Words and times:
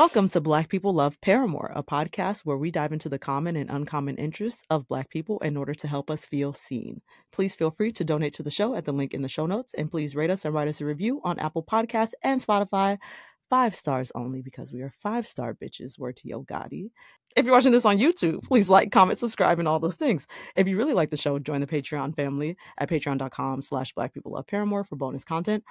Welcome 0.00 0.28
to 0.28 0.40
Black 0.40 0.70
People 0.70 0.94
Love 0.94 1.20
Paramore, 1.20 1.72
a 1.74 1.82
podcast 1.82 2.46
where 2.46 2.56
we 2.56 2.70
dive 2.70 2.94
into 2.94 3.10
the 3.10 3.18
common 3.18 3.54
and 3.54 3.70
uncommon 3.70 4.16
interests 4.16 4.64
of 4.70 4.88
Black 4.88 5.10
people 5.10 5.38
in 5.40 5.58
order 5.58 5.74
to 5.74 5.86
help 5.86 6.10
us 6.10 6.24
feel 6.24 6.54
seen. 6.54 7.02
Please 7.32 7.54
feel 7.54 7.70
free 7.70 7.92
to 7.92 8.02
donate 8.02 8.32
to 8.32 8.42
the 8.42 8.50
show 8.50 8.74
at 8.74 8.86
the 8.86 8.94
link 8.94 9.12
in 9.12 9.20
the 9.20 9.28
show 9.28 9.44
notes, 9.44 9.74
and 9.74 9.90
please 9.90 10.16
rate 10.16 10.30
us 10.30 10.46
and 10.46 10.54
write 10.54 10.68
us 10.68 10.80
a 10.80 10.86
review 10.86 11.20
on 11.22 11.38
Apple 11.38 11.62
Podcasts 11.62 12.14
and 12.22 12.40
Spotify. 12.40 12.96
Five 13.50 13.74
stars 13.74 14.12
only 14.14 14.42
because 14.42 14.72
we 14.72 14.82
are 14.82 14.92
five 15.02 15.26
star 15.26 15.54
bitches. 15.54 15.98
Word 15.98 16.16
to 16.18 16.28
Yo 16.28 16.44
Gotti. 16.44 16.90
If 17.36 17.44
you're 17.44 17.54
watching 17.54 17.72
this 17.72 17.84
on 17.84 17.98
YouTube, 17.98 18.44
please 18.44 18.68
like, 18.68 18.92
comment, 18.92 19.18
subscribe, 19.18 19.58
and 19.58 19.66
all 19.66 19.80
those 19.80 19.96
things. 19.96 20.28
If 20.54 20.68
you 20.68 20.76
really 20.76 20.94
like 20.94 21.10
the 21.10 21.16
show, 21.16 21.36
join 21.40 21.60
the 21.60 21.66
Patreon 21.66 22.14
family 22.14 22.56
at 22.78 22.88
patreon.com 22.88 23.62
slash 23.62 23.92
black 23.92 24.14
people 24.14 24.32
love 24.32 24.46
paramore 24.46 24.84
for 24.84 24.94
bonus 24.94 25.24
content. 25.24 25.64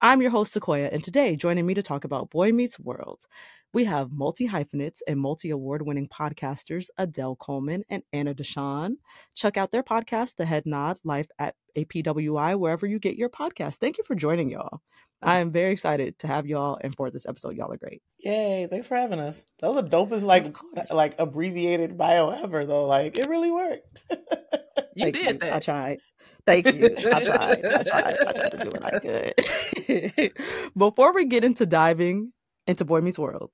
I'm 0.00 0.22
your 0.22 0.30
host, 0.30 0.52
Sequoia, 0.52 0.88
and 0.92 1.02
today 1.02 1.34
joining 1.34 1.66
me 1.66 1.74
to 1.74 1.82
talk 1.82 2.04
about 2.04 2.30
Boy 2.30 2.52
Meets 2.52 2.78
World, 2.78 3.26
we 3.72 3.84
have 3.86 4.12
multi 4.12 4.46
hyphenates 4.46 5.02
and 5.08 5.18
multi 5.18 5.50
award 5.50 5.82
winning 5.82 6.08
podcasters 6.08 6.86
Adell 7.00 7.36
Coleman 7.36 7.82
and 7.88 8.04
Anna 8.12 8.32
Deshawn. 8.32 8.94
Check 9.34 9.56
out 9.56 9.72
their 9.72 9.82
podcast, 9.82 10.36
The 10.36 10.44
Head 10.44 10.66
Nod, 10.66 10.98
Life 11.02 11.26
at 11.40 11.56
a 11.74 11.84
PWI, 11.84 12.56
wherever 12.56 12.86
you 12.86 13.00
get 13.00 13.16
your 13.16 13.28
podcast. 13.28 13.78
Thank 13.78 13.98
you 13.98 14.04
for 14.04 14.14
joining 14.14 14.50
y'all. 14.50 14.80
I 15.24 15.38
am 15.38 15.50
very 15.50 15.72
excited 15.72 16.18
to 16.20 16.26
have 16.26 16.46
y'all 16.46 16.78
and 16.80 16.94
for 16.94 17.10
this 17.10 17.26
episode. 17.26 17.56
Y'all 17.56 17.72
are 17.72 17.76
great. 17.76 18.02
Yay! 18.18 18.66
Thanks 18.70 18.86
for 18.86 18.96
having 18.96 19.20
us. 19.20 19.42
That 19.60 19.72
was 19.72 19.84
the 19.84 19.90
dopest 19.90 20.22
like 20.22 20.56
like 20.90 21.14
abbreviated 21.18 21.96
bio 21.96 22.30
ever 22.30 22.66
though. 22.66 22.86
Like 22.86 23.18
it 23.18 23.28
really 23.28 23.50
worked. 23.50 24.00
you 24.96 25.12
did 25.12 25.16
you. 25.16 25.38
that. 25.38 25.54
I 25.54 25.60
tried. 25.60 25.98
Thank 26.46 26.66
you. 26.66 26.94
I 27.12 27.24
tried. 27.24 27.64
I 27.64 27.82
tried. 27.82 28.14
I 28.26 28.32
tried 28.32 28.50
to 28.50 28.58
do 28.58 28.70
what 28.70 28.84
I 28.84 28.98
could. 28.98 30.32
Before 30.76 31.14
we 31.14 31.24
get 31.24 31.44
into 31.44 31.66
diving 31.66 32.32
into 32.66 32.84
Boy 32.84 33.00
Meets 33.00 33.18
World, 33.18 33.50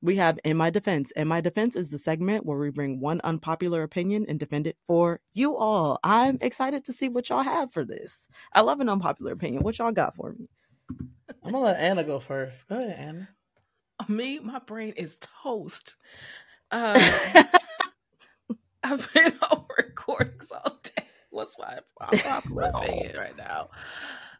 we 0.00 0.16
have 0.16 0.40
In 0.44 0.56
My 0.56 0.70
Defense. 0.70 1.12
In 1.12 1.28
My 1.28 1.40
Defense 1.40 1.76
is 1.76 1.90
the 1.90 1.98
segment 1.98 2.44
where 2.44 2.58
we 2.58 2.70
bring 2.70 3.00
one 3.00 3.20
unpopular 3.22 3.84
opinion 3.84 4.26
and 4.28 4.40
defend 4.40 4.66
it 4.66 4.76
for 4.84 5.20
you 5.34 5.56
all. 5.56 6.00
I'm 6.02 6.38
excited 6.40 6.84
to 6.86 6.92
see 6.92 7.08
what 7.08 7.28
y'all 7.28 7.42
have 7.42 7.72
for 7.72 7.84
this. 7.84 8.28
I 8.52 8.62
love 8.62 8.80
an 8.80 8.88
unpopular 8.88 9.32
opinion. 9.32 9.62
What 9.62 9.78
y'all 9.78 9.92
got 9.92 10.16
for 10.16 10.32
me? 10.32 10.48
I'm 10.90 11.50
gonna 11.52 11.60
let 11.60 11.80
Anna 11.80 12.04
go 12.04 12.20
first. 12.20 12.68
Go 12.68 12.76
ahead, 12.76 12.96
Anna. 12.98 13.28
Me, 14.08 14.38
my 14.40 14.58
brain 14.60 14.94
is 14.96 15.18
toast. 15.42 15.96
Uh, 16.74 16.98
I've 18.82 19.12
been 19.12 19.32
on 19.50 19.66
recordings 19.76 20.50
all 20.50 20.78
day. 20.82 21.04
What's 21.28 21.58
my 21.58 21.80
opinion 22.00 23.14
right 23.14 23.36
now? 23.36 23.68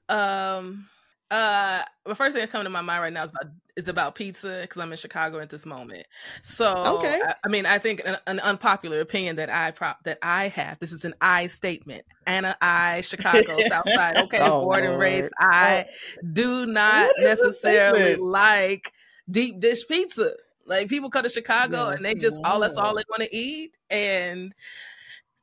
Um, 0.08 0.88
uh, 1.32 1.82
the 2.04 2.14
first 2.14 2.34
thing 2.34 2.40
that's 2.40 2.52
coming 2.52 2.64
to 2.64 2.70
my 2.70 2.82
mind 2.82 3.02
right 3.02 3.12
now 3.12 3.24
is 3.24 3.30
about 3.30 3.46
is 3.74 3.88
about 3.88 4.14
pizza 4.14 4.58
because 4.60 4.82
I'm 4.82 4.90
in 4.90 4.98
Chicago 4.98 5.38
at 5.38 5.48
this 5.48 5.64
moment. 5.64 6.06
So, 6.42 6.98
okay. 6.98 7.22
I, 7.26 7.34
I 7.42 7.48
mean, 7.48 7.64
I 7.64 7.78
think 7.78 8.02
an, 8.04 8.18
an, 8.26 8.38
unpopular 8.40 9.00
opinion 9.00 9.36
that 9.36 9.48
I 9.48 9.70
prop 9.70 10.04
that 10.04 10.18
I 10.20 10.48
have. 10.48 10.78
This 10.78 10.92
is 10.92 11.06
an 11.06 11.14
I 11.22 11.46
statement. 11.46 12.04
Anna, 12.26 12.54
I, 12.60 13.00
Chicago, 13.00 13.56
Southside. 13.66 14.18
Okay, 14.18 14.40
oh, 14.42 14.64
born 14.64 14.84
and 14.84 15.00
raised. 15.00 15.32
I 15.40 15.86
oh. 15.88 16.26
do 16.34 16.66
not 16.66 17.10
necessarily 17.18 18.16
like 18.16 18.92
deep 19.30 19.58
dish 19.58 19.88
pizza. 19.88 20.34
Like 20.66 20.88
people 20.88 21.08
come 21.08 21.22
to 21.22 21.30
Chicago 21.30 21.86
and 21.86 22.04
they 22.04 22.12
just 22.12 22.38
all 22.44 22.60
that's 22.60 22.76
all 22.76 22.94
they 22.94 23.04
want 23.08 23.22
to 23.22 23.34
eat. 23.34 23.74
And 23.88 24.54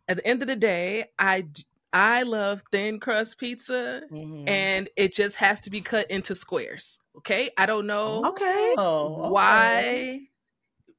at 0.07 0.17
the 0.17 0.27
end 0.27 0.43
of 0.43 0.47
the 0.47 0.55
day, 0.55 1.05
I 1.17 1.47
I 1.91 2.23
love 2.23 2.63
thin 2.71 2.99
crust 2.99 3.39
pizza 3.39 4.03
mm-hmm. 4.11 4.47
and 4.47 4.89
it 4.95 5.13
just 5.13 5.35
has 5.37 5.59
to 5.61 5.69
be 5.69 5.81
cut 5.81 6.09
into 6.11 6.35
squares. 6.35 6.99
Okay. 7.17 7.49
I 7.57 7.65
don't 7.65 7.87
know 7.87 8.25
okay. 8.25 8.73
why 8.75 10.21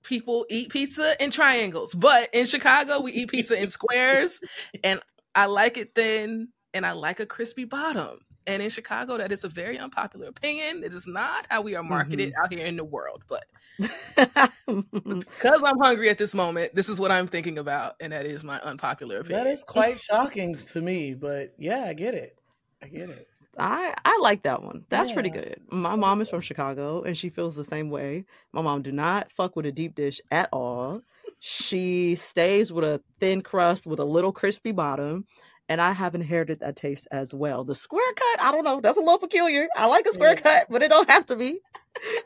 people 0.03 0.47
eat 0.51 0.71
pizza 0.71 1.15
in 1.23 1.31
triangles, 1.31 1.95
but 1.95 2.29
in 2.33 2.47
Chicago, 2.47 3.01
we 3.01 3.13
eat 3.13 3.31
pizza 3.31 3.61
in 3.61 3.69
squares 3.69 4.41
and 4.85 5.01
I 5.35 5.47
like 5.47 5.77
it 5.77 5.95
thin 5.95 6.49
and 6.75 6.85
I 6.85 6.93
like 6.93 7.21
a 7.21 7.27
crispy 7.27 7.65
bottom. 7.65 8.19
And 8.51 8.61
in 8.61 8.69
Chicago, 8.69 9.17
that 9.17 9.31
is 9.31 9.45
a 9.45 9.49
very 9.49 9.79
unpopular 9.79 10.27
opinion. 10.27 10.83
It 10.83 10.93
is 10.93 11.07
not 11.07 11.47
how 11.49 11.61
we 11.61 11.77
are 11.77 11.85
marketed 11.85 12.31
mm-hmm. 12.31 12.45
out 12.45 12.53
here 12.53 12.67
in 12.67 12.77
the 12.77 12.85
world. 12.85 13.23
But 13.29 13.45
because 13.79 15.63
I'm 15.65 15.79
hungry 15.79 16.11
at 16.11 16.19
this 16.19 16.35
moment, 16.35 16.75
this 16.75 16.89
is 16.89 16.99
what 16.99 17.13
I'm 17.13 17.29
thinking 17.29 17.59
about, 17.59 17.95
and 18.01 18.13
that 18.13 18.27
is 18.27 18.43
my 18.43 18.59
unpopular 18.61 19.19
opinion. 19.19 19.45
That 19.45 19.51
is 19.51 19.63
quite 19.63 20.01
shocking 20.01 20.57
to 20.57 20.81
me, 20.81 21.15
but 21.15 21.55
yeah, 21.59 21.85
I 21.85 21.93
get 21.93 22.15
it. 22.15 22.37
I 22.83 22.89
get 22.89 23.09
it. 23.09 23.29
I 23.57 23.95
I 24.05 24.19
like 24.21 24.43
that 24.43 24.65
one. 24.65 24.85
That's 24.89 25.11
yeah. 25.11 25.15
pretty 25.15 25.31
good. 25.31 25.61
My 25.71 25.95
mom 25.95 26.21
is 26.21 26.29
from 26.29 26.41
Chicago, 26.41 27.03
and 27.03 27.17
she 27.17 27.29
feels 27.29 27.55
the 27.55 27.65
same 27.65 27.89
way. 27.89 28.25
My 28.53 28.63
mom 28.63 28.83
do 28.83 28.91
not 28.91 29.31
fuck 29.31 29.55
with 29.55 29.67
a 29.67 29.73
deep 29.73 29.95
dish 29.95 30.21
at 30.33 30.49
all. 30.53 31.03
She 31.39 32.17
stays 32.17 32.73
with 32.73 32.85
a 32.85 33.01
thin 33.21 33.43
crust 33.43 33.87
with 33.87 34.01
a 34.01 34.05
little 34.05 34.33
crispy 34.33 34.73
bottom 34.73 35.27
and 35.71 35.81
I 35.81 35.93
have 35.93 36.17
inherited 36.17 36.59
that 36.61 36.75
taste 36.75 37.07
as 37.13 37.33
well. 37.33 37.63
The 37.63 37.77
square 37.77 38.13
cut, 38.15 38.43
I 38.43 38.51
don't 38.51 38.65
know, 38.65 38.81
that's 38.81 38.99
a 38.99 39.01
little 39.01 39.19
peculiar. 39.19 39.69
I 39.77 39.87
like 39.87 40.05
a 40.05 40.13
square 40.13 40.35
yeah. 40.35 40.41
cut, 40.41 40.67
but 40.69 40.83
it 40.83 40.91
don't 40.91 41.09
have 41.09 41.25
to 41.27 41.37
be. 41.37 41.61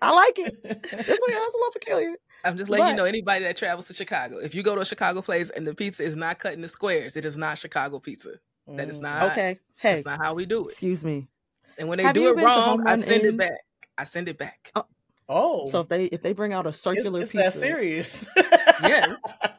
I 0.01 0.13
like 0.15 0.39
it. 0.39 0.59
It's 0.65 0.93
like, 0.93 0.93
that's 0.93 1.55
a 1.55 1.59
little 1.59 1.73
peculiar. 1.75 2.15
I'm 2.45 2.57
just 2.57 2.71
letting 2.71 2.87
but, 2.87 2.91
you 2.91 2.97
know 2.97 3.05
anybody 3.05 3.45
that 3.45 3.57
travels 3.59 3.87
to 3.89 3.95
Chicago. 3.95 4.39
If 4.39 4.55
you 4.55 4.63
go 4.63 4.75
to 4.75 4.81
a 4.81 4.87
Chicago 4.87 5.21
place 5.21 5.51
and 5.51 5.67
the 5.67 5.75
pizza 5.75 6.03
is 6.03 6.17
not 6.17 6.39
cut 6.39 6.55
into 6.55 6.69
squares, 6.69 7.17
it 7.17 7.27
is 7.27 7.37
not 7.37 7.59
Chicago 7.59 7.99
pizza. 7.99 8.33
That 8.67 8.89
is 8.89 8.99
mm, 8.99 9.03
not 9.03 9.31
okay. 9.33 9.59
Hey, 9.77 9.97
that's 9.97 10.07
not 10.07 10.21
how 10.21 10.33
we 10.33 10.47
do 10.47 10.67
it. 10.69 10.71
Excuse 10.71 11.05
me. 11.05 11.29
And 11.79 11.87
when 11.87 11.99
they 11.99 12.05
have 12.05 12.15
do 12.15 12.29
it 12.29 12.43
wrong, 12.43 12.87
I 12.87 12.97
send 12.97 13.25
it 13.25 13.37
back. 13.37 13.53
I 13.99 14.05
send 14.05 14.29
it 14.29 14.39
back. 14.39 14.73
Oh. 14.75 14.87
oh. 15.29 15.71
So 15.71 15.81
if 15.81 15.89
they 15.89 16.05
if 16.07 16.23
they 16.23 16.33
bring 16.33 16.55
out 16.55 16.67
a 16.67 16.73
circular 16.73 17.21
it's, 17.21 17.31
it's 17.31 17.33
pizza, 17.33 17.59
that 17.59 17.67
serious? 17.67 18.27
yes 18.83 19.17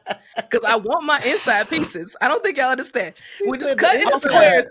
because 0.36 0.64
I 0.64 0.76
want 0.76 1.04
my 1.04 1.20
inside 1.26 1.68
pieces. 1.68 2.16
I 2.20 2.28
don't 2.28 2.42
think 2.44 2.56
y'all 2.58 2.70
understand. 2.70 3.14
We 3.46 3.58
just 3.58 3.78
cut 3.78 3.96
into 3.96 4.18
squares. 4.18 4.66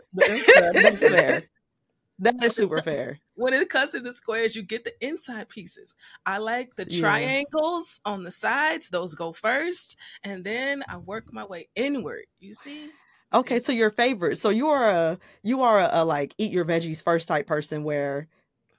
That 2.19 2.41
is 2.44 2.56
super 2.56 2.81
fair. 2.81 3.19
When 3.35 3.53
it 3.53 3.67
cuts 3.69 3.94
into 3.94 4.15
squares, 4.15 4.56
you 4.56 4.63
get 4.63 4.85
the 4.85 4.94
inside 5.06 5.50
pieces. 5.50 5.95
I 6.25 6.38
like 6.38 6.75
the 6.75 6.85
triangles 6.85 8.00
yeah. 8.06 8.13
on 8.13 8.23
the 8.23 8.31
sides; 8.31 8.88
those 8.89 9.15
go 9.15 9.33
first, 9.33 9.97
and 10.23 10.44
then 10.44 10.83
I 10.88 10.97
work 10.97 11.33
my 11.33 11.44
way 11.45 11.67
inward. 11.75 12.25
You 12.39 12.53
see? 12.53 12.89
Okay, 13.33 13.59
so 13.59 13.73
your 13.73 13.91
favorite. 13.91 14.38
So 14.38 14.50
you 14.50 14.69
are 14.69 14.91
a 14.91 15.19
you 15.44 15.62
are 15.62 15.81
a, 15.81 15.89
a 15.91 16.06
like 16.06 16.33
eat 16.38 16.51
your 16.51 16.63
veggies 16.63 17.03
first 17.03 17.27
type 17.27 17.47
person, 17.47 17.83
where 17.83 18.29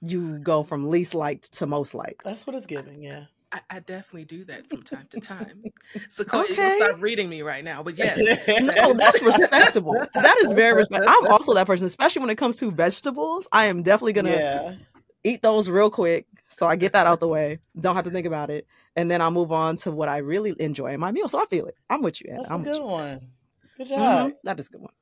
you 0.01 0.39
go 0.39 0.63
from 0.63 0.89
least 0.89 1.13
liked 1.13 1.53
to 1.53 1.67
most 1.67 1.93
liked. 1.93 2.23
That's 2.25 2.47
what 2.47 2.55
it's 2.55 2.65
giving. 2.65 3.03
Yeah. 3.03 3.25
I, 3.51 3.61
I, 3.69 3.79
definitely 3.79 4.25
do 4.25 4.43
that 4.45 4.69
from 4.69 4.83
time 4.83 5.07
to 5.11 5.21
time. 5.21 5.63
Sequoia, 6.09 6.43
okay. 6.43 6.49
you 6.49 6.55
can 6.55 6.77
stop 6.77 7.01
reading 7.01 7.29
me 7.29 7.43
right 7.43 7.63
now. 7.63 7.81
But 7.81 7.97
yes, 7.97 8.17
no, 8.47 8.93
that's 8.93 9.21
respectable. 9.21 9.93
That 10.13 10.37
is 10.43 10.51
very 10.53 10.73
respectable. 10.79 11.09
I'm 11.09 11.31
also 11.31 11.53
that 11.53 11.65
person, 11.65 11.87
especially 11.87 12.21
when 12.21 12.29
it 12.29 12.37
comes 12.37 12.57
to 12.57 12.71
vegetables. 12.71 13.47
I 13.51 13.65
am 13.65 13.83
definitely 13.83 14.13
gonna. 14.13 14.29
Yeah. 14.31 14.75
eat 15.23 15.41
those 15.41 15.69
real 15.69 15.89
quick 15.89 16.25
so 16.49 16.67
I 16.67 16.75
get 16.75 16.93
that 16.93 17.07
out 17.07 17.19
the 17.19 17.27
way. 17.27 17.59
Don't 17.79 17.95
have 17.95 18.05
to 18.05 18.11
think 18.11 18.25
about 18.25 18.49
it. 18.49 18.67
And 18.95 19.11
then 19.11 19.21
I'll 19.21 19.31
move 19.31 19.51
on 19.51 19.77
to 19.77 19.91
what 19.91 20.09
I 20.09 20.17
really 20.17 20.55
enjoy 20.59 20.93
in 20.93 20.99
my 20.99 21.11
meal. 21.11 21.27
So 21.27 21.41
I 21.41 21.45
feel 21.45 21.65
it. 21.65 21.75
I'm 21.89 22.01
with 22.01 22.21
you. 22.21 22.29
Anna. 22.31 22.41
That's 22.41 22.51
I'm 22.51 22.61
a 22.61 22.71
good 22.71 22.81
one. 22.81 23.27
Good 23.77 23.89
job. 23.89 24.31
That 24.43 24.59
is 24.59 24.67
a 24.67 24.71
good 24.71 24.81
one. 24.81 24.93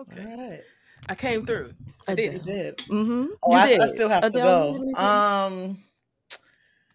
Okay. 0.00 0.22
All 0.22 0.50
right. 0.50 0.60
I 1.08 1.14
came 1.14 1.44
through. 1.44 1.74
I 2.08 2.14
did. 2.14 2.32
You 2.32 2.38
did. 2.40 2.78
Mm-hmm. 2.78 3.26
Oh, 3.42 3.50
you 3.52 3.56
I, 3.56 3.68
did. 3.68 3.80
I 3.80 3.86
still 3.88 4.08
have 4.08 4.22
to 4.24 4.30
go. 4.30 4.92
Um, 4.94 5.78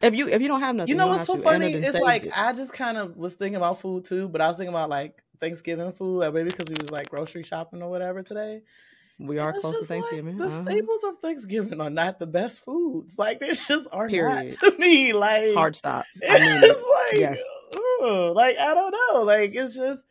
if 0.01 0.15
you 0.15 0.27
if 0.27 0.41
you 0.41 0.47
don't 0.47 0.61
have 0.61 0.75
nothing, 0.75 0.89
you 0.89 0.95
know 0.95 1.05
don't 1.05 1.15
what's 1.15 1.25
so 1.25 1.41
funny? 1.41 1.73
It's 1.73 1.99
like 1.99 2.25
it. 2.25 2.37
I 2.37 2.53
just 2.53 2.73
kind 2.73 2.97
of 2.97 3.17
was 3.17 3.33
thinking 3.33 3.57
about 3.57 3.81
food 3.81 4.05
too, 4.05 4.29
but 4.29 4.41
I 4.41 4.47
was 4.47 4.57
thinking 4.57 4.73
about 4.73 4.89
like 4.89 5.21
Thanksgiving 5.39 5.91
food, 5.91 6.33
maybe 6.33 6.49
because 6.49 6.67
we 6.67 6.75
was 6.79 6.91
like 6.91 7.09
grocery 7.09 7.43
shopping 7.43 7.81
or 7.81 7.89
whatever 7.89 8.23
today. 8.23 8.61
we 9.19 9.37
are 9.37 9.51
close 9.59 9.75
to 9.75 9.81
just 9.81 9.89
like, 9.89 10.01
Thanksgiving. 10.01 10.37
the 10.37 10.45
uh-huh. 10.45 10.63
staples 10.63 11.03
of 11.03 11.17
Thanksgiving 11.17 11.81
are 11.81 11.89
not 11.89 12.19
the 12.19 12.27
best 12.27 12.63
foods. 12.63 13.15
Like 13.17 13.39
they 13.39 13.53
just 13.53 13.87
are 13.91 14.07
Period. 14.07 14.57
not 14.61 14.73
to 14.73 14.79
me. 14.79 15.13
Like 15.13 15.53
Hard 15.53 15.75
stop. 15.75 16.05
I 16.29 16.39
mean 16.39 16.63
it's 16.63 17.11
like, 17.11 17.19
Yes. 17.19 17.41
ugh, 17.73 18.35
like 18.35 18.57
I 18.57 18.73
don't 18.73 18.95
know. 19.13 19.23
Like 19.23 19.51
it's 19.53 19.75
just 19.75 20.05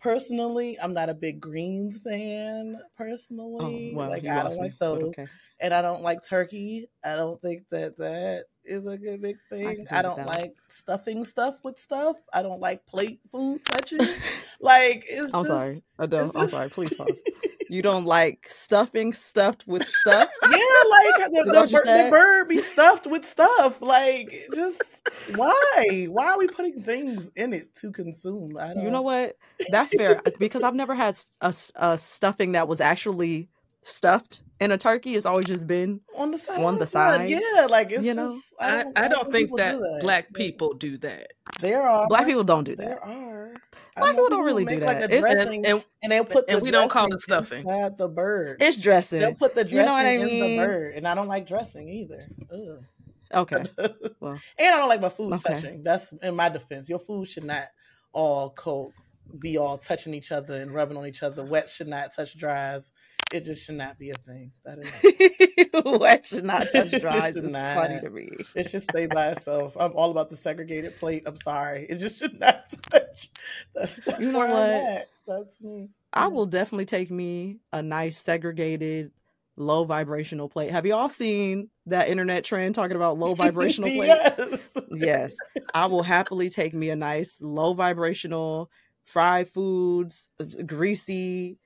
personally, 0.00 0.78
I'm 0.80 0.94
not 0.94 1.10
a 1.10 1.14
big 1.14 1.40
greens 1.40 2.00
fan. 2.02 2.76
Oh, 2.78 2.84
Personally, 2.96 3.92
well, 3.94 4.08
like 4.08 4.24
I 4.24 4.42
don't 4.42 4.56
like 4.56 4.78
those, 4.78 5.04
okay. 5.04 5.26
and 5.60 5.74
I 5.74 5.82
don't 5.82 6.02
like 6.02 6.24
turkey. 6.24 6.88
I 7.04 7.16
don't 7.16 7.40
think 7.40 7.64
that 7.70 7.98
that 7.98 8.44
is 8.64 8.86
a 8.86 8.96
good 8.96 9.22
big 9.22 9.36
thing. 9.48 9.86
I, 9.90 10.02
don't 10.02 10.16
that. 10.16 10.26
like 10.26 10.54
stuffing 10.68 11.24
stuff 11.24 11.56
with 11.62 11.78
stuff. 11.78 12.16
I 12.32 12.42
don't 12.42 12.60
like 12.60 12.86
plate 12.86 13.20
food 13.30 13.64
touching. 13.64 14.00
like 14.60 15.04
it's. 15.08 15.34
I'm 15.34 15.44
just, 15.44 15.48
sorry. 15.48 15.82
Adell, 15.98 16.28
it's 16.28 16.36
I'm 16.36 16.48
sorry. 16.48 16.70
Please 16.70 16.94
pause. 16.94 17.18
You 17.70 17.82
don't 17.82 18.04
like 18.04 18.48
stuffing 18.48 19.12
stuffed 19.12 19.68
with 19.68 19.86
stuff? 19.86 20.28
Yeah, 20.50 20.58
like 20.58 21.30
the, 21.30 21.52
the, 21.52 21.68
what 21.70 21.84
the 21.84 22.08
bird 22.10 22.48
be 22.48 22.60
stuffed 22.60 23.06
with 23.06 23.24
stuff. 23.24 23.80
Like, 23.80 24.28
just 24.52 25.08
why? 25.36 26.06
Why 26.08 26.30
are 26.30 26.38
we 26.38 26.48
putting 26.48 26.82
things 26.82 27.30
in 27.36 27.52
it 27.52 27.72
to 27.76 27.92
consume? 27.92 28.56
I 28.58 28.74
don't 28.74 28.82
You 28.82 28.90
know 28.90 29.02
what? 29.02 29.36
That's 29.70 29.94
fair 29.94 30.20
because 30.40 30.64
I've 30.64 30.74
never 30.74 30.96
had 30.96 31.16
a, 31.40 31.54
a 31.76 31.96
stuffing 31.96 32.52
that 32.52 32.66
was 32.66 32.80
actually 32.80 33.48
stuffed 33.82 34.42
and 34.60 34.72
a 34.72 34.78
turkey. 34.78 35.14
has 35.14 35.26
always 35.26 35.46
just 35.46 35.66
been 35.66 36.00
on 36.16 36.30
the 36.30 36.38
side. 36.38 36.62
on 36.62 36.78
the 36.78 36.86
side, 36.86 37.28
yeah. 37.28 37.66
Like 37.68 37.90
it's 37.90 38.04
you 38.04 38.14
know? 38.14 38.32
just. 38.34 38.52
I, 38.60 38.80
I 38.80 38.84
why 39.02 39.08
don't 39.08 39.26
do 39.26 39.32
think 39.32 39.56
that, 39.56 39.78
do 39.78 39.98
black 40.00 40.32
people 40.34 40.74
do 40.74 40.96
that. 40.98 41.28
There 41.60 41.82
are 41.82 42.06
black 42.08 42.26
people 42.26 42.44
don't 42.44 42.64
do 42.64 42.76
that. 42.76 42.86
There 42.86 43.04
are. 43.04 43.52
Black 43.96 44.14
people 44.14 44.28
don't 44.30 44.44
really 44.44 44.64
do 44.64 44.76
make, 44.76 44.84
Like 44.84 45.00
that. 45.00 45.10
a 45.10 45.16
It's- 45.16 45.22
dressing, 45.22 45.66
And, 45.66 45.74
and 45.76 45.84
and 46.02 46.12
they'll 46.12 46.24
put 46.24 46.48
and 46.48 46.58
the 46.60 46.62
we 46.64 46.70
don't 46.70 46.90
call 46.90 47.12
it 47.12 47.20
stuffing. 47.20 47.60
inside 47.60 47.98
the 47.98 48.08
bird. 48.08 48.62
It's 48.62 48.76
dressing. 48.76 49.20
They'll 49.20 49.34
put 49.34 49.54
the 49.54 49.64
dressing 49.64 49.78
You 49.78 49.84
know 49.84 49.92
what 49.92 50.06
I 50.06 50.10
in 50.12 50.26
the 50.26 50.56
bird, 50.58 50.94
and 50.94 51.06
I 51.08 51.14
don't 51.14 51.28
like 51.28 51.46
dressing 51.46 51.88
either. 51.88 52.22
Ugh. 52.52 52.84
Okay. 53.32 53.64
Well. 54.20 54.38
and 54.58 54.74
I 54.74 54.76
don't 54.76 54.88
like 54.88 55.00
my 55.00 55.08
food 55.08 55.32
Okay. 55.34 55.54
touching. 55.54 55.82
That's 55.82 56.12
in 56.22 56.34
my 56.36 56.48
defense. 56.50 56.88
Your 56.88 56.98
food 56.98 57.28
should 57.28 57.44
not 57.44 57.68
all 58.12 58.50
coat 58.50 58.92
be 59.38 59.56
all 59.56 59.78
touching 59.78 60.12
each 60.14 60.32
other 60.32 60.60
and 60.60 60.74
rubbing 60.74 60.96
on 60.96 61.06
each 61.06 61.22
other. 61.22 61.44
Wet 61.44 61.68
should 61.70 61.86
not 61.88 62.12
touch 62.14 62.36
dries. 62.36 62.90
It 63.32 63.44
just 63.44 63.64
should 63.64 63.76
not 63.76 63.96
be 63.96 64.10
a 64.10 64.14
thing. 64.14 64.50
That 64.64 64.78
is. 64.80 66.00
Wet 66.00 66.26
should 66.26 66.44
not 66.44 66.66
touch 66.72 66.90
dries. 67.00 67.36
It's 67.36 67.46
not. 67.46 67.76
funny 67.76 68.00
to 68.00 68.10
me. 68.10 68.28
It 68.56 68.70
should 68.70 68.82
stay 68.82 69.06
by 69.06 69.28
itself. 69.30 69.76
I'm 69.78 69.92
all 69.92 70.10
about 70.10 70.30
the 70.30 70.36
segregated 70.36 70.98
plate. 70.98 71.22
I'm 71.26 71.36
sorry. 71.36 71.86
It 71.88 71.96
just 71.96 72.18
should 72.18 72.40
not 72.40 72.64
touch. 72.90 73.30
That's, 73.74 74.00
that's 74.04 74.20
You 74.20 74.32
know 74.32 74.40
what? 74.40 74.50
at. 74.50 75.08
That's 75.28 75.60
me. 75.60 75.90
I 76.12 76.26
mm. 76.26 76.32
will 76.32 76.46
definitely 76.46 76.86
take 76.86 77.10
me 77.10 77.58
a 77.72 77.82
nice 77.82 78.18
segregated 78.18 79.12
low 79.56 79.84
vibrational 79.84 80.48
plate. 80.48 80.72
Have 80.72 80.84
you 80.86 80.94
all 80.94 81.08
seen 81.08 81.68
that 81.86 82.08
internet 82.08 82.42
trend 82.42 82.74
talking 82.74 82.96
about 82.96 83.16
low 83.18 83.34
vibrational 83.34 83.90
plates? 83.90 84.38
yes. 84.38 84.58
yes. 84.90 85.36
I 85.72 85.86
will 85.86 86.02
happily 86.02 86.50
take 86.50 86.74
me 86.74 86.90
a 86.90 86.96
nice 86.96 87.40
low 87.40 87.74
vibrational 87.74 88.70
fried 89.04 89.48
foods, 89.48 90.30
greasy 90.66 91.58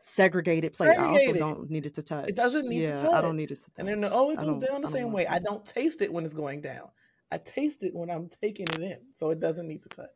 segregated 0.00 0.72
plate. 0.72 0.98
I 0.98 1.04
also 1.04 1.32
don't 1.32 1.70
need 1.70 1.86
it 1.86 1.94
to 1.94 2.02
touch. 2.02 2.28
It 2.28 2.36
doesn't 2.36 2.68
need 2.68 2.80
to 2.80 3.02
yeah, 3.02 3.10
I 3.10 3.20
don't 3.20 3.36
need 3.36 3.50
it 3.50 3.60
to 3.62 3.70
touch. 3.70 3.78
And 3.78 3.88
then 3.88 4.04
it 4.04 4.12
always 4.12 4.38
I 4.38 4.44
goes 4.44 4.62
down 4.62 4.80
the 4.80 4.88
same 4.88 5.12
way. 5.12 5.26
I 5.26 5.38
don't 5.38 5.64
taste 5.64 6.02
it 6.02 6.12
when 6.12 6.24
it's 6.24 6.34
going 6.34 6.60
down. 6.60 6.88
I 7.32 7.38
taste 7.38 7.82
it 7.82 7.94
when 7.94 8.10
I'm 8.10 8.28
taking 8.40 8.66
it 8.68 8.80
in, 8.80 8.98
so 9.14 9.30
it 9.30 9.40
doesn't 9.40 9.68
need 9.68 9.82
to 9.84 9.88
touch. 9.88 10.08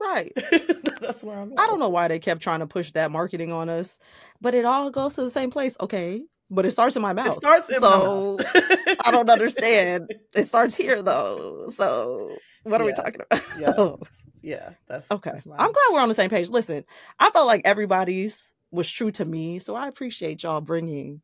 Right. 0.00 0.32
That's 1.00 1.22
where 1.22 1.38
I'm. 1.38 1.52
I 1.58 1.66
don't 1.66 1.78
know 1.78 1.88
why 1.88 2.08
they 2.08 2.18
kept 2.18 2.40
trying 2.42 2.60
to 2.60 2.66
push 2.66 2.90
that 2.92 3.10
marketing 3.10 3.52
on 3.52 3.68
us, 3.68 3.98
but 4.40 4.54
it 4.54 4.64
all 4.64 4.90
goes 4.90 5.14
to 5.14 5.22
the 5.22 5.30
same 5.30 5.50
place. 5.50 5.76
Okay. 5.80 6.22
But 6.50 6.66
it 6.66 6.72
starts 6.72 6.96
in 6.96 7.02
my 7.02 7.14
mouth. 7.14 7.36
It 7.36 7.40
starts 7.40 7.68
in 7.70 7.80
so 7.80 8.36
my 8.36 8.44
mouth. 8.44 8.96
I 9.06 9.10
don't 9.10 9.30
understand. 9.30 10.12
It 10.34 10.44
starts 10.44 10.74
here 10.74 11.02
though. 11.02 11.68
So 11.68 12.36
what 12.64 12.80
are 12.80 12.84
we 12.84 12.92
talking 12.92 13.20
about? 13.20 13.42
yeah, 13.58 13.90
yeah. 14.42 14.70
That's 14.86 15.10
Okay. 15.10 15.30
That's 15.30 15.46
I'm 15.46 15.72
glad 15.72 15.84
we're 15.92 16.00
on 16.00 16.08
the 16.08 16.14
same 16.14 16.30
page. 16.30 16.50
Listen, 16.50 16.84
I 17.18 17.30
felt 17.30 17.46
like 17.46 17.62
everybody's 17.64 18.54
was 18.72 18.90
true 18.90 19.10
to 19.12 19.24
me. 19.24 19.58
So 19.58 19.76
I 19.76 19.86
appreciate 19.86 20.42
y'all 20.42 20.60
bringing 20.60 21.22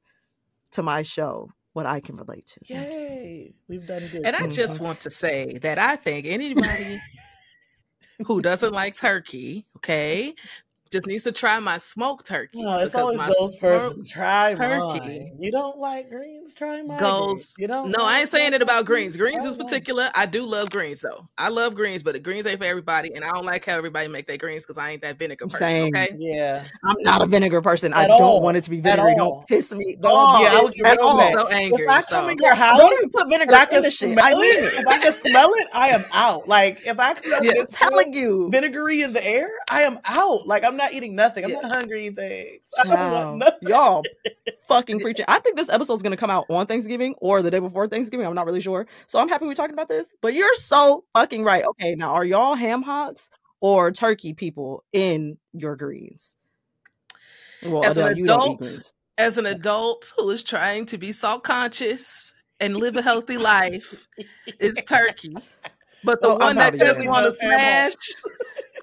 to 0.72 0.82
my 0.82 1.02
show 1.02 1.50
what 1.72 1.86
I 1.86 2.00
can 2.00 2.16
relate 2.16 2.46
to. 2.46 2.60
Yay, 2.68 3.54
we've 3.68 3.86
done 3.86 4.08
good. 4.08 4.26
And 4.26 4.36
I 4.36 4.46
Mhm. 4.46 4.54
just 4.54 4.80
want 4.80 5.00
to 5.00 5.10
say 5.10 5.58
that 5.62 5.78
I 5.78 5.96
think 5.96 6.26
anybody 6.26 7.00
who 8.26 8.42
doesn't 8.42 8.72
like 8.72 8.94
turkey, 8.94 9.66
okay, 9.76 10.34
just 10.90 11.06
needs 11.06 11.24
to 11.24 11.32
try 11.32 11.58
my 11.58 11.76
smoked 11.78 12.26
turkey. 12.26 12.62
No, 12.62 12.78
it's 12.78 12.90
because 12.92 13.02
always 13.02 13.18
my 13.18 13.26
those 13.26 13.36
smoked- 13.36 13.60
persons. 13.60 14.10
Try 14.10 14.50
turkey 14.54 15.00
mine. 15.00 15.36
You 15.38 15.50
don't 15.52 15.78
like 15.78 16.08
greens? 16.10 16.52
Try 16.54 16.82
mine. 16.82 16.98
goes- 16.98 17.54
You 17.58 17.66
don't. 17.66 17.90
No, 17.90 18.04
I 18.04 18.20
ain't 18.20 18.28
saying 18.28 18.54
it 18.54 18.62
about 18.62 18.84
greens. 18.86 19.16
Greens 19.16 19.42
Try 19.42 19.48
is 19.50 19.58
mine. 19.58 19.66
particular. 19.66 20.10
I 20.14 20.26
do 20.26 20.44
love 20.44 20.70
greens 20.70 21.00
though. 21.00 21.28
I 21.36 21.48
love 21.48 21.74
greens, 21.74 22.02
but 22.02 22.14
the 22.14 22.20
greens 22.20 22.46
ain't 22.46 22.58
for 22.58 22.64
everybody, 22.66 23.12
and 23.14 23.24
I 23.24 23.30
don't 23.32 23.44
like 23.44 23.64
how 23.64 23.76
everybody 23.76 24.08
make 24.08 24.26
their 24.26 24.36
greens 24.38 24.64
because 24.64 24.78
I 24.78 24.90
ain't 24.90 25.02
that 25.02 25.18
vinegar 25.18 25.46
person. 25.46 25.68
Same. 25.68 25.94
Okay. 25.96 26.14
Yeah. 26.18 26.64
I'm 26.84 26.96
not 27.02 27.22
a 27.22 27.26
vinegar 27.26 27.60
person. 27.62 27.92
I 27.94 28.06
don't 28.06 28.20
all. 28.22 28.40
want 28.42 28.56
it 28.56 28.64
to 28.64 28.70
be 28.70 28.78
At 28.78 28.82
vinegary. 28.84 29.14
Don't 29.16 29.46
piss 29.46 29.72
me 29.72 29.96
Don't- 30.00 30.12
off 30.12 30.40
yeah, 30.42 30.58
I 30.58 30.60
was 30.62 30.70
getting 30.74 30.86
at 30.86 30.98
all. 31.00 31.20
say. 31.20 31.32
So 31.32 31.46
If 31.46 31.52
angry. 31.54 31.88
I 31.88 32.00
So 32.00 32.16
come 32.16 32.30
in 32.30 32.38
your 32.40 32.54
house, 32.54 32.78
Don't 32.78 32.92
even 32.94 33.10
put 33.10 33.28
vinegar 33.28 33.54
and 33.54 33.70
I 33.72 33.76
in 33.76 33.82
the 33.82 33.90
shit. 33.90 34.12
smell 34.12 34.24
I 34.24 34.32
mean 34.32 34.44
it. 34.44 34.64
it. 34.64 34.78
If 34.80 34.86
I 34.86 34.98
can 34.98 35.12
smell 35.12 35.52
it, 35.54 35.66
I 35.72 35.88
am 35.90 36.04
out. 36.12 36.48
Like 36.48 36.80
if 36.86 36.98
I 36.98 37.14
can 37.14 37.32
Yeah. 37.44 37.52
I'm 37.60 37.66
telling 37.66 38.12
you. 38.14 38.48
vinegary 38.50 39.02
in 39.02 39.12
the 39.12 39.24
air, 39.24 39.50
I 39.70 39.82
am 39.82 39.98
out. 40.06 40.46
Like 40.46 40.64
I'm 40.64 40.76
not 40.78 40.94
eating 40.94 41.14
nothing. 41.14 41.44
I'm 41.44 41.50
Yeah. 41.50 41.60
not 41.60 41.72
hungry 41.72 42.08
things. 42.10 42.60
I 42.78 42.84
don't 42.84 43.12
want 43.12 43.38
nothing. 43.38 43.68
y'all 43.68 44.02
fucking 44.68 45.00
preaching. 45.00 45.26
I 45.28 45.38
think 45.40 45.56
this 45.58 45.68
episode 45.68 45.94
is 45.94 46.02
going 46.02 46.12
to 46.12 46.16
come 46.16 46.30
out 46.30 46.46
on 46.48 46.66
Thanksgiving 46.66 47.14
or 47.18 47.42
the 47.42 47.50
day 47.50 47.58
before 47.58 47.86
Thanksgiving. 47.88 48.26
I'm 48.26 48.34
not 48.34 48.46
really 48.46 48.60
sure. 48.62 48.86
So 49.06 49.18
I'm 49.20 49.28
happy 49.28 49.44
we're 49.46 49.54
talking 49.54 49.74
about 49.74 49.88
this. 49.90 50.14
But 50.22 50.32
you're 50.34 50.54
so 50.54 51.04
fucking 51.14 51.44
right. 51.44 51.64
Okay, 51.64 51.94
now 51.94 52.14
are 52.14 52.24
y'all 52.24 52.54
ham 52.54 52.82
hocks 52.82 53.28
or 53.60 53.90
turkey 53.92 54.32
people 54.32 54.84
in 54.92 55.36
your 55.52 55.76
greens? 55.76 56.36
Well, 57.62 57.84
As 57.84 57.96
an 57.96 58.04
Adele, 58.06 58.16
you 58.18 58.24
don't 58.26 58.62
eat 58.62 58.68
adult, 58.70 58.92
as 59.18 59.36
an 59.38 59.46
adult 59.46 60.12
who 60.16 60.30
is 60.30 60.42
trying 60.44 60.86
to 60.86 60.96
be 60.98 61.10
salt 61.12 61.42
conscious 61.44 62.32
and 62.60 62.76
live 62.76 62.96
a 62.96 63.02
healthy 63.02 63.36
life, 63.36 64.06
is 64.60 64.74
turkey. 64.86 65.36
But 66.04 66.22
the 66.22 66.28
oh, 66.28 66.36
Well, 66.36 66.46
one 66.46 66.56
that 66.56 66.74
proud 66.78 66.80
of 66.80 66.80
you. 66.80 66.86
just 66.86 67.06
want 67.08 67.24
to 67.24 67.30
Just 67.32 67.42
ham 67.42 67.90
hock. 67.90 67.90
smash, 67.92 67.94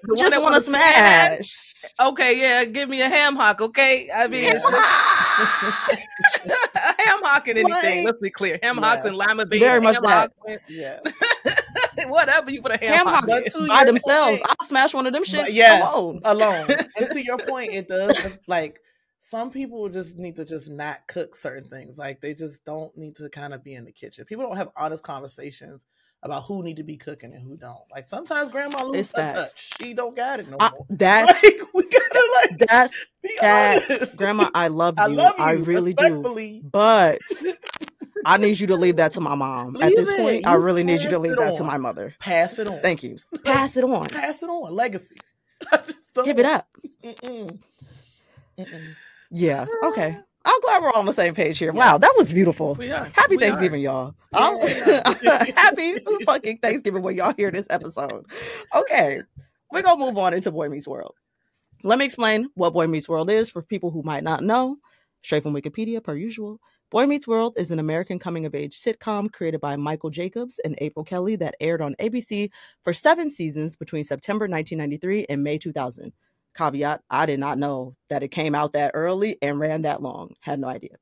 the 0.02 0.16
Just 0.16 0.40
want 0.40 0.54
to 0.54 0.60
smash. 0.60 1.74
Okay, 2.00 2.40
yeah, 2.40 2.64
give 2.64 2.88
me 2.88 3.00
a 3.00 3.08
ham 3.08 3.36
hock. 3.36 3.60
Okay, 3.60 4.08
I 4.14 4.28
mean, 4.28 4.44
it's 4.44 4.62
just, 4.62 4.74
ham 6.74 7.20
hock 7.22 7.48
and 7.48 7.58
anything. 7.58 7.98
Like- 7.98 8.06
Let's 8.06 8.20
be 8.20 8.30
clear, 8.30 8.58
ham 8.62 8.78
hocks 8.78 9.04
and 9.06 9.16
lima 9.16 9.46
beans. 9.46 9.62
Very 9.62 9.80
much 9.80 9.96
ham 9.96 10.02
that. 10.04 10.32
Yeah. 10.68 10.98
whatever 12.08 12.50
you 12.50 12.62
put 12.62 12.72
a 12.72 12.78
ham, 12.78 13.06
ham 13.06 13.08
hock. 13.08 13.26
by 13.68 13.84
themselves. 13.84 14.38
point- 14.40 14.56
I'll 14.60 14.66
smash 14.66 14.94
one 14.94 15.06
of 15.06 15.12
them 15.12 15.24
shits 15.24 15.48
yes, 15.50 15.82
alone. 15.82 16.20
alone. 16.24 16.66
and 16.96 17.10
to 17.10 17.24
your 17.24 17.38
point, 17.38 17.72
it 17.72 17.88
does 17.88 18.36
like 18.46 18.80
some 19.20 19.50
people 19.50 19.88
just 19.88 20.18
need 20.18 20.36
to 20.36 20.44
just 20.44 20.68
not 20.68 21.00
cook 21.08 21.34
certain 21.34 21.68
things. 21.68 21.98
Like 21.98 22.20
they 22.20 22.34
just 22.34 22.64
don't 22.64 22.96
need 22.96 23.16
to 23.16 23.28
kind 23.28 23.54
of 23.54 23.64
be 23.64 23.74
in 23.74 23.84
the 23.84 23.92
kitchen. 23.92 24.24
People 24.24 24.46
don't 24.46 24.56
have 24.56 24.70
honest 24.76 25.02
conversations 25.02 25.84
about 26.26 26.44
who 26.44 26.62
need 26.62 26.76
to 26.76 26.82
be 26.82 26.96
cooking 26.96 27.32
and 27.32 27.42
who 27.42 27.56
don't. 27.56 27.80
Like 27.90 28.08
sometimes 28.08 28.50
grandma 28.52 28.84
loses 28.84 29.12
touch. 29.12 29.70
She 29.80 29.94
don't 29.94 30.14
got 30.14 30.40
it 30.40 30.48
no 30.48 30.56
I, 30.60 30.70
more. 30.70 30.86
that's 30.90 31.42
Like 31.42 31.60
we 31.74 31.82
gotta 31.84 32.32
like 32.50 32.58
that's 32.58 32.94
be 33.22 33.30
that, 33.40 33.90
honest. 33.90 34.16
Grandma. 34.18 34.50
I 34.54 34.68
love 34.68 34.96
you. 34.98 35.04
I 35.04 35.06
love 35.06 35.34
you. 35.38 35.44
I 35.44 35.52
really 35.52 35.94
do. 35.94 36.60
But 36.70 37.20
I 38.26 38.36
need 38.38 38.60
you 38.60 38.66
to 38.68 38.76
leave 38.76 38.96
that 38.96 39.12
to 39.12 39.20
my 39.20 39.34
mom. 39.34 39.76
At 39.80 39.94
this 39.96 40.10
it. 40.10 40.16
point, 40.18 40.46
I 40.46 40.54
really 40.54 40.84
need 40.84 41.02
you 41.02 41.10
to 41.10 41.18
leave 41.18 41.36
that 41.38 41.54
to 41.56 41.64
my 41.64 41.78
mother. 41.78 42.14
Pass 42.18 42.58
it 42.58 42.68
on. 42.68 42.80
Thank 42.80 43.02
you. 43.02 43.18
Pass 43.44 43.76
it 43.76 43.84
on. 43.84 44.08
Pass 44.08 44.42
it 44.42 44.48
on. 44.50 44.74
Legacy. 44.74 45.16
I 45.72 45.76
just 45.78 46.14
don't- 46.14 46.24
Give 46.24 46.38
it 46.38 46.46
up. 46.46 46.68
Mm-mm. 47.02 47.58
Mm-mm. 48.58 48.94
Yeah. 49.30 49.66
Okay. 49.84 50.18
I'm 50.46 50.60
glad 50.60 50.80
we're 50.82 50.90
all 50.90 51.00
on 51.00 51.06
the 51.06 51.12
same 51.12 51.34
page 51.34 51.58
here. 51.58 51.72
Wow, 51.72 51.98
that 51.98 52.14
was 52.16 52.32
beautiful. 52.32 52.76
Are. 52.80 53.10
Happy 53.14 53.36
We 53.36 53.36
are. 53.36 53.40
Thanksgiving, 53.40 53.82
y'all. 53.82 54.14
Yeah. 54.32 54.38
Um, 54.38 54.60
happy 55.56 55.98
fucking 56.24 56.58
Thanksgiving 56.58 57.02
when 57.02 57.16
y'all 57.16 57.34
hear 57.36 57.50
this 57.50 57.66
episode. 57.68 58.24
Okay. 58.74 59.22
We're 59.72 59.82
gonna 59.82 60.04
move 60.04 60.16
on 60.16 60.34
into 60.34 60.52
Boy 60.52 60.68
Meets 60.68 60.86
World. 60.86 61.14
Let 61.82 61.98
me 61.98 62.04
explain 62.04 62.48
what 62.54 62.72
Boy 62.72 62.86
Meets 62.86 63.08
World 63.08 63.28
is 63.28 63.50
for 63.50 63.60
people 63.62 63.90
who 63.90 64.02
might 64.02 64.22
not 64.22 64.44
know. 64.44 64.76
Straight 65.22 65.42
from 65.42 65.54
Wikipedia, 65.54 66.02
per 66.02 66.14
usual. 66.14 66.60
Boy 66.90 67.06
Meets 67.06 67.26
World 67.26 67.54
is 67.56 67.72
an 67.72 67.80
American 67.80 68.20
coming 68.20 68.46
of 68.46 68.54
age 68.54 68.80
sitcom 68.80 69.32
created 69.32 69.60
by 69.60 69.74
Michael 69.74 70.10
Jacobs 70.10 70.60
and 70.64 70.78
April 70.78 71.04
Kelly 71.04 71.34
that 71.36 71.56
aired 71.60 71.82
on 71.82 71.96
ABC 72.00 72.50
for 72.82 72.92
seven 72.92 73.28
seasons 73.28 73.74
between 73.74 74.04
September 74.04 74.44
1993 74.44 75.26
and 75.28 75.42
May 75.42 75.58
2000. 75.58 76.12
Caveat 76.56 77.02
I 77.10 77.26
did 77.26 77.40
not 77.40 77.58
know 77.58 77.96
that 78.08 78.22
it 78.22 78.28
came 78.28 78.54
out 78.54 78.72
that 78.72 78.92
early 78.94 79.38
and 79.42 79.60
ran 79.60 79.82
that 79.82 80.02
long. 80.02 80.34
Had 80.40 80.60
no 80.60 80.68
idea. 80.68 80.96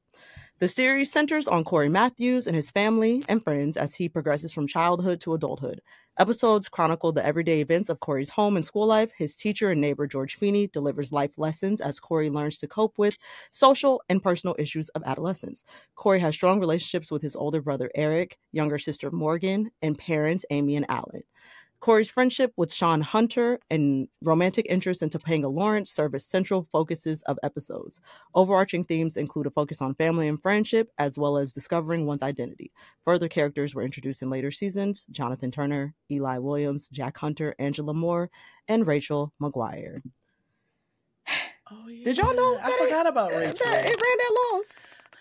The 0.61 0.69
series 0.69 1.11
centers 1.11 1.49
on 1.49 1.65
Cory 1.65 1.89
Matthews 1.89 2.47
and 2.47 2.55
his 2.55 2.71
family 2.71 3.25
and 3.29 3.43
friends 3.43 3.77
as 3.77 3.97
he 3.97 4.09
progresses 4.09 4.53
from 4.53 4.69
childhood 4.69 5.21
to 5.23 5.35
adulthood. 5.35 5.83
Episodes 6.17 6.69
chronicle 6.69 7.11
the 7.11 7.27
everyday 7.27 7.61
events 7.61 7.89
of 7.89 7.99
Cory's 7.99 8.31
home 8.31 8.55
and 8.55 8.65
school 8.65 8.87
life. 8.87 9.11
His 9.19 9.35
teacher 9.35 9.73
and 9.73 9.81
neighbor, 9.81 10.07
George 10.07 10.37
Feeney, 10.37 10.69
delivers 10.69 11.11
life 11.11 11.37
lessons 11.37 11.81
as 11.81 11.99
Cory 11.99 12.31
learns 12.31 12.61
to 12.61 12.69
cope 12.69 12.97
with 12.97 13.17
social 13.51 14.01
and 14.09 14.23
personal 14.23 14.55
issues 14.57 14.89
of 14.91 15.03
adolescence. 15.05 15.65
Cory 15.97 16.21
has 16.21 16.35
strong 16.35 16.61
relationships 16.61 17.11
with 17.11 17.23
his 17.23 17.35
older 17.35 17.61
brother, 17.61 17.91
Eric, 17.97 18.39
younger 18.53 18.79
sister, 18.79 19.11
Morgan, 19.11 19.73
and 19.83 19.99
parents, 19.99 20.47
Amy 20.51 20.77
and 20.77 20.87
Alan. 20.89 21.25
Cory's 21.85 22.09
friendship 22.09 22.51
with 22.57 22.73
Sean 22.73 23.03
Hunter 23.03 23.61
and 23.69 24.09
romantic 24.23 24.65
interest 24.71 25.03
in 25.03 25.11
Topanga 25.11 25.53
Lawrence 25.53 25.91
serve 25.91 26.15
as 26.15 26.25
central 26.25 26.63
focuses 26.63 27.21
of 27.25 27.39
episodes. 27.43 28.01
Overarching 28.35 28.85
themes 28.85 29.19
include 29.19 29.47
a 29.47 29.51
focus 29.51 29.83
on 29.83 29.93
family 29.93 30.27
and 30.27 30.41
friendship, 30.41 30.89
as 30.97 31.19
well 31.19 31.37
as 31.37 31.53
discovering 31.53 32.07
one's 32.07 32.23
identity. 32.23 32.73
Further 33.05 33.29
characters 33.29 33.75
were 33.75 33.83
introduced 33.83 34.23
in 34.23 34.31
later 34.31 34.51
seasons 34.51 35.05
Jonathan 35.11 35.51
Turner, 35.51 35.95
Eli 36.11 36.39
Williams, 36.39 36.89
Jack 36.89 37.19
Hunter, 37.19 37.55
Angela 37.59 37.93
Moore, 37.93 38.31
and 38.67 38.87
Rachel 38.87 39.35
McGuire. 39.39 40.01
Oh, 41.71 41.89
yeah. 41.89 42.03
Did 42.03 42.17
y'all 42.17 42.35
know? 42.35 42.59
I 42.63 42.73
forgot 42.79 43.05
it, 43.05 43.11
about 43.11 43.29
that 43.29 43.39
Rachel. 43.41 43.67
it 43.67 43.85
ran 43.85 44.19
that 44.19 44.51
long. 44.53 44.63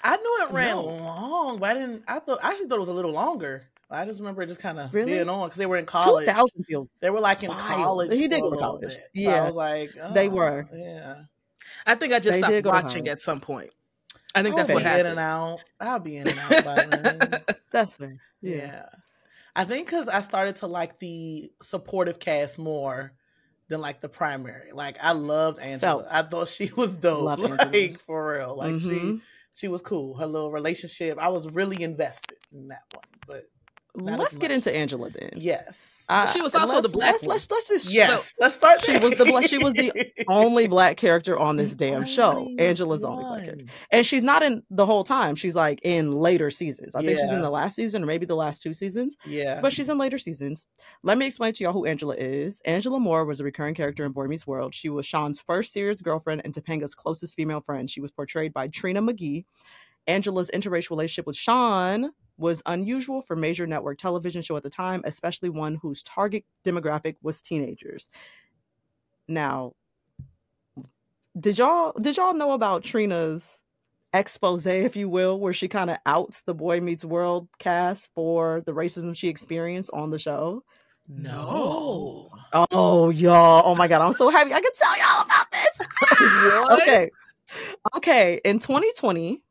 I 0.01 0.15
knew 0.15 0.39
it 0.43 0.51
ran 0.53 0.75
No. 0.77 0.82
long, 0.82 1.58
but 1.60 1.72
I 1.72 1.74
didn't. 1.74 2.03
I 2.08 2.20
thought 2.20 2.39
I 2.41 2.51
actually 2.51 2.67
thought 2.70 2.77
it 2.77 2.79
was 2.79 2.88
a 2.89 2.93
little 2.93 3.12
longer. 3.12 3.67
I 3.94 4.06
just 4.06 4.20
remember 4.20 4.42
it 4.42 4.48
just 4.48 4.60
kind 4.60 4.80
of 4.80 4.94
Really? 4.94 5.14
being 5.14 5.30
on 5.30 5.48
because 5.48 5.58
they 5.58 5.66
were 5.66 5.78
in 5.78 5.86
college. 5.86 6.26
thousand 6.28 6.64
feels. 6.66 6.90
They 7.00 7.10
were 7.10 7.20
like 7.20 7.44
in 7.44 7.50
Wild. 7.50 7.60
college. 7.68 8.12
He 8.12 8.28
did 8.28 8.42
go 8.42 8.52
to 8.52 8.58
college. 8.58 8.90
bit. 8.90 9.24
So 9.24 9.30
I 9.30 9.34
Yeah. 9.36 9.46
was 9.46 9.56
like, 9.56 9.92
They 10.14 10.28
oh, 10.28 10.32
were. 10.32 10.68
Yeah. 10.74 11.16
I 11.86 11.96
think 11.96 12.14
I 12.14 12.20
just 12.20 12.36
They 12.36 12.40
stopped 12.40 12.52
did 12.52 12.64
go 12.64 12.72
to 12.72 12.82
watching 12.84 13.08
at 13.08 13.20
some 13.20 13.40
point. 13.40 13.72
I 14.36 14.42
think 14.42 14.54
I'll 14.54 14.58
that's 14.58 14.70
be 14.70 14.74
what 14.74 14.82
in 14.84 14.88
happened. 14.88 15.08
and 15.10 15.20
out. 15.20 15.60
I'll 15.80 16.00
be 16.00 16.18
in 16.18 16.28
and 16.28 16.40
out 16.40 16.66
by 16.66 16.86
then. 16.86 17.44
That's 17.72 17.94
fair. 17.96 18.18
Yeah. 18.42 18.86
I 19.56 19.64
think 19.66 19.86
because 19.86 20.08
I 20.10 20.22
started 20.22 20.56
to 20.58 20.68
like 20.68 20.98
the 21.00 21.52
supportive 21.62 22.18
cast 22.20 22.58
more 22.58 23.14
than 23.68 23.80
like 23.80 24.02
the 24.02 24.10
primary. 24.10 24.72
Like 24.74 24.98
I 25.00 25.12
loved 25.12 25.60
Angela. 25.60 26.04
Felt. 26.04 26.06
I 26.12 26.24
thought 26.24 26.48
she 26.50 26.72
was 26.76 26.96
dope. 26.96 27.22
Loved 27.22 27.42
like 27.44 27.62
Angela. 27.62 27.98
for 28.08 28.34
real. 28.34 28.56
Like 28.58 28.74
she 28.82 28.88
Mhm. 28.90 29.22
she 29.56 29.68
was 29.68 29.82
cool. 29.82 30.16
Her 30.18 30.26
little 30.26 30.52
relationship. 30.52 31.20
I 31.20 31.28
was 31.30 31.48
really 31.50 31.84
invested 31.84 32.40
in 32.52 32.70
that 32.70 32.84
one. 32.94 33.06
But 33.28 33.46
Not 33.96 34.20
Let's 34.20 34.38
get 34.38 34.50
into 34.50 34.76
Angela 34.76 35.10
then. 35.12 35.32
yes. 35.38 35.90
Uh, 36.10 36.26
She 36.26 36.42
was 36.42 36.54
also 36.56 36.82
the 36.82 36.90
black 36.90 37.12
let's, 37.14 37.24
let's 37.26 37.50
let's 37.52 37.68
just 37.70 37.92
Yes. 37.94 38.34
Let's 38.40 38.56
start 38.56 38.82
she 38.82 38.98
there. 38.98 39.02
was 39.10 39.18
the 39.20 39.48
she 39.48 39.58
was 39.58 39.74
the 39.74 40.12
only 40.28 40.68
black 40.68 40.98
character 40.98 41.38
on 41.38 41.56
this 41.58 41.76
damn 41.76 42.04
show. 42.04 42.50
Angela's 42.60 43.04
only 43.04 43.24
black 43.24 43.44
character, 43.44 43.66
and 43.92 44.06
she's 44.06 44.24
not 44.24 44.42
in 44.44 44.64
the 44.70 44.86
whole 44.86 45.04
time. 45.04 45.36
She's 45.36 45.56
like 45.56 45.80
in 45.84 46.12
later 46.12 46.50
seasons. 46.52 46.94
I 46.96 47.06
think 47.06 47.20
she's 47.20 47.32
in 47.32 47.42
the 47.42 47.50
last 47.50 47.76
season 47.76 48.04
or 48.04 48.06
maybe 48.08 48.26
the 48.26 48.36
last 48.36 48.62
two 48.64 48.74
seasons, 48.74 49.16
Yeah. 49.26 49.62
but 49.62 49.72
she's 49.72 49.88
in 49.90 49.98
later 49.98 50.18
seasons. 50.18 50.66
Let 51.04 51.18
me 51.18 51.26
explain 51.28 51.54
to 51.54 51.64
y'all 51.64 51.72
who 51.74 51.86
Angela 51.86 52.16
is. 52.16 52.62
Angela 52.66 53.00
Moore 53.00 53.26
was 53.26 53.40
a 53.40 53.44
recurring 53.44 53.76
character 53.76 54.04
in 54.06 54.12
Boy 54.12 54.26
Meets 54.28 54.46
World. 54.48 54.74
She 54.76 54.90
was 54.90 55.06
Sean's 55.06 55.40
first 55.40 55.72
serious 55.72 56.02
girlfriend 56.02 56.42
and 56.44 56.54
Topanga's 56.54 56.96
closest 56.96 57.36
female 57.36 57.62
friend. 57.62 57.90
She 57.90 58.02
was 58.02 58.12
portrayed 58.12 58.54
by 58.54 58.68
Trina 58.68 59.02
McGee. 59.02 59.46
Angela's 60.08 60.52
interracial 60.54 60.90
relationship 60.92 61.28
with 61.28 61.38
Sean 61.38 62.12
was 62.44 62.62
unusual 62.66 63.22
for 63.22 63.38
major 63.38 63.66
network 63.66 63.98
television 63.98 64.42
show 64.42 64.58
at 64.58 64.64
the 64.64 64.70
time, 64.70 65.02
especially 65.06 65.48
one 65.48 65.76
whose 65.76 66.04
target 66.04 66.44
demographic 66.66 67.16
was 67.22 67.42
teenagers. 67.42 68.10
Now, 69.30 69.72
did 71.40 71.58
y'all 71.58 71.94
did 71.94 72.18
y'all 72.18 72.34
know 72.34 72.52
about 72.52 72.84
Trina's 72.84 73.62
expose, 74.14 74.66
if 74.66 74.98
you 74.98 75.08
will, 75.08 75.40
where 75.40 75.54
she 75.54 75.70
kind 75.70 75.90
of 75.90 75.98
outs 76.06 76.42
the 76.42 76.54
Boy 76.54 76.82
Meets 76.82 77.06
World 77.06 77.48
cast 77.60 78.14
for 78.14 78.62
the 78.66 78.74
racism 78.74 79.16
she 79.16 79.30
experienced 79.30 79.92
on 79.94 80.10
the 80.10 80.20
show? 80.20 80.64
no. 81.08 82.30
Oh, 82.72 83.10
y'all! 83.10 83.64
Oh 83.66 83.76
my 83.76 83.88
god, 83.88 84.02
I'm 84.02 84.14
so 84.14 84.30
happy 84.30 84.54
I 84.54 84.60
can 84.60 84.72
tell 84.76 84.98
y'all 84.98 85.26
about 85.26 85.52
this. 85.52 85.88
What? 86.20 86.82
okay, 86.82 87.10
okay. 87.96 88.42
In 88.44 88.60
2020, 88.60 89.42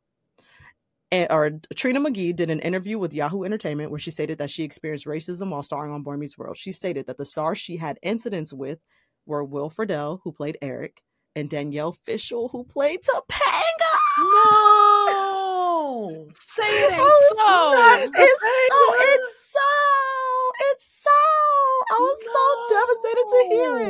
and, 1.13 1.31
or 1.31 1.51
Trina 1.75 1.99
McGee 1.99 2.35
did 2.35 2.49
an 2.49 2.59
interview 2.59 2.97
with 2.97 3.13
Yahoo 3.13 3.43
Entertainment 3.43 3.91
where 3.91 3.99
she 3.99 4.09
stated 4.09 4.39
that 4.39 4.49
she 4.49 4.63
experienced 4.63 5.05
racism 5.05 5.51
while 5.51 5.61
starring 5.61 5.93
on 5.93 6.01
Boy 6.01 6.17
Meets 6.17 6.39
World. 6.39 6.57
She 6.57 6.71
stated 6.71 7.05
that 7.05 7.19
the 7.19 7.25
stars 7.25 7.59
she 7.59 7.77
had 7.77 7.99
incidents 8.01 8.51
with 8.51 8.79
were 9.27 9.43
Will 9.43 9.69
Friedle, 9.69 10.19
who 10.23 10.31
played 10.31 10.57
Eric, 10.61 11.03
and 11.35 11.49
Danielle 11.49 11.91
Fishel, 12.03 12.49
who 12.49 12.63
played 12.63 13.01
Topanga. 13.01 13.93
No. 14.17 16.27
Say 16.39 16.63
it 16.63 16.93
ain't 16.93 17.01
Oh, 17.01 17.33
so. 17.35 17.43
It's 18.15 18.41
so, 18.41 18.47
it's 19.03 19.51
so, 19.51 19.59
it's 20.71 21.03
so. 21.03 21.19
I 21.91 21.97
was 21.99 22.19
so 22.33 22.43
devastated 22.75 23.27
to 23.29 23.39
hear 23.49 23.79
No. 23.79 23.85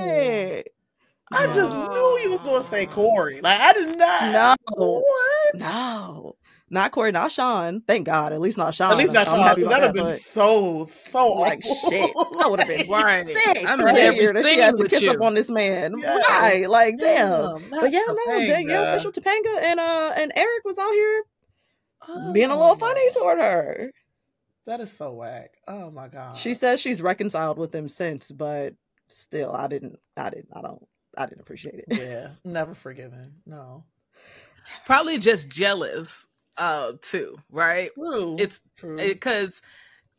it. 0.60 0.68
I 1.32 1.48
just 1.48 1.76
knew 1.76 2.20
you 2.24 2.32
was 2.34 2.42
gonna 2.42 2.64
say 2.66 2.86
Cory. 2.86 3.42
Like 3.42 3.60
I 3.60 3.74
did 3.74 3.98
not. 3.98 4.58
No. 4.78 5.02
What? 5.02 5.56
No, 5.56 6.36
not 6.70 6.92
Cory, 6.92 7.12
not 7.12 7.32
Sean. 7.32 7.82
Thank 7.82 8.06
God, 8.06 8.34
at 8.34 8.42
least 8.42 8.58
not 8.58 8.74
Sean. 8.74 8.92
At 8.92 8.98
least 8.98 9.14
not 9.14 9.28
I'm 9.28 9.36
Sean. 9.36 9.44
happy 9.48 9.64
that'd 9.64 9.84
have 9.84 9.94
been 9.94 10.18
so 10.18 10.86
so 10.88 11.34
like 11.34 11.60
awful. 11.66 11.92
shit. 11.92 12.12
I 12.16 12.48
would 12.50 12.60
have 12.60 12.68
been 12.68 12.88
Right. 12.90 13.26
sick. 13.28 13.68
I'm 13.68 13.80
in 13.88 13.88
that 13.88 14.46
she 14.46 14.58
had 14.58 14.76
to 14.78 14.88
kiss 14.88 15.08
up 15.08 15.22
on 15.22 15.34
this 15.36 15.50
man. 15.52 15.96
Yes. 16.00 16.26
Right? 16.30 16.70
Like 16.70 16.98
damn. 17.00 17.60
Damn, 17.60 17.70
But 17.70 17.92
yeah, 17.92 18.02
no, 18.08 18.40
Danielle 18.40 18.86
Topanga. 18.86 18.94
Official 18.96 19.12
Topanga 19.12 19.62
and 19.62 19.80
uh 19.80 20.14
and 20.16 20.32
Eric 20.36 20.64
was 20.66 20.78
out 20.78 20.92
here 20.92 21.24
being 22.34 22.50
a 22.50 22.54
Oh, 22.56 22.60
little 22.60 22.76
funny 22.76 23.10
toward 23.14 23.38
her. 23.40 23.92
That 24.66 24.80
is 24.82 24.92
so 24.92 25.12
whack. 25.12 25.52
Oh 25.68 25.92
my 25.92 26.08
god. 26.08 26.38
She 26.38 26.54
says 26.54 26.80
she's 26.80 27.02
reconciled 27.02 27.58
with 27.58 27.74
him 27.76 27.88
since, 27.90 28.32
but 28.32 28.74
still, 29.10 29.52
I 29.54 29.68
didn't, 29.68 30.00
I 30.18 30.30
didn't, 30.30 30.50
I 30.54 30.62
don't, 30.62 30.82
I 31.18 31.26
didn't 31.26 31.42
appreciate 31.42 31.76
it. 31.76 31.86
Yeah, 31.90 32.30
never 32.46 32.74
forgiven. 32.74 33.34
No. 33.46 33.84
Probably 34.86 35.18
just 35.20 35.50
jealous, 35.50 36.28
uh, 36.58 36.94
too, 37.02 37.38
right? 37.52 37.92
True. 37.96 38.36
It's 38.40 38.60
because 38.98 39.62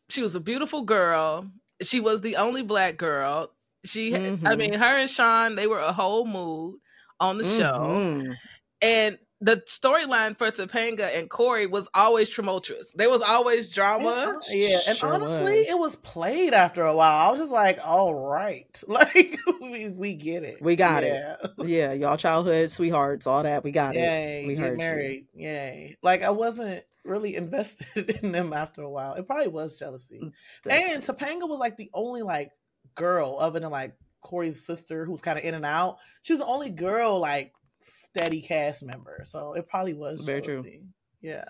she 0.09 0.21
was 0.21 0.35
a 0.35 0.39
beautiful 0.39 0.83
girl. 0.83 1.49
She 1.81 1.99
was 1.99 2.21
the 2.21 2.37
only 2.37 2.63
black 2.63 2.97
girl. 2.97 3.51
She, 3.85 4.15
I 4.15 4.19
Mhm. 4.31 4.57
mean, 4.57 4.73
her 4.73 4.97
and 4.97 5.09
Sean, 5.09 5.55
they 5.55 5.67
were 5.67 5.79
a 5.79 5.93
whole 5.93 6.25
mood 6.25 6.79
on 7.19 7.37
the 7.37 7.43
show. 7.43 7.73
Mhm. 7.73 8.35
And 8.81 9.17
the 9.45 9.57
storyline 9.67 10.35
for 10.35 10.49
Topanga 10.49 11.17
and 11.17 11.29
Cory 11.29 11.67
was 11.67 11.87
always 11.93 12.29
tumultuous. 12.29 12.91
There 12.95 13.09
was 13.09 13.21
always 13.21 13.67
And 13.67 13.73
drama. 13.75 14.25
hon- 14.25 14.41
yeah, 14.49 14.79
and 14.87 14.97
Sure 14.97 15.13
honestly, 15.13 15.59
was. 15.59 15.69
it 15.69 15.77
was 15.79 15.95
played 15.97 16.53
after 16.55 16.83
a 16.83 16.95
while. 16.95 17.27
I 17.27 17.31
was 17.31 17.39
just 17.39 17.51
like, 17.51 17.79
all 17.85 18.15
right. 18.15 18.65
Like 18.87 19.37
we 19.61 19.89
we 19.89 20.13
get 20.15 20.43
it. 20.43 20.61
We 20.61 20.75
got 20.75 21.03
it. 21.03 21.13
yeah. 21.13 21.35
Yeah, 21.65 21.93
y'all 21.93 22.17
childhood 22.17 22.69
sweethearts, 22.71 23.27
all 23.27 23.43
that, 23.43 23.63
we 23.63 23.71
got 23.71 23.95
it. 23.95 23.99
Yay. 23.99 24.45
We 24.47 24.55
get 24.55 24.61
heard 24.63 24.71
you. 24.71 24.77
married. 24.77 25.25
Yay. 25.35 25.97
Like 26.01 26.23
I 26.23 26.31
wasn't 26.31 26.83
really 27.03 27.35
invested 27.43 28.09
in 28.23 28.31
them 28.31 28.51
after 28.51 28.81
a 28.81 28.89
while. 28.89 29.13
It 29.13 29.27
probably 29.27 29.49
was 29.49 29.75
jealousy. 29.77 30.19
Mm, 30.23 30.31
and 30.71 31.03
Topanga 31.03 31.47
was 31.47 31.59
like 31.59 31.77
the 31.77 31.91
only 31.93 32.23
like 32.23 32.49
girl 32.95 33.37
other 33.39 33.59
than 33.59 33.69
like 33.69 33.93
Cory's 34.21 34.65
sister 34.65 35.05
who's 35.05 35.21
kind 35.21 35.37
of 35.37 35.45
in 35.45 35.53
and 35.53 35.65
out. 35.65 35.97
She 36.23 36.33
was 36.33 36.39
the 36.39 36.47
only 36.47 36.71
girl 36.71 37.19
like 37.19 37.51
steady 37.85 38.41
cast 38.41 38.83
member. 38.83 39.23
So 39.25 39.53
it 39.53 39.67
probably 39.67 39.93
was 39.93 40.21
Very 40.21 40.41
true. 40.41 40.63
jealousy. 40.63 40.81
Yeah. 41.21 41.45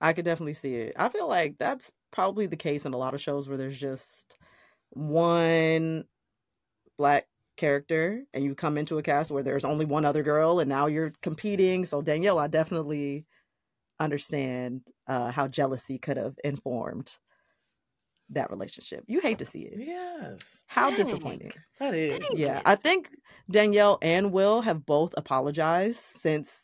I 0.00 0.12
could 0.12 0.24
definitely 0.24 0.54
see 0.54 0.74
it. 0.76 0.94
I 0.96 1.08
feel 1.08 1.28
like 1.28 1.56
that's 1.58 1.90
probably 2.12 2.46
the 2.46 2.56
case 2.56 2.86
in 2.86 2.94
a 2.94 2.96
lot 2.96 3.14
of 3.14 3.20
shows 3.20 3.48
where 3.48 3.58
there's 3.58 3.78
just 3.78 4.36
one 4.90 6.04
black 6.96 7.26
character 7.56 8.22
and 8.32 8.44
you 8.44 8.54
come 8.54 8.78
into 8.78 8.98
a 8.98 9.02
cast 9.02 9.30
where 9.30 9.42
there's 9.42 9.64
only 9.64 9.84
one 9.84 10.04
other 10.04 10.22
girl 10.22 10.60
and 10.60 10.68
now 10.68 10.86
you're 10.86 11.12
competing. 11.22 11.84
So 11.84 12.00
Danielle, 12.00 12.38
I 12.38 12.46
definitely 12.46 13.26
understand 13.98 14.82
uh, 15.08 15.32
how 15.32 15.48
jealousy 15.48 15.98
could 15.98 16.16
have 16.16 16.36
informed 16.44 17.18
that 18.30 18.50
relationship. 18.50 19.04
You 19.06 19.20
hate 19.20 19.38
to 19.38 19.44
see 19.44 19.62
it. 19.62 19.74
Yes. 19.78 20.64
How 20.66 20.90
Dang. 20.90 20.98
disappointing. 20.98 21.52
That 21.78 21.94
is. 21.94 22.20
Yeah, 22.34 22.60
I 22.64 22.74
think 22.74 23.10
Danielle 23.50 23.98
and 24.02 24.32
Will 24.32 24.60
have 24.60 24.84
both 24.84 25.14
apologized 25.16 26.00
since 26.00 26.62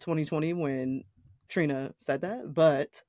2020 0.00 0.52
when 0.52 1.04
Trina 1.48 1.94
said 1.98 2.22
that, 2.22 2.52
but 2.52 3.02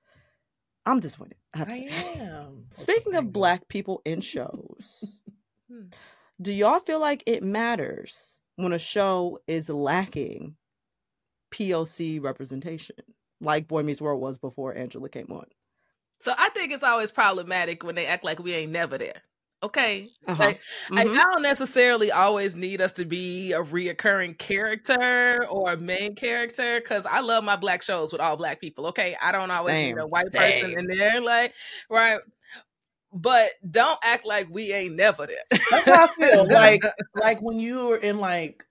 I'm 0.85 0.99
disappointed. 0.99 1.37
I 1.53 1.57
have 1.57 1.67
to 1.69 1.73
I 1.73 2.21
am. 2.21 2.65
Speaking 2.73 3.15
of 3.15 3.33
black 3.33 3.67
people 3.67 4.01
in 4.05 4.21
shows, 4.21 5.15
Hmm. 5.71 5.85
do 6.41 6.51
y'all 6.51 6.79
feel 6.79 6.99
like 6.99 7.21
it 7.27 7.43
matters 7.43 8.39
when 8.55 8.73
a 8.73 8.79
show 8.79 9.37
is 9.45 9.69
lacking 9.69 10.55
POC 11.51 12.23
representation? 12.23 12.95
like 13.41 13.67
Boy 13.67 13.83
Meets 13.83 14.01
World 14.01 14.21
was 14.21 14.37
before 14.37 14.75
Angela 14.75 15.09
came 15.09 15.27
on. 15.31 15.45
So 16.19 16.33
I 16.37 16.49
think 16.49 16.71
it's 16.73 16.83
always 16.83 17.11
problematic 17.11 17.83
when 17.83 17.95
they 17.95 18.05
act 18.05 18.23
like 18.23 18.39
we 18.39 18.53
ain't 18.53 18.71
never 18.71 18.97
there. 18.97 19.21
Okay. 19.61 20.07
Uh-huh. 20.25 20.41
Like, 20.41 20.61
Mhm. 20.89 20.95
like, 20.95 21.07
I 21.09 21.23
don't 21.33 21.41
necessarily 21.41 22.11
always 22.11 22.55
need 22.55 22.79
us 22.79 22.93
to 22.93 23.05
be 23.05 23.51
a 23.51 23.61
reoccurring 23.61 24.37
character 24.37 25.45
or 25.49 25.73
a 25.73 25.77
main 25.77 26.15
character 26.15 26.79
because 26.79 27.05
I 27.05 27.19
love 27.19 27.43
my 27.43 27.57
black 27.57 27.81
shows 27.81 28.13
with 28.13 28.21
all 28.21 28.37
black 28.37 28.61
people. 28.61 28.87
Okay. 28.87 29.17
I 29.21 29.33
don't 29.33 29.51
always 29.51 29.75
Same, 29.75 29.95
need 29.95 30.01
a 30.01 30.07
white 30.07 30.31
person 30.31 30.77
in 30.77 30.87
there. 30.87 31.19
Like, 31.19 31.53
right. 31.89 32.19
But 33.11 33.49
don't 33.69 33.99
act 34.03 34.25
like 34.25 34.47
we 34.49 34.71
ain't 34.71 34.95
never 34.95 35.25
there. 35.25 35.59
That's 35.71 35.85
how 35.85 36.05
I 36.05 36.07
feel. 36.07 36.47
like 36.51 36.83
like 37.15 37.41
when 37.41 37.59
you 37.59 37.87
were 37.87 37.97
in 37.97 38.19
like 38.19 38.63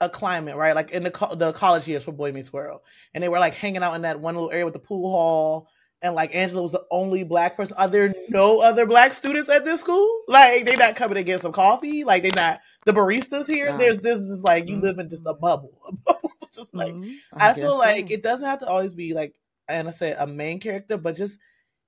a 0.00 0.08
climate, 0.08 0.56
right? 0.56 0.74
Like 0.74 0.90
in 0.90 1.04
the 1.04 1.10
co- 1.10 1.34
the 1.34 1.52
college 1.52 1.86
years 1.86 2.02
for 2.02 2.12
Boy 2.12 2.32
Meets 2.32 2.52
World, 2.52 2.80
and 3.14 3.22
they 3.22 3.28
were 3.28 3.38
like 3.38 3.54
hanging 3.54 3.82
out 3.82 3.94
in 3.94 4.02
that 4.02 4.18
one 4.18 4.34
little 4.34 4.50
area 4.50 4.64
with 4.64 4.72
the 4.72 4.80
pool 4.80 5.10
hall, 5.10 5.68
and 6.02 6.14
like 6.14 6.34
Angela 6.34 6.62
was 6.62 6.72
the 6.72 6.84
only 6.90 7.22
black 7.24 7.56
person. 7.56 7.76
Are 7.78 7.88
there 7.88 8.12
no 8.28 8.60
other 8.60 8.86
black 8.86 9.14
students 9.14 9.48
at 9.48 9.64
this 9.64 9.80
school? 9.80 10.22
Like 10.28 10.64
they 10.66 10.76
not 10.76 10.96
coming 10.96 11.14
to 11.16 11.22
get 11.22 11.40
some 11.40 11.52
coffee? 11.52 12.04
Like 12.04 12.22
they 12.22 12.30
not 12.30 12.60
the 12.84 12.92
baristas 12.92 13.46
here? 13.46 13.70
No. 13.70 13.78
There's 13.78 13.98
this 13.98 14.18
is 14.20 14.42
like 14.42 14.68
you 14.68 14.76
Mhm. 14.78 14.82
live 14.82 14.98
in 14.98 15.08
just 15.10 15.24
a 15.26 15.34
bubble, 15.34 15.72
just 16.54 16.74
like 16.74 16.92
Mhm. 16.94 17.16
I, 17.36 17.52
guess 17.54 17.56
feel 17.62 17.78
like 17.78 18.08
so. 18.08 18.14
it 18.14 18.22
doesn't 18.22 18.46
have 18.48 18.60
to 18.60 18.66
always 18.66 18.92
be 18.92 19.14
like 19.14 19.34
Anna 19.68 19.92
said 19.92 20.16
a 20.18 20.26
main 20.26 20.58
character, 20.60 20.96
but 20.96 21.16
just 21.16 21.38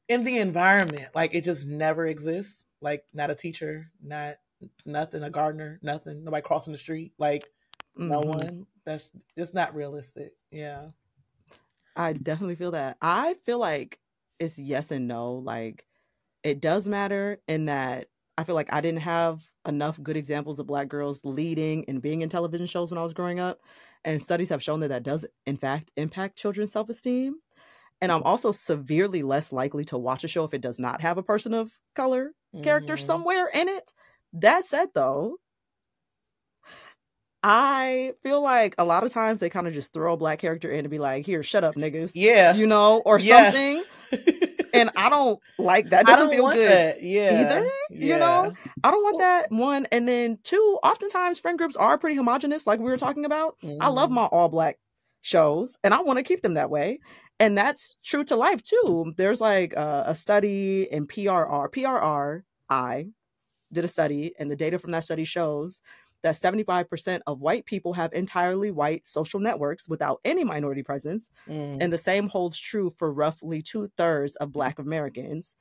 in 0.09 0.23
the 0.25 0.39
environment, 0.39 1.09
like 1.15 1.35
it 1.35 1.43
just 1.45 1.67
never 1.67 2.07
exists. 2.07 2.65
Like 2.81 3.05
not 3.13 3.31
a 3.31 3.35
teacher, 3.35 3.91
not 4.03 4.37
nothing, 4.87 5.23
a 5.23 5.31
gardener, 5.31 5.79
nothing, 5.83 6.23
nobody 6.25 6.43
crossing 6.43 6.73
the 6.73 6.79
street, 6.79 7.13
like 7.19 7.43
no 7.97 8.21
Mhm. 8.21 8.27
one. 8.27 8.67
That's 8.85 9.09
just 9.37 9.55
not 9.55 9.75
realistic. 9.75 10.35
Yeah. 10.51 10.89
I 11.97 12.13
definitely 12.13 12.57
feel 12.57 12.73
that. 12.73 12.97
I 13.01 13.35
feel 13.35 13.59
like 13.59 13.99
it's 14.45 14.59
yes 14.59 14.91
and 14.93 15.09
no. 15.09 15.35
Like 15.35 15.87
it 16.45 16.61
does 16.61 16.89
matter 16.89 17.39
in 17.49 17.67
that 17.67 18.09
I 18.39 18.45
feel 18.45 18.55
like 18.57 18.73
I 18.73 18.81
didn't 18.81 19.01
have 19.03 19.51
enough 19.67 20.03
good 20.03 20.17
examples 20.17 20.59
of 20.61 20.67
black 20.67 20.89
girls 20.89 21.25
leading 21.25 21.85
and 21.89 22.03
being 22.03 22.23
in 22.23 22.29
television 22.31 22.67
shows 22.67 22.91
when 22.91 22.99
I 22.99 23.03
was 23.05 23.15
growing 23.15 23.41
up. 23.41 23.61
And 24.05 24.23
studies 24.23 24.51
have 24.51 24.63
shown 24.63 24.81
that 24.81 24.89
that 24.89 25.03
does, 25.05 25.27
in 25.47 25.57
fact, 25.59 25.91
impact 25.97 26.37
children's 26.39 26.73
self 26.73 26.89
esteem. 26.91 27.37
And 28.01 28.13
I'm 28.13 28.23
also 28.25 28.53
severely 28.53 29.23
less 29.23 29.53
likely 29.53 29.85
to 29.87 29.99
watch 29.99 30.25
a 30.25 30.29
show 30.29 30.45
if 30.45 30.55
it 30.55 30.61
does 30.63 30.79
not 30.81 31.01
have 31.03 31.19
a 31.19 31.23
person 31.23 31.55
of 31.55 31.73
color 31.95 32.33
character 32.63 32.97
Mhm. 32.97 32.99
somewhere 32.99 33.49
in 33.55 33.69
it. 33.69 33.93
That 34.35 34.65
said, 34.67 34.89
though, 34.95 35.39
I 37.43 38.15
feel 38.23 38.43
like 38.43 38.75
a 38.79 38.85
lot 38.85 39.05
of 39.05 39.13
times 39.13 39.41
they 39.41 39.51
kind 39.51 39.69
of 39.69 39.75
just 39.75 39.93
throw 39.93 40.15
a 40.15 40.17
black 40.17 40.39
character 40.39 40.71
in 40.71 40.81
and 40.81 40.91
be 40.91 40.99
like, 40.99 41.27
"Here, 41.27 41.43
shut 41.43 41.65
up, 41.65 41.77
niggas," 41.77 42.15
Yeah. 42.15 42.53
you 42.53 42.67
know, 42.67 43.03
or 43.05 43.19
Yes. 43.19 43.21
something. 43.21 43.85
And 44.75 44.91
I 44.97 45.09
don't 45.09 45.39
like 45.59 45.91
that. 45.91 46.07
Doesn't 46.07 46.31
feel 46.31 46.51
good. 46.51 46.71
that. 46.71 47.03
Yeah. 47.03 47.43
either, 47.43 47.71
you 47.91 48.19
know? 48.19 48.53
I 48.83 48.91
don't 48.91 49.03
want 49.03 49.19
that. 49.21 49.47
One, 49.51 49.87
and 49.93 50.07
then 50.09 50.39
two. 50.43 50.79
Oftentimes, 50.83 51.39
friend 51.39 51.57
groups 51.59 51.77
are 51.77 51.97
pretty 51.99 52.17
homogenous, 52.17 52.67
like 52.67 52.81
we 52.81 52.87
were 52.91 52.97
talking 52.99 53.25
about. 53.25 53.57
I 53.81 53.89
love 53.89 54.11
Mhm. 54.11 54.15
my 54.15 54.25
all 54.27 54.49
black 54.49 54.79
shows, 55.23 55.77
and 55.83 55.95
I 55.95 56.01
want 56.03 56.19
to 56.19 56.23
keep 56.23 56.43
them 56.43 56.55
that 56.55 56.71
way. 56.71 57.01
And 57.41 57.57
that's 57.57 57.97
true 58.05 58.25
to 58.25 58.37
life 58.37 58.63
too. 58.63 59.13
There's 59.17 59.41
like 59.41 59.77
uh, 59.77 60.05
a 60.07 60.15
study 60.15 60.83
in 60.91 61.07
PRR. 61.07 61.69
PRR, 61.71 62.43
I 62.69 63.07
did 63.73 63.85
a 63.85 63.89
study, 63.89 64.33
and 64.39 64.51
the 64.51 64.57
data 64.57 64.79
from 64.79 64.93
that 64.93 65.05
study 65.05 65.25
shows 65.25 65.81
that 66.25 66.37
75% 66.37 67.21
of 67.27 67.43
white 67.43 67.67
people 67.67 67.93
have 67.93 68.11
entirely 68.15 68.71
white 68.71 69.07
social 69.07 69.39
networks 69.39 69.87
without 69.91 70.21
any 70.25 70.43
minority 70.43 70.83
presence. 70.83 71.31
Mm. 71.47 71.77
And 71.83 71.93
the 71.93 71.99
same 71.99 72.29
holds 72.29 72.59
true 72.59 72.89
for 72.89 73.13
roughly 73.13 73.61
two 73.61 73.91
thirds 73.99 74.35
of 74.37 74.51
Black 74.51 74.79
Americans. 74.79 75.55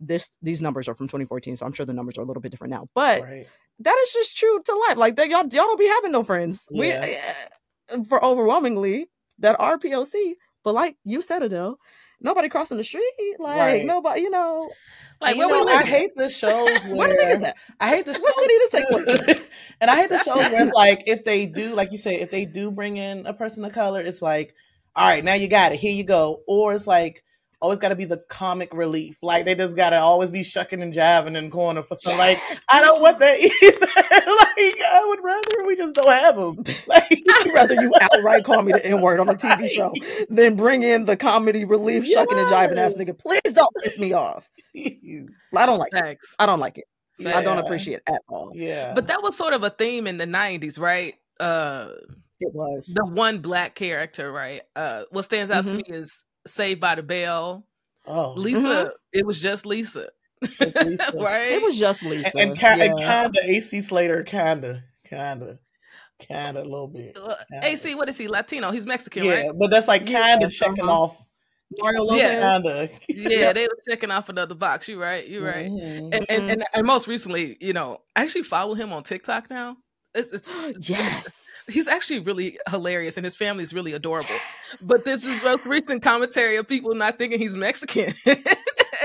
This 0.00 0.30
these 0.40 0.62
numbers 0.62 0.88
are 0.88 0.94
from 0.94 1.06
2014, 1.06 1.56
so 1.56 1.66
I'm 1.66 1.74
sure 1.74 1.84
the 1.84 1.92
numbers 1.92 2.16
are 2.16 2.22
a 2.22 2.24
little 2.24 2.40
bit 2.40 2.50
different 2.50 2.72
now. 2.72 2.88
But 2.94 3.22
right. 3.22 3.46
that 3.80 3.98
is 3.98 4.12
just 4.14 4.38
true 4.38 4.62
to 4.64 4.84
life. 4.88 4.96
Like 4.96 5.16
that, 5.16 5.28
y'all 5.28 5.42
y'all 5.42 5.66
don't 5.66 5.78
be 5.78 5.86
having 5.86 6.12
no 6.12 6.24
friends. 6.24 6.66
We 6.72 6.88
Yeah. 6.88 7.00
eh, 7.04 7.96
for 8.08 8.24
overwhelmingly 8.24 9.10
that 9.40 9.60
are 9.60 9.76
POC. 9.78 10.36
But 10.64 10.74
like 10.74 10.96
you 11.04 11.20
said, 11.20 11.42
Adell, 11.42 11.76
nobody 12.20 12.48
crossing 12.48 12.76
the 12.76 12.84
street. 12.84 13.04
Like 13.38 13.58
Right. 13.58 13.84
nobody, 13.84 14.22
you 14.22 14.30
know. 14.30 14.72
Like, 15.20 15.30
And, 15.32 15.38
where 15.38 15.48
you 15.48 15.64
we 15.64 15.70
know, 15.70 15.76
I 15.76 15.84
hate 15.84 16.14
the 16.16 16.30
shows 16.42 16.68
where 16.84 16.96
Where 16.96 17.08
the 17.08 17.14
niggas 17.14 17.46
at? 17.48 17.54
I 17.78 17.88
hate 17.88 18.06
the 18.06 18.12
What 18.20 18.34
city 18.34 18.54
this 18.58 18.70
take 18.70 18.88
place 18.88 19.40
and 19.80 19.90
I 19.90 19.96
hate 19.96 20.08
the 20.10 20.18
shows 20.18 20.50
where 20.50 20.62
it's 20.62 20.72
like 20.74 21.02
if 21.06 21.24
they 21.24 21.46
do, 21.46 21.74
like 21.74 21.92
you 21.92 21.98
say, 21.98 22.20
if 22.20 22.30
they 22.30 22.44
do 22.46 22.70
bring 22.70 22.96
in 22.96 23.26
a 23.26 23.34
person 23.34 23.64
of 23.64 23.72
color, 23.72 24.00
it's 24.00 24.22
like, 24.22 24.54
all 24.96 25.08
right, 25.08 25.24
now 25.24 25.34
you 25.34 25.48
got 25.48 25.72
it, 25.72 25.80
here 25.80 25.92
you 25.92 26.04
go. 26.04 26.40
Or 26.46 26.72
it's 26.72 26.86
like 26.86 27.22
always 27.60 27.78
got 27.78 27.88
to 27.90 27.96
be 27.96 28.04
the 28.04 28.18
comic 28.28 28.72
relief, 28.74 29.16
like 29.22 29.44
they 29.44 29.54
just 29.54 29.76
got 29.76 29.90
to 29.90 29.96
always 30.00 30.30
be 30.30 30.42
shucking 30.42 30.82
and 30.82 30.92
jiving 30.94 31.36
in 31.36 31.44
the 31.44 31.50
corner 31.50 31.82
for 31.82 31.96
some. 32.02 32.16
Like 32.18 32.38
I 32.68 32.80
don't 32.80 33.00
want 33.02 33.18
that 33.18 33.38
either. 33.62 33.86
like 33.86 34.80
I 34.92 35.04
would 35.06 35.22
rather 35.22 35.66
we 35.66 35.76
just 35.76 35.94
don't 35.94 36.08
have 36.08 36.36
them. 36.36 36.64
Like 36.86 37.04
I'd 37.30 37.50
rather 37.54 37.74
you 37.74 37.92
outright 38.00 38.44
call 38.44 38.62
me 38.62 38.72
the 38.72 38.84
N 38.86 39.00
word 39.00 39.20
on 39.20 39.28
a 39.28 39.34
TV 39.34 39.68
show 39.68 39.92
than 40.28 40.56
bring 40.56 40.82
in 40.82 41.04
the 41.04 41.16
comedy 41.16 41.64
relief 41.64 42.06
shucking 42.06 42.38
and 42.38 42.48
jiving 42.50 42.76
ass 42.76 42.94
nigga. 42.96 43.18
Please 43.18 43.52
don't 43.54 43.74
piss 43.82 43.98
me 43.98 44.12
off. 44.12 44.48
Jeez. 44.74 45.30
I 45.56 45.66
don't 45.66 45.78
like 45.78 45.92
it. 45.92 46.18
I 46.38 46.46
don't 46.46 46.60
like 46.60 46.78
it. 46.78 46.84
I 47.26 47.42
don't 47.42 47.58
appreciate 47.58 47.96
it 47.96 48.02
at 48.14 48.22
all. 48.28 48.50
Yeah, 48.54 48.94
But 48.94 49.08
that 49.08 49.22
was 49.22 49.36
sort 49.36 49.52
of 49.52 49.62
a 49.62 49.68
theme 49.70 50.06
in 50.06 50.16
the 50.16 50.26
90s, 50.26 50.80
right? 50.80 51.14
Uh 51.38 51.90
It 52.40 52.54
was. 52.54 52.86
the 52.86 53.04
one 53.04 53.38
black 53.40 53.74
character, 53.74 54.32
right? 54.32 54.62
Uh 54.74 55.02
what 55.10 55.26
stands 55.26 55.50
out 55.50 55.66
to 55.66 55.74
me 55.74 55.82
is 55.86 56.24
Saved 56.46 56.80
by 56.80 56.94
the 56.94 57.02
Bell. 57.02 57.66
oh, 58.06 58.34
Lisa, 58.34 58.92
it 59.12 59.26
was 59.26 59.40
just 59.40 59.66
Lisa. 59.66 60.08
Just 60.42 60.76
Lisa. 60.76 61.12
right? 61.18 61.52
It 61.52 61.62
was 61.62 61.78
just 61.78 62.02
Lisa. 62.02 62.38
and, 62.38 62.50
and, 62.50 62.58
ki- 62.58 62.66
and 62.66 62.98
yeah. 62.98 63.22
kinda 63.24 63.40
AC 63.44 63.82
Slater, 63.82 64.22
kinda, 64.22 64.82
kinda, 65.08 65.58
kinda, 66.18 66.60
a 66.60 66.64
little 66.64 66.88
bit. 66.88 67.16
Uh, 67.16 67.34
Kinda. 67.50 67.66
AC, 67.66 67.94
what 67.94 68.08
is 68.08 68.16
he? 68.18 68.28
Latino. 68.28 68.70
He's 68.70 68.86
Mexican, 68.86 69.24
yeah, 69.24 69.34
right? 69.34 69.50
but 69.54 69.70
that's 69.70 69.88
like 69.88 70.06
kinda 70.06 70.48
checking 70.50 70.84
uh-huh. 70.84 71.02
off. 71.02 71.16
Mario 71.78 72.02
Lopez. 72.02 72.20
Yeah. 72.20 72.88
Yeah, 73.08 73.52
they 73.52 73.64
were 73.64 73.78
checking 73.88 74.10
off 74.10 74.28
another 74.28 74.54
box. 74.54 74.88
You're 74.88 74.98
right, 74.98 75.26
You're 75.28 75.44
right. 75.44 75.70
Mhm. 75.70 76.14
And, 76.14 76.26
and 76.28 76.50
and 76.50 76.64
and 76.74 76.86
most 76.86 77.06
recently, 77.06 77.56
you 77.60 77.72
know, 77.72 77.98
I 78.16 78.22
actually 78.22 78.42
follow 78.42 78.74
him 78.74 78.92
on 78.92 79.02
TikTok 79.02 79.50
now. 79.50 79.76
It's, 80.14 80.32
it's 80.32 80.52
Yes. 80.88 81.64
he's 81.70 81.88
actually 81.88 82.20
really 82.20 82.58
hilarious, 82.68 83.16
and 83.16 83.24
his 83.24 83.36
family 83.36 83.62
is 83.62 83.72
really 83.72 83.92
adorable. 83.92 84.34
But 84.82 85.04
this 85.04 85.24
is 85.26 85.42
most 85.42 85.64
recent 85.66 86.02
commentary 86.02 86.56
of 86.56 86.66
people 86.68 86.94
not 86.94 87.18
thinking 87.18 87.38
he's 87.38 87.56
Mexican, 87.56 88.14
and 88.26 88.42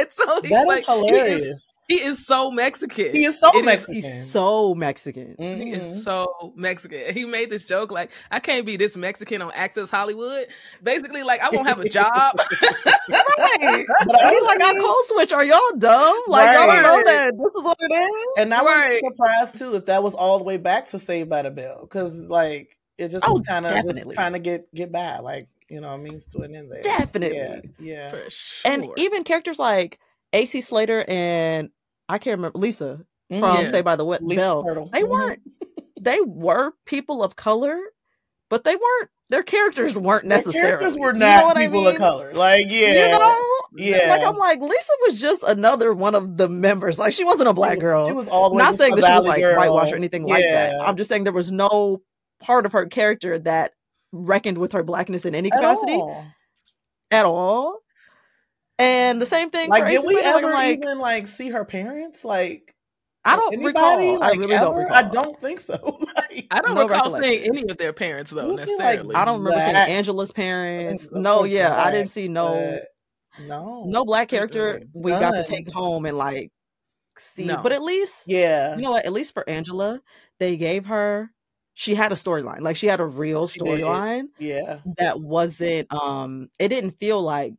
so 0.09 0.41
he's 0.41 0.49
That 0.51 0.65
like, 0.67 0.85
he 0.85 0.91
is, 0.91 1.07
hilarious. 1.09 1.67
He 1.87 1.95
is 2.01 2.25
so 2.25 2.49
Mexican. 2.51 3.11
He 3.11 3.25
is 3.25 3.39
so 3.39 3.49
It 3.49 3.57
is- 3.57 3.65
Mexican. 3.65 3.93
He's 3.95 4.31
so 4.31 4.73
Mexican. 4.75 5.35
He 5.37 5.45
Mhm. 5.45 5.77
is 5.79 6.03
so 6.03 6.53
Mexican. 6.55 7.13
He 7.13 7.25
made 7.25 7.49
this 7.49 7.63
joke 7.65 7.91
like, 7.91 8.11
I 8.31 8.39
can't 8.39 8.65
be 8.65 8.75
this 8.77 8.97
Mexican 8.97 9.41
on 9.41 9.51
Access 9.53 9.89
Hollywood. 9.89 10.47
Basically, 10.81 11.23
like 11.23 11.41
I 11.41 11.49
won't 11.49 11.67
have 11.67 11.79
a 11.79 11.89
job. 11.89 12.11
Right. 13.07 13.85
But 14.05 14.15
He's 14.31 14.41
like, 14.43 14.61
I 14.61 14.69
honestly- 14.69 14.81
code 14.81 14.95
switch. 15.05 15.31
Are 15.31 15.43
y'all 15.45 15.59
dumb? 15.77 16.15
Like, 16.27 16.55
y'all 16.57 16.67
don't 16.67 16.81
know 16.83 17.03
that 17.05 17.33
this 17.37 17.55
is 17.55 17.63
what 17.63 17.77
it 17.79 17.93
is? 17.93 18.11
And 18.39 18.53
I 18.53 18.61
was 18.61 18.71
Right. 18.71 18.99
surprised 19.05 19.57
too 19.57 19.75
if 19.75 19.85
that 19.85 20.01
was 20.03 20.15
all 20.15 20.37
the 20.37 20.43
way 20.43 20.57
back 20.57 20.89
to 20.89 20.99
Saved 20.99 21.29
by 21.29 21.41
the 21.43 21.51
Bell 21.51 21.81
because 21.81 22.17
like 22.19 22.77
it 22.97 23.09
just 23.09 23.23
Oh, 23.27 23.41
kind 23.47 23.65
of 23.65 23.71
just 23.71 23.85
definitely. 23.87 24.15
kind 24.15 24.35
of 24.35 24.43
get 24.43 24.73
get 24.73 24.91
by 24.91 25.19
like 25.19 25.47
you 25.69 25.81
know 25.81 25.95
means 25.97 26.25
to 26.27 26.39
an 26.41 26.55
end 26.55 26.71
there. 26.71 26.81
Definitely. 26.81 27.37
Yeah. 27.37 27.59
Yeah. 27.79 28.09
For 28.09 28.29
sure. 28.29 28.71
And 28.71 28.87
even 28.97 29.23
characters 29.23 29.59
like 29.59 29.99
AC 30.33 30.61
Slater 30.61 31.05
and 31.07 31.69
I 32.09 32.17
can't 32.17 32.37
remember 32.37 32.59
Lisa 32.59 33.05
Mhm. 33.31 33.39
from 33.39 33.57
Yeah. 33.65 33.67
Say 33.71 33.81
by 33.81 33.95
the 33.95 34.05
What 34.05 34.21
Lisa 34.23 34.39
Bell. 34.41 34.63
Turtle. 34.63 34.89
They 34.93 35.01
Mhm. 35.03 35.07
weren't. 35.09 35.39
They 35.99 36.19
were 36.21 36.73
people 36.85 37.23
of 37.23 37.35
color, 37.35 37.79
but 38.49 38.63
they 38.63 38.75
weren't. 38.75 39.09
Their 39.29 39.41
characters 39.41 39.97
weren't 39.97 40.23
Their 40.23 40.37
necessarily. 40.37 40.69
characters 40.69 40.97
were 40.99 41.13
You 41.13 41.19
not 41.19 41.39
know 41.39 41.45
what 41.47 41.57
I 41.57 41.65
people 41.65 41.81
mean? 41.81 41.91
of 41.93 41.97
color. 41.97 42.31
Like 42.33 42.67
yeah. 42.69 43.05
You 43.05 43.11
know? 43.17 43.41
Yeah. 43.75 44.09
Like 44.09 44.21
I'm 44.21 44.37
like 44.37 44.61
Lisa 44.61 44.93
was 45.01 45.19
just 45.19 45.41
another 45.43 45.93
one 45.93 46.13
of 46.13 46.37
the 46.37 46.47
members. 46.47 46.99
Like 46.99 47.11
she 47.13 47.23
wasn't 47.23 47.49
a 47.49 47.53
black 47.53 47.79
girl. 47.79 48.05
She 48.07 48.13
was 48.13 48.27
all 48.27 48.51
the 48.51 48.57
Not 48.57 48.67
just 48.69 48.77
saying 48.79 48.95
that 48.97 49.05
she 49.05 49.11
was 49.11 49.25
like 49.25 49.41
girl. 49.41 49.57
whitewash 49.57 49.91
or 49.91 49.95
anything 49.95 50.27
like 50.27 50.43
that. 50.43 50.79
I'm 50.79 50.95
just 50.95 51.09
saying 51.09 51.23
there 51.23 51.33
was 51.33 51.51
no 51.51 52.01
part 52.39 52.67
of 52.67 52.73
her 52.73 52.85
character 52.85 53.39
that 53.39 53.71
reckoned 54.11 54.59
with 54.59 54.73
her 54.73 54.83
blackness 54.83 55.25
in 55.25 55.33
any 55.33 55.51
At 55.51 55.57
capacity 55.57 55.93
all. 55.93 56.25
at 57.11 57.25
all. 57.25 57.79
And 58.77 59.21
the 59.21 59.25
same 59.25 59.49
thing 59.49 59.69
Like, 59.69 59.83
for 59.83 59.89
did 59.89 60.05
we 60.05 60.13
Slater, 60.15 60.29
like, 60.31 60.43
ever 60.43 60.51
like, 60.51 60.77
even 60.77 60.99
like 60.99 61.27
see 61.27 61.49
her 61.49 61.63
parents? 61.65 62.25
Like, 62.25 62.75
I 63.23 63.35
don't 63.35 63.53
anybody? 63.53 64.11
recall. 64.11 64.23
I 64.23 64.29
Like, 64.29 64.39
really 64.39 64.55
don't 64.55 64.75
recall. 64.75 64.95
I 64.95 65.01
don't 65.03 65.39
think 65.39 65.61
so. 65.61 65.99
like, 66.15 66.47
I 66.51 66.61
don't 66.61 66.75
no 66.75 66.87
recall 66.87 67.09
seeing 67.09 67.39
any 67.45 67.69
of 67.69 67.77
their 67.77 67.93
parents 67.93 68.31
though 68.31 68.41
Who 68.49 68.57
feel 68.57 68.83
like 68.83 68.99
necessarily. 68.99 69.15
I 69.15 69.25
don't 69.25 69.39
remember 69.43 69.61
seeing 69.61 69.75
Angela's 69.75 70.31
parents. 70.31 71.09
No, 71.11 71.39
course 71.39 71.51
yeah, 71.51 71.75
I 71.81 71.91
didn't 71.91 72.09
see 72.09 72.27
no 72.27 72.79
no, 73.37 73.85
no 73.87 74.05
black 74.05 74.29
character 74.29 74.79
Mm-mm. 74.79 74.89
we 74.93 75.11
got 75.11 75.31
to 75.35 75.43
take 75.43 75.71
home 75.73 76.05
and 76.05 76.17
like 76.17 76.51
see. 77.17 77.45
No. 77.45 77.57
But 77.63 77.71
at 77.71 77.81
least 77.81 78.27
Yeah, 78.27 78.75
you 78.75 78.81
know 78.81 78.91
what? 78.91 79.05
At 79.05 79.13
least 79.13 79.33
for 79.33 79.47
Angela, 79.49 80.01
they 80.39 80.57
gave 80.57 80.85
her 80.87 81.31
she 81.73 81.95
had 81.95 82.11
a 82.11 82.15
storyline. 82.15 82.61
Like 82.61 82.77
she 82.77 82.87
had 82.87 82.99
a 82.99 83.05
real 83.05 83.47
storyline. 83.47 84.27
Yeah. 84.39 84.79
That 84.97 85.19
wasn't 85.19 85.91
um 85.93 86.49
it 86.59 86.69
didn't 86.69 86.91
feel 86.91 87.21
like 87.21 87.55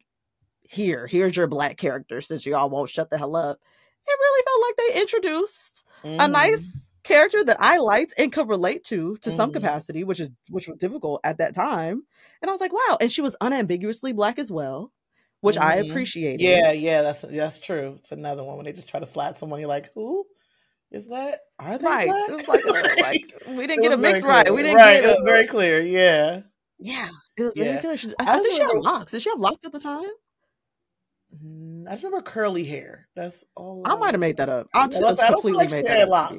here, 0.69 1.07
here's 1.07 1.37
your 1.37 1.47
black 1.47 1.77
character 1.77 2.21
since 2.21 2.47
y'all 2.47 2.71
won't 2.71 2.91
shut 2.91 3.11
the 3.11 3.19
hell 3.19 3.37
up. 3.37 3.59
It 4.07 4.19
really 4.21 4.45
felt 4.45 4.63
like 4.63 4.77
they 4.77 5.01
introduced 5.01 5.85
mm-hmm. 6.05 6.21
a 6.21 6.29
nice 6.29 6.93
character 7.03 7.43
that 7.45 7.57
I 7.61 7.79
liked 7.79 8.15
and 8.19 8.33
could 8.33 8.49
relate 8.49 8.85
to 8.85 9.17
to 9.17 9.31
mm-hmm. 9.31 9.37
some 9.37 9.53
capacity, 9.53 10.05
which 10.05 10.21
is 10.21 10.31
which 10.51 10.69
was 10.69 10.77
difficult 10.77 11.21
at 11.25 11.39
that 11.39 11.55
time. 11.55 12.03
And 12.43 12.49
I 12.49 12.53
was 12.53 12.61
like, 12.61 12.73
wow. 12.73 12.99
And 13.01 13.11
she 13.11 13.23
was 13.23 13.37
unambiguously 13.41 14.13
black 14.13 14.39
as 14.39 14.51
well, 14.51 14.93
which 15.41 15.57
mm-hmm. 15.57 15.67
I 15.67 15.75
appreciated. 15.77 16.41
Yeah, 16.41 16.73
yeah, 16.73 17.03
that's 17.03 17.23
that's 17.23 17.59
true. 17.59 17.97
It's 17.99 18.13
another 18.13 18.45
one 18.45 18.57
when 18.57 18.67
they 18.67 18.73
just 18.73 18.89
try 18.89 19.01
to 19.01 19.07
slide 19.07 19.39
someone, 19.39 19.61
you're 19.61 19.69
like, 19.69 19.91
who? 19.95 20.25
Is 20.91 21.09
that 21.09 21.41
are 21.59 21.79
they 21.79 21.85
right? 21.85 22.07
Black? 22.07 22.29
It 22.29 22.37
was 22.37 22.49
like, 22.49 22.65
like 23.01 23.57
we 23.57 23.67
didn't 23.67 23.83
get 23.83 23.93
a 23.93 23.97
mix 23.97 24.23
right. 24.23 24.53
We 24.53 24.63
didn't 24.63 24.77
right. 24.77 25.03
get 25.03 25.05
it. 25.05 25.09
Was 25.09 25.23
very 25.25 25.47
clear. 25.47 25.83
Yeah. 25.83 26.43
Yeah. 26.79 27.09
It 27.37 27.43
was 27.43 27.55
very 27.57 27.75
yeah. 27.75 27.81
clear. 27.81 27.97
She, 27.97 28.09
I, 28.21 28.39
I 28.39 28.41
think 28.41 28.55
she 28.55 28.63
had 28.63 28.77
locks. 28.77 29.13
Did 29.13 29.23
she 29.23 29.31
have 29.31 29.41
locks 29.41 29.65
at 29.65 29.73
the 29.73 29.81
time? 29.81 30.09
Mm, 31.35 31.87
I 31.89 31.93
just 31.93 32.05
remember 32.05 32.23
curly 32.23 32.65
hair. 32.65 33.09
That's 33.17 33.45
all. 33.57 33.83
I, 33.85 33.97
might 33.97 34.15
have 34.15 34.21
made 34.21 34.37
that 34.37 34.49
up. 34.49 34.69
I 34.73 34.87
just 34.87 35.21
I 35.21 35.29
completely 35.29 35.65
like 35.65 35.71
made 35.71 35.87
that 35.87 36.09
up. 36.09 36.33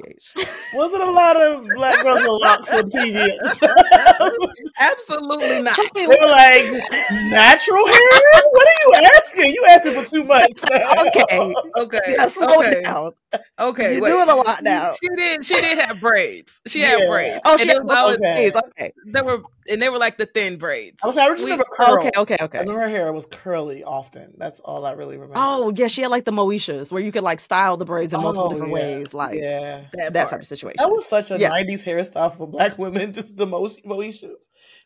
Wasn't 0.74 1.02
a 1.02 1.10
lot 1.10 1.40
of 1.40 1.66
black 1.76 2.02
girls 2.02 2.20
with 2.20 2.42
locks 2.42 2.74
on 2.74 2.84
TV. 2.88 3.28
Absolutely 4.78 5.62
not. 5.62 5.78
They 5.94 6.06
were 6.06 6.16
like 6.30 6.82
natural 7.30 7.86
hair. 7.86 8.08
What 8.50 8.68
are 8.68 8.80
you 8.82 9.10
asking? 9.16 9.54
You 9.54 9.66
asking 9.68 10.02
for 10.02 10.10
too 10.10 10.24
much. 10.24 10.50
okay. 10.72 11.54
Okay. 11.78 12.00
Yeah, 12.08 12.26
slow 12.26 12.60
okay. 12.60 12.82
down. 12.82 13.12
Okay. 13.58 13.94
You're 13.94 14.02
wait. 14.02 14.10
doing 14.10 14.28
a 14.28 14.34
lot 14.34 14.62
now. 14.62 14.92
She 15.00 15.08
did. 15.08 15.44
She 15.44 15.54
did 15.54 15.78
have 15.78 16.00
braids. 16.00 16.60
She 16.68 16.80
yeah. 16.80 16.98
had 16.98 17.08
braids. 17.08 17.40
Oh, 17.44 17.56
she 17.56 17.68
had 17.68 17.86
braids. 17.86 18.20
Okay. 18.20 18.56
okay. 18.56 18.92
They 19.06 19.22
were, 19.22 19.42
and 19.70 19.80
they 19.80 19.88
were 19.88 19.98
like 19.98 20.18
the 20.18 20.26
thin 20.26 20.56
braids. 20.58 20.98
I 21.02 21.06
was. 21.06 21.16
I 21.16 21.28
just 21.30 21.42
remember 21.42 21.64
oh, 21.72 21.76
curl. 21.76 21.98
Okay. 21.98 22.10
Okay. 22.16 22.36
Okay. 22.40 22.58
I 22.58 22.60
remember 22.60 22.82
her 22.82 22.88
hair 22.88 23.12
was 23.12 23.26
curly 23.26 23.82
often. 23.84 24.34
That's 24.36 24.60
all 24.60 24.84
I 24.84 24.92
really 24.92 25.16
remember. 25.16 25.34
Oh 25.36 25.72
yeah, 25.74 25.88
she 25.88 26.02
had 26.02 26.10
like 26.10 26.24
the 26.24 26.30
Moeshas 26.30 26.92
where 26.92 27.02
you 27.02 27.10
could 27.10 27.22
like 27.22 27.40
style 27.40 27.76
the 27.76 27.84
braids 27.84 28.12
in 28.12 28.20
multiple 28.20 28.46
oh, 28.46 28.50
different 28.50 28.72
yeah. 28.72 28.78
ways. 28.78 29.14
Like 29.14 29.38
yeah, 29.40 29.84
that, 29.94 30.12
that 30.12 30.28
type 30.28 30.40
of 30.40 30.46
situation. 30.46 30.76
That 30.78 30.90
was 30.90 31.06
such 31.06 31.30
a 31.30 31.38
yeah. 31.38 31.50
'90s 31.50 31.82
hairstyle 31.82 32.36
for 32.36 32.46
black 32.46 32.78
women. 32.78 33.12
Just 33.18 33.36
the 33.36 33.46
Moeshas. 33.46 34.34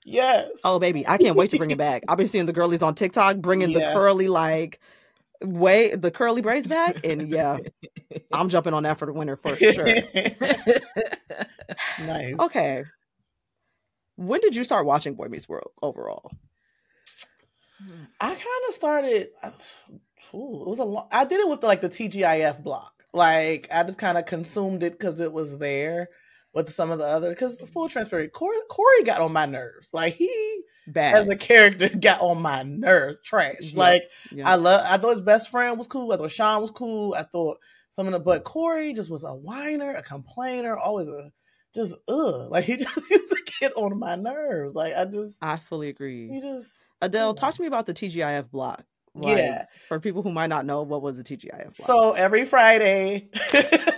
Yes. 0.05 0.49
Oh 0.65 0.79
baby, 0.79 1.07
I 1.07 1.19
can't 1.19 1.37
wait 1.37 1.51
to 1.51 1.59
bring 1.59 1.71
it 1.71 1.79
back. 1.79 2.03
I've 2.09 2.19
been 2.19 2.29
seeing 2.29 2.47
the 2.47 2.53
girlies 2.53 2.83
on 2.83 2.95
TikTok 2.95 3.37
bringing 3.39 3.71
yeah. 3.73 3.89
the 3.89 3.95
curly 3.95 4.29
like 4.29 4.81
way 5.43 5.95
the 5.95 6.11
curly 6.11 6.43
braids 6.43 6.67
back, 6.67 7.05
and 7.05 7.31
yeah, 7.31 7.59
I'm 8.33 8.49
jumping 8.49 8.75
on 8.75 8.83
that 8.85 8.99
for 8.99 9.07
the 9.07 9.13
winter 9.13 9.37
for 9.37 9.57
sure. 9.57 9.85
nice. 12.07 12.35
Okay. 12.39 12.85
When 14.17 14.41
did 14.41 14.55
you 14.55 14.65
start 14.65 14.87
watching 14.87 15.15
Boy 15.15 15.29
Meets 15.29 15.49
World 15.49 15.71
overall? 15.83 16.31
I 18.21 18.29
kind 18.29 18.41
of 18.69 18.75
started. 18.75 19.29
Ooh, 20.35 20.63
it 20.63 20.69
was 20.69 20.79
a 20.79 20.85
lot. 20.85 21.09
I 21.11 21.25
did 21.25 21.41
it 21.41 21.49
with 21.49 21.61
the, 21.61 21.67
like 21.67 21.81
the 21.81 21.89
TGIF 21.89 22.63
block. 22.63 22.93
Like 23.13 23.69
I 23.71 23.83
just 23.83 23.99
kind 23.99 24.17
of 24.17 24.27
consumed 24.27 24.83
it 24.83 24.93
because 24.93 25.21
it 25.21 25.33
was 25.33 25.59
there 25.59 26.09
with 26.55 26.73
some 26.73 26.91
of 26.91 26.99
the 26.99 27.07
other. 27.07 27.31
Because 27.31 27.61
full 27.61 27.89
transparency, 27.89 28.31
Cory, 28.31 28.57
Cory 28.71 29.05
got 29.05 29.21
on 29.21 29.33
my 29.33 29.47
nerves. 29.47 29.89
Like 29.93 30.15
he 30.15 30.63
Bad. 30.87 31.15
as 31.15 31.29
a 31.29 31.37
character 31.37 31.89
got 32.01 32.21
on 32.21 32.41
my 32.43 32.63
nerves. 32.63 33.19
Trash. 33.25 33.57
Yeah. 33.61 33.79
Like 33.79 34.03
yeah. 34.31 34.51
I 34.51 34.57
love. 34.57 34.85
I 34.85 34.99
thought 34.99 35.13
his 35.13 35.21
best 35.21 35.51
friend 35.51 35.79
was 35.79 35.87
cool. 35.87 36.13
I 36.13 36.17
thought 36.17 36.31
Sean 36.31 36.61
was 36.61 36.71
cool. 36.71 37.15
I 37.15 37.23
thought 37.23 37.59
some 37.91 38.07
of 38.07 38.13
the 38.13 38.21
but 38.21 38.45
Cory 38.45 38.95
just 38.95 39.11
was 39.11 39.25
a 39.25 39.35
whiner, 39.35 39.95
a 39.95 40.03
complainer, 40.03 40.77
always 40.77 41.09
a 41.09 41.31
just 41.75 41.95
ugh. 42.09 42.49
Like 42.51 42.65
he 42.65 42.77
just 42.77 43.11
used 43.11 43.29
to 43.29 43.43
get 43.61 43.73
on 43.77 43.99
my 43.99 44.17
nerves. 44.17 44.75
Like 44.75 44.95
I 44.95 45.05
just 45.05 45.43
I 45.43 45.57
fully 45.57 45.89
agree. 45.89 46.29
He 46.29 46.41
just 46.41 46.85
Adell, 47.03 47.37
talk 47.37 47.55
to 47.55 47.61
me 47.61 47.67
about 47.67 47.87
the 47.87 47.95
TGIF 47.95 48.51
block. 48.51 48.85
Like, 49.15 49.37
yeah. 49.37 49.67
For 49.89 50.01
people 50.01 50.23
who 50.23 50.33
might 50.33 50.47
not 50.47 50.65
know, 50.65 50.83
what 50.83 51.03
was 51.03 51.19
the 51.19 51.25
TGIF? 51.25 51.51
Block? 51.51 51.75
So 51.75 52.13
every 52.13 52.47
Friday, 52.47 53.29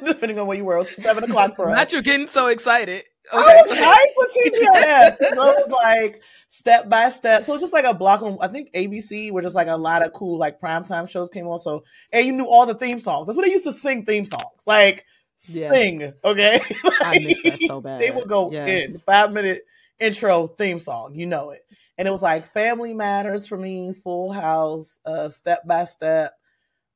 depending 0.05 0.39
on 0.39 0.47
where 0.47 0.57
you 0.57 0.65
were, 0.65 0.77
it 0.77 0.79
was 0.79 0.97
seven 0.97 1.23
o'clock 1.25 1.55
for 1.55 1.71
us. 1.71 1.77
Not 1.77 1.93
you 1.93 2.03
getting 2.03 2.27
so 2.27 2.47
excited. 2.47 3.05
Okay. 3.33 3.43
I 3.43 3.63
was 3.63 3.79
hyped 3.79 4.15
for 4.15 4.27
TGIF. 4.27 5.35
so 5.35 5.51
it 5.51 5.69
was 5.69 5.71
like 5.71 6.21
step 6.59 6.89
by 6.89 7.11
step. 7.11 7.45
So 7.45 7.59
just 7.59 7.73
like 7.73 7.85
a 7.85 7.95
block 7.95 8.23
on 8.23 8.39
I 8.41 8.49
think 8.49 8.73
ABC, 8.73 9.33
where 9.33 9.43
just 9.43 9.55
like 9.55 9.69
a 9.69 9.77
lot 9.77 10.05
of 10.05 10.13
cool 10.13 10.39
like 10.39 10.61
primetime 10.61 11.09
shows 11.09 11.29
came 11.29 11.47
on. 11.47 11.59
So 11.59 11.85
and 12.13 12.27
you 12.27 12.33
knew 12.33 12.47
all 12.47 12.67
the 12.67 12.75
theme 12.75 13.01
songs. 13.01 13.27
That's 13.27 13.37
what 13.37 13.45
they 13.45 13.53
used 13.53 13.65
to 13.65 13.73
sing 13.73 14.05
theme 14.05 14.25
songs. 14.25 14.67
Like 14.67 15.05
yeah. 15.49 15.73
sing, 15.73 16.13
okay? 16.25 16.61
like, 16.85 16.95
I 17.01 17.19
miss 17.19 17.43
that 17.43 17.61
so 17.61 17.81
bad. 17.81 18.01
They 18.01 18.11
would 18.11 18.29
go 18.29 18.51
yes. 18.53 18.91
in 18.91 18.99
five 18.99 19.33
minute 19.33 19.63
intro 19.99 20.47
theme 20.47 20.79
song. 20.79 21.15
You 21.15 21.27
know 21.27 21.51
it 21.51 21.65
and 21.97 22.09
it 22.09 22.11
was 22.11 22.23
like 22.23 22.53
Family 22.53 22.93
Matters 22.93 23.47
for 23.47 23.57
me, 23.57 23.95
Full 24.03 24.33
House, 24.33 24.99
uh, 25.05 25.29
Step 25.29 25.67
by 25.67 25.85
Step. 25.85 26.35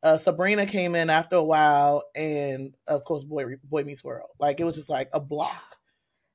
Uh, 0.02 0.16
Sabrina 0.16 0.66
came 0.66 0.94
in 0.94 1.10
after 1.10 1.36
a 1.36 1.42
while, 1.42 2.04
and 2.14 2.74
of 2.86 3.04
course, 3.04 3.24
Boy 3.24 3.56
Boy 3.64 3.84
Meets 3.84 4.04
World. 4.04 4.28
Like 4.38 4.60
it 4.60 4.64
was 4.64 4.76
just 4.76 4.88
like 4.88 5.08
a 5.12 5.20
block, 5.20 5.76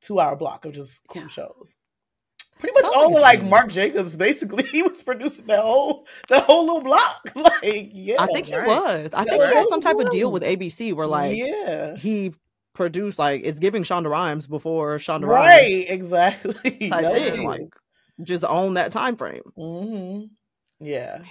two 0.02 0.20
hour 0.20 0.36
block 0.36 0.66
of 0.66 0.74
just 0.74 1.02
cool 1.08 1.24
yeah. 1.24 1.28
shows. 1.30 1.74
Pretty 2.60 2.74
much 2.76 2.84
Sounds 2.84 2.96
all 2.96 3.14
like, 3.14 3.42
like 3.42 3.50
Marc 3.50 3.72
Jacobs. 3.72 4.16
Basically, 4.16 4.64
he 4.72 4.84
was 4.84 5.02
producing 5.04 5.48
that 5.48 5.60
whole 5.60 6.08
the 6.30 6.40
whole 6.42 6.66
little 6.66 6.82
block. 6.82 7.32
like 7.36 7.92
yeah, 7.94 8.16
I 8.20 8.28
think 8.28 8.48
right. 8.50 8.64
he 8.64 8.68
was. 8.68 9.14
I 9.14 9.26
think 9.26 9.42
right. 9.42 9.50
he 9.50 9.56
had 9.56 9.68
some 9.68 9.82
type 9.82 10.00
of 10.00 10.10
deal 10.10 10.32
with 10.32 10.44
ABC 10.44 10.94
where 10.94 11.08
like 11.08 11.36
yeah 11.38 11.96
he 11.96 12.34
produced 12.74 13.20
like 13.20 13.42
it's 13.44 13.60
giving 13.60 13.84
Shonda 13.84 14.10
Rhimes 14.10 14.48
before 14.48 14.98
Shonda 14.98 15.28
right, 15.28 15.50
Rhimes. 15.50 15.62
Right, 15.62 15.86
exactly. 15.90 16.90
Type 16.90 17.16
thing. 17.16 17.48
Like 17.48 17.68
just 18.22 18.46
own 18.46 18.76
that 18.76 18.92
time 18.92 19.16
frame. 19.16 19.44
Mm-hmm. 19.58 20.86
Yeah. 20.86 21.24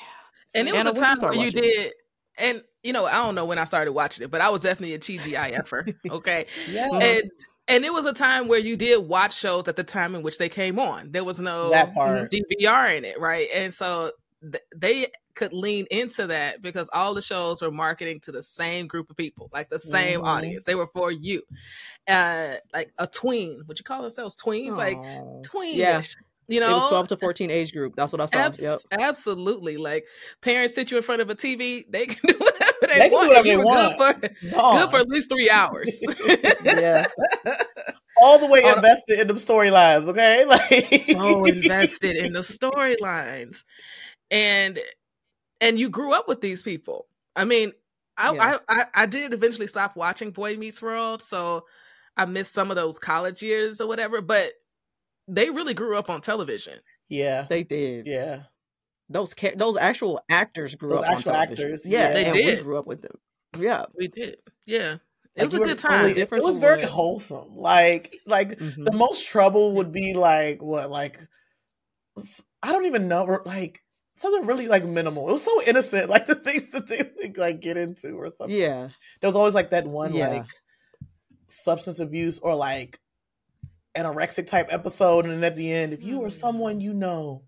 And 0.54 0.68
it 0.68 0.72
was 0.72 0.80
Anna, 0.80 0.90
a 0.90 0.94
time 0.94 1.18
where 1.18 1.34
you 1.34 1.50
did, 1.50 1.92
and 2.38 2.62
you 2.82 2.92
know, 2.92 3.06
I 3.06 3.12
don't 3.12 3.34
know 3.34 3.44
when 3.44 3.58
I 3.58 3.64
started 3.64 3.92
watching 3.92 4.24
it, 4.24 4.30
but 4.30 4.40
I 4.40 4.50
was 4.50 4.60
definitely 4.60 4.94
a 4.94 4.98
TGIFer. 4.98 5.94
okay. 6.10 6.46
yeah. 6.68 6.88
And 6.92 7.30
and 7.68 7.84
it 7.84 7.92
was 7.92 8.06
a 8.06 8.12
time 8.12 8.48
where 8.48 8.58
you 8.58 8.76
did 8.76 9.06
watch 9.08 9.36
shows 9.36 9.68
at 9.68 9.76
the 9.76 9.84
time 9.84 10.14
in 10.14 10.22
which 10.22 10.38
they 10.38 10.48
came 10.48 10.78
on. 10.78 11.12
There 11.12 11.24
was 11.24 11.40
no 11.40 11.70
DVR 11.70 12.96
in 12.96 13.04
it, 13.04 13.20
right? 13.20 13.48
And 13.54 13.72
so 13.72 14.12
th- 14.42 14.64
they 14.74 15.06
could 15.34 15.52
lean 15.52 15.86
into 15.90 16.26
that 16.26 16.60
because 16.60 16.90
all 16.92 17.14
the 17.14 17.22
shows 17.22 17.62
were 17.62 17.70
marketing 17.70 18.20
to 18.20 18.32
the 18.32 18.42
same 18.42 18.86
group 18.86 19.10
of 19.10 19.16
people, 19.16 19.48
like 19.52 19.70
the 19.70 19.78
same 19.78 20.18
mm-hmm. 20.18 20.28
audience. 20.28 20.64
They 20.64 20.74
were 20.74 20.88
for 20.92 21.10
you. 21.10 21.42
Uh 22.08 22.54
like 22.72 22.92
a 22.98 23.06
tween. 23.06 23.62
Would 23.66 23.78
you 23.78 23.84
call 23.84 24.02
themselves 24.02 24.36
tweens? 24.36 24.74
Aww. 24.74 24.78
Like 24.78 24.98
tweenish. 25.46 25.76
Yeah. 25.76 26.02
You 26.48 26.60
know, 26.60 26.70
it 26.70 26.74
was 26.74 26.88
12 26.88 27.08
to 27.08 27.16
14 27.16 27.50
age 27.50 27.72
group. 27.72 27.94
That's 27.96 28.12
what 28.12 28.20
I 28.20 28.26
saw. 28.26 28.38
Abs- 28.38 28.62
yep. 28.62 28.78
Absolutely. 28.90 29.76
Like 29.76 30.06
parents 30.40 30.74
sit 30.74 30.90
you 30.90 30.96
in 30.96 31.02
front 31.02 31.22
of 31.22 31.30
a 31.30 31.34
TV, 31.34 31.84
they 31.88 32.06
can 32.06 32.20
do 32.26 32.34
whatever 32.36 32.61
they, 32.92 32.98
they 32.98 33.10
want. 33.10 33.28
Whatever 33.28 33.48
they 33.48 33.56
want. 33.56 33.98
Good 33.98 34.36
for, 34.36 34.46
no. 34.56 34.72
good 34.72 34.90
for 34.90 34.96
at 34.98 35.08
least 35.08 35.28
three 35.28 35.50
hours. 35.50 36.02
yeah. 36.64 37.04
All 38.20 38.38
the 38.38 38.46
way 38.46 38.62
invested 38.64 39.20
in 39.20 39.28
the 39.28 39.34
storylines, 39.34 40.06
okay? 40.08 40.44
Like 40.44 41.04
so 41.04 41.44
invested 41.44 42.16
in 42.16 42.32
the 42.32 42.40
storylines. 42.40 43.64
And 44.30 44.78
and 45.60 45.78
you 45.78 45.88
grew 45.88 46.14
up 46.14 46.28
with 46.28 46.40
these 46.40 46.62
people. 46.62 47.06
I 47.34 47.44
mean, 47.44 47.72
I, 48.16 48.32
yeah. 48.32 48.58
I, 48.68 48.80
I 48.80 48.84
I 48.94 49.06
did 49.06 49.32
eventually 49.32 49.66
stop 49.66 49.96
watching 49.96 50.30
Boy 50.30 50.56
Meets 50.56 50.82
World, 50.82 51.22
so 51.22 51.64
I 52.16 52.26
missed 52.26 52.52
some 52.52 52.70
of 52.70 52.76
those 52.76 52.98
college 52.98 53.42
years 53.42 53.80
or 53.80 53.88
whatever, 53.88 54.20
but 54.20 54.52
they 55.28 55.50
really 55.50 55.74
grew 55.74 55.96
up 55.96 56.10
on 56.10 56.20
television. 56.20 56.78
Yeah, 57.08 57.46
they 57.48 57.62
did. 57.62 58.06
Yeah, 58.06 58.44
those 59.12 59.34
ca- 59.34 59.54
those 59.56 59.76
actual 59.76 60.20
actors 60.28 60.74
grew 60.74 60.90
those 60.90 61.04
up 61.04 61.16
on 61.16 61.22
television. 61.22 61.64
Actors, 61.64 61.82
yeah, 61.84 62.12
they 62.12 62.24
and 62.24 62.34
did. 62.34 62.58
We 62.58 62.64
grew 62.64 62.78
up 62.78 62.86
with 62.86 63.02
them. 63.02 63.16
Yeah, 63.58 63.84
we 63.94 64.08
did. 64.08 64.38
Yeah. 64.66 64.96
It 65.34 65.44
was 65.44 65.54
a 65.54 65.60
good 65.60 65.78
time. 65.78 66.10
It 66.10 66.30
was 66.30 66.58
very 66.58 66.82
wholesome. 66.82 67.56
Like, 67.56 68.14
like 68.26 68.58
mm-hmm. 68.58 68.84
the 68.84 68.92
most 68.92 69.26
trouble 69.26 69.72
would 69.76 69.90
be 69.90 70.12
like 70.12 70.60
what, 70.60 70.90
like 70.90 71.18
I 72.62 72.72
don't 72.72 72.84
even 72.84 73.08
know, 73.08 73.40
like 73.46 73.80
something 74.16 74.46
really 74.46 74.68
like 74.68 74.84
minimal. 74.84 75.28
It 75.28 75.32
was 75.32 75.44
so 75.44 75.62
innocent, 75.62 76.10
like 76.10 76.26
the 76.26 76.34
things 76.34 76.68
that 76.70 76.86
they 76.86 77.32
like 77.36 77.60
get 77.60 77.76
into 77.76 78.14
or 78.14 78.30
something. 78.36 78.56
Yeah, 78.56 78.88
there 79.20 79.28
was 79.28 79.36
always 79.36 79.54
like 79.54 79.70
that 79.70 79.86
one 79.86 80.14
yeah. 80.14 80.28
like 80.28 80.46
substance 81.48 81.98
abuse 81.98 82.38
or 82.38 82.54
like 82.54 82.98
anorexic 83.96 84.46
type 84.46 84.68
episode, 84.70 85.24
and 85.24 85.34
then 85.34 85.44
at 85.44 85.56
the 85.56 85.72
end, 85.72 85.92
if 85.92 86.02
you 86.02 86.20
or 86.20 86.28
mm. 86.28 86.32
someone 86.32 86.80
you 86.80 86.92
know 86.92 87.42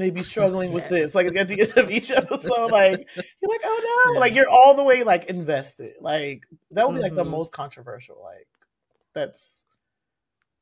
may 0.00 0.10
be 0.10 0.22
struggling 0.24 0.72
yes. 0.72 0.74
with 0.74 0.88
this, 0.88 1.14
like 1.14 1.36
at 1.36 1.46
the 1.46 1.60
end 1.60 1.72
of 1.76 1.90
each 1.90 2.10
episode, 2.10 2.70
like 2.72 3.06
you're 3.16 3.50
like, 3.50 3.60
oh 3.62 4.06
no, 4.06 4.14
yeah. 4.14 4.20
like 4.20 4.34
you're 4.34 4.48
all 4.48 4.74
the 4.74 4.82
way 4.82 5.04
like 5.04 5.26
invested. 5.26 5.94
Like 6.00 6.42
that 6.72 6.88
would 6.88 6.96
be 6.96 7.02
like 7.02 7.12
mm-hmm. 7.12 7.18
the 7.18 7.24
most 7.24 7.52
controversial. 7.52 8.20
Like 8.20 8.48
that's 9.14 9.62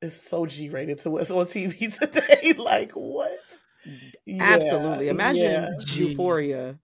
it's 0.02 0.28
so 0.28 0.44
G 0.44 0.68
rated 0.68 0.98
to 1.00 1.10
what's 1.10 1.30
on 1.30 1.46
TV 1.46 1.98
today. 1.98 2.52
like 2.58 2.92
what? 2.92 3.38
Yeah. 4.26 4.42
Absolutely. 4.42 5.08
Imagine 5.08 5.42
yeah. 5.42 5.70
Euphoria 5.94 6.78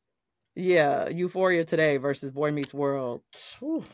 Yeah, 0.56 1.08
Euphoria 1.08 1.64
today 1.64 1.96
versus 1.96 2.30
Boy 2.30 2.52
Meets 2.52 2.72
World. 2.72 3.22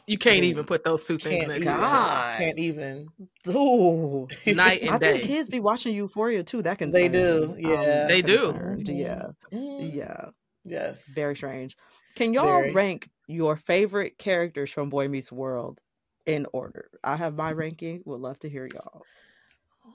You 0.07 0.19
can't 0.19 0.45
even 0.45 0.65
put 0.67 0.85
those 0.85 1.05
two 1.07 1.17
things 1.17 1.47
Can't 1.47 1.49
next 1.49 1.65
to 1.65 1.71
each 1.71 1.77
other. 1.77 1.87
God. 1.87 2.39
Can't 2.39 2.59
even. 2.59 3.09
Ooh. 3.49 4.29
Night 4.47 4.83
and 4.83 4.91
I 4.91 4.99
day. 4.99 5.13
think 5.13 5.25
kids 5.25 5.49
be 5.49 5.61
watching 5.61 5.95
Euphoria 5.95 6.43
too. 6.43 6.61
That 6.63 6.77
can 6.77 6.91
They 6.91 7.09
do, 7.09 7.57
yeah. 7.59 8.07
They 8.09 8.21
do. 8.21 8.55
Yeah, 8.87 9.29
Mm, 9.53 9.95
yeah. 9.95 10.27
Yes. 10.65 11.09
Very 11.15 11.35
strange. 11.35 11.77
Can 12.15 12.35
y'all 12.35 12.45
Very. 12.61 12.73
rank 12.73 13.09
your 13.27 13.57
favorite 13.57 14.19
characters 14.19 14.71
from 14.71 14.91
Boy 14.91 15.09
Meets 15.09 15.33
World 15.33 15.81
in 16.27 16.47
order? 16.53 16.91
I 17.03 17.17
have 17.17 17.35
my 17.35 17.53
ranking. 17.53 18.03
Would 18.05 18.21
love 18.21 18.39
to 18.41 18.51
hear 18.51 18.69
y'all's. 18.71 19.31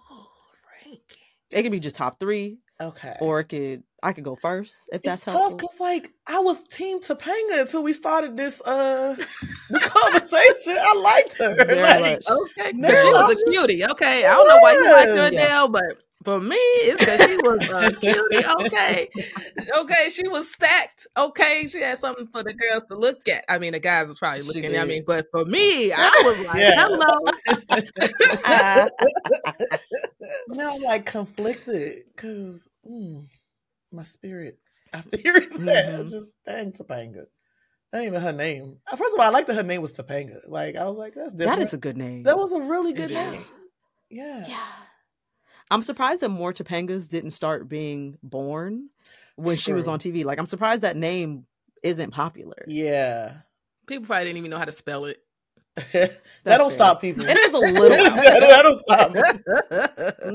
Oh, 0.09 0.27
ranking. 0.83 1.01
It 1.51 1.61
can 1.61 1.71
be 1.71 1.79
just 1.79 1.95
top 1.95 2.19
three, 2.19 2.57
Okay. 2.81 3.15
or 3.21 3.39
it 3.39 3.45
could 3.45 3.83
I 4.03 4.11
could 4.13 4.23
go 4.25 4.35
first 4.35 4.89
if 4.91 5.01
that's 5.01 5.21
it's 5.21 5.25
tough 5.25 5.33
helpful. 5.35 5.57
because 5.57 5.79
like 5.79 6.11
I 6.27 6.39
was 6.39 6.61
Team 6.69 7.01
Topanga 7.01 7.61
until 7.61 7.81
we 7.83 7.93
started 7.93 8.35
this 8.35 8.61
uh 8.61 9.15
this 9.69 9.87
conversation. 9.87 10.77
I 10.79 10.93
liked 11.01 11.37
her. 11.37 11.55
Very 11.55 11.81
Like, 11.81 12.01
much. 12.01 12.27
Okay, 12.27 12.71
No, 12.73 12.87
because 12.89 13.01
she 13.01 13.07
was 13.09 13.31
I'm 13.31 13.37
a 13.37 13.51
cutie. 13.51 13.85
Okay, 13.85 14.25
I 14.25 14.31
don't 14.33 14.47
know 14.47 14.57
why 14.59 14.73
you 14.73 14.91
like 14.91 15.07
her, 15.07 15.29
Yeah. 15.31 15.47
Adell, 15.47 15.71
but 15.71 15.83
for 16.25 16.41
me, 16.41 16.55
it's 16.57 16.99
because 16.99 17.23
she 17.23 17.37
was 17.37 17.59
a 17.71 17.91
cutie. 18.01 18.43
Okay, 18.65 19.07
okay, 19.77 20.09
she 20.09 20.27
was 20.27 20.51
stacked. 20.51 21.07
Okay, 21.15 21.67
she 21.67 21.79
had 21.81 21.99
something 21.99 22.27
for 22.27 22.43
the 22.43 22.53
girls 22.53 22.83
to 22.91 22.97
look 22.97 23.29
at. 23.29 23.45
I 23.47 23.59
mean, 23.59 23.71
the 23.73 23.79
guys 23.79 24.07
was 24.09 24.19
probably 24.19 24.41
looking. 24.41 24.75
at 24.75 24.87
me, 24.87 25.01
but 25.05 25.27
for 25.31 25.45
me, 25.45 25.93
I 25.93 26.21
was 26.25 26.41
like, 26.41 26.61
Yeah. 26.61 26.73
hello. 26.75 27.19
now 30.49 30.71
I'm 30.71 30.81
like 30.81 31.05
conflicted 31.05 32.03
because 32.15 32.67
mm, 32.87 33.25
my 33.91 34.03
spirit. 34.03 34.57
I 34.93 35.01
figured 35.01 35.51
that 35.59 35.85
Mhm. 36.05 36.09
just 36.09 36.33
dang 36.45 36.71
Topanga. 36.71 37.25
That 37.91 37.99
ain't 37.99 38.07
even 38.07 38.21
her 38.21 38.31
name. 38.33 38.77
Uh, 38.91 38.95
First 38.95 39.13
of 39.13 39.19
all, 39.19 39.27
I 39.27 39.29
like 39.29 39.47
that 39.47 39.55
her 39.55 39.63
name 39.63 39.81
was 39.81 39.93
Topanga. 39.93 40.39
Like 40.47 40.75
I 40.75 40.85
was 40.85 40.97
like, 40.97 41.13
that's 41.15 41.31
different. 41.31 41.59
that 41.59 41.63
is 41.63 41.73
a 41.73 41.77
good 41.77 41.97
name. 41.97 42.23
that 42.23 42.37
was 42.37 42.51
a 42.53 42.61
really 42.61 42.91
It 42.91 42.97
good 42.97 43.11
name. 43.11 43.33
is. 43.35 43.51
Yeah. 44.09 44.45
Yeah. 44.47 44.65
I'm 45.71 45.81
surprised 45.81 46.21
that 46.21 46.29
more 46.29 46.53
Topangas 46.53 47.07
didn't 47.09 47.31
start 47.31 47.67
being 47.67 48.17
born 48.23 48.89
when 49.35 49.57
she 49.57 49.73
was 49.73 49.87
on 49.87 49.99
TV. 49.99 50.23
Like, 50.23 50.37
I'm 50.39 50.45
surprised 50.45 50.81
that 50.83 50.95
name 50.95 51.45
isn't 51.83 52.11
popular. 52.11 52.63
Yeah. 52.67 53.33
People 53.87 54.05
probably 54.05 54.25
didn't 54.25 54.37
even 54.37 54.51
know 54.51 54.57
how 54.57 54.65
to 54.65 54.71
spell 54.71 55.05
it. 55.05 55.17
that 55.75 56.21
That's 56.43 56.59
don't 56.61 56.69
fair. 56.69 56.77
stop 56.77 57.01
people. 57.01 57.25
It 57.27 57.37
is 57.37 57.53
a 57.53 57.57
little 57.57 57.89
that, 58.15 58.39
that 58.39 58.63
don't 58.63 58.79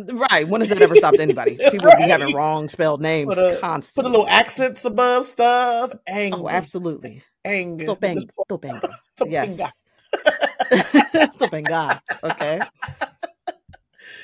stop. 0.06 0.30
right. 0.30 0.46
When 0.46 0.60
has 0.60 0.68
that 0.70 0.82
ever 0.82 0.94
stopped 0.96 1.18
anybody? 1.18 1.56
People 1.70 1.90
be 1.96 2.02
having 2.02 2.34
wrong 2.34 2.68
spelled 2.68 3.00
names 3.00 3.34
Put 3.34 3.38
a- 3.38 3.82
Put 3.94 4.04
a 4.04 4.08
little 4.08 4.28
accents 4.28 4.84
above 4.84 5.24
stuff. 5.26 5.92
Ang- 6.06 6.34
Oh, 6.34 6.48
absolutely. 6.48 7.22
Ang- 7.44 7.78
Topanga. 7.78 8.22
Topanga. 8.50 8.94
Topanga. 9.18 9.30
Yes. 9.30 9.82
Topanga. 11.38 12.00
Okay. 12.22 12.60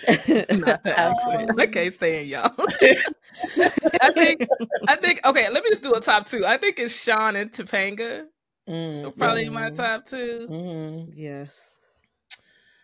Accent. 0.84 1.50
I 1.60 1.66
can't 1.66 1.94
stand 1.94 2.28
y'all. 2.28 2.52
I 4.00 4.10
think. 4.12 4.46
I 4.88 4.96
think. 4.96 5.26
Okay, 5.26 5.48
let 5.50 5.62
me 5.64 5.70
just 5.70 5.82
do 5.82 5.92
a 5.94 6.00
top 6.00 6.26
two. 6.26 6.44
I 6.46 6.56
think 6.56 6.78
it's 6.78 7.00
Sean 7.00 7.36
and 7.36 7.50
Topanga. 7.50 8.26
Mm, 8.68 9.16
Probably 9.16 9.44
yes. 9.44 9.50
my 9.52 9.70
top 9.70 10.04
two. 10.04 10.46
Mhm. 10.50 11.12
yes. 11.14 11.72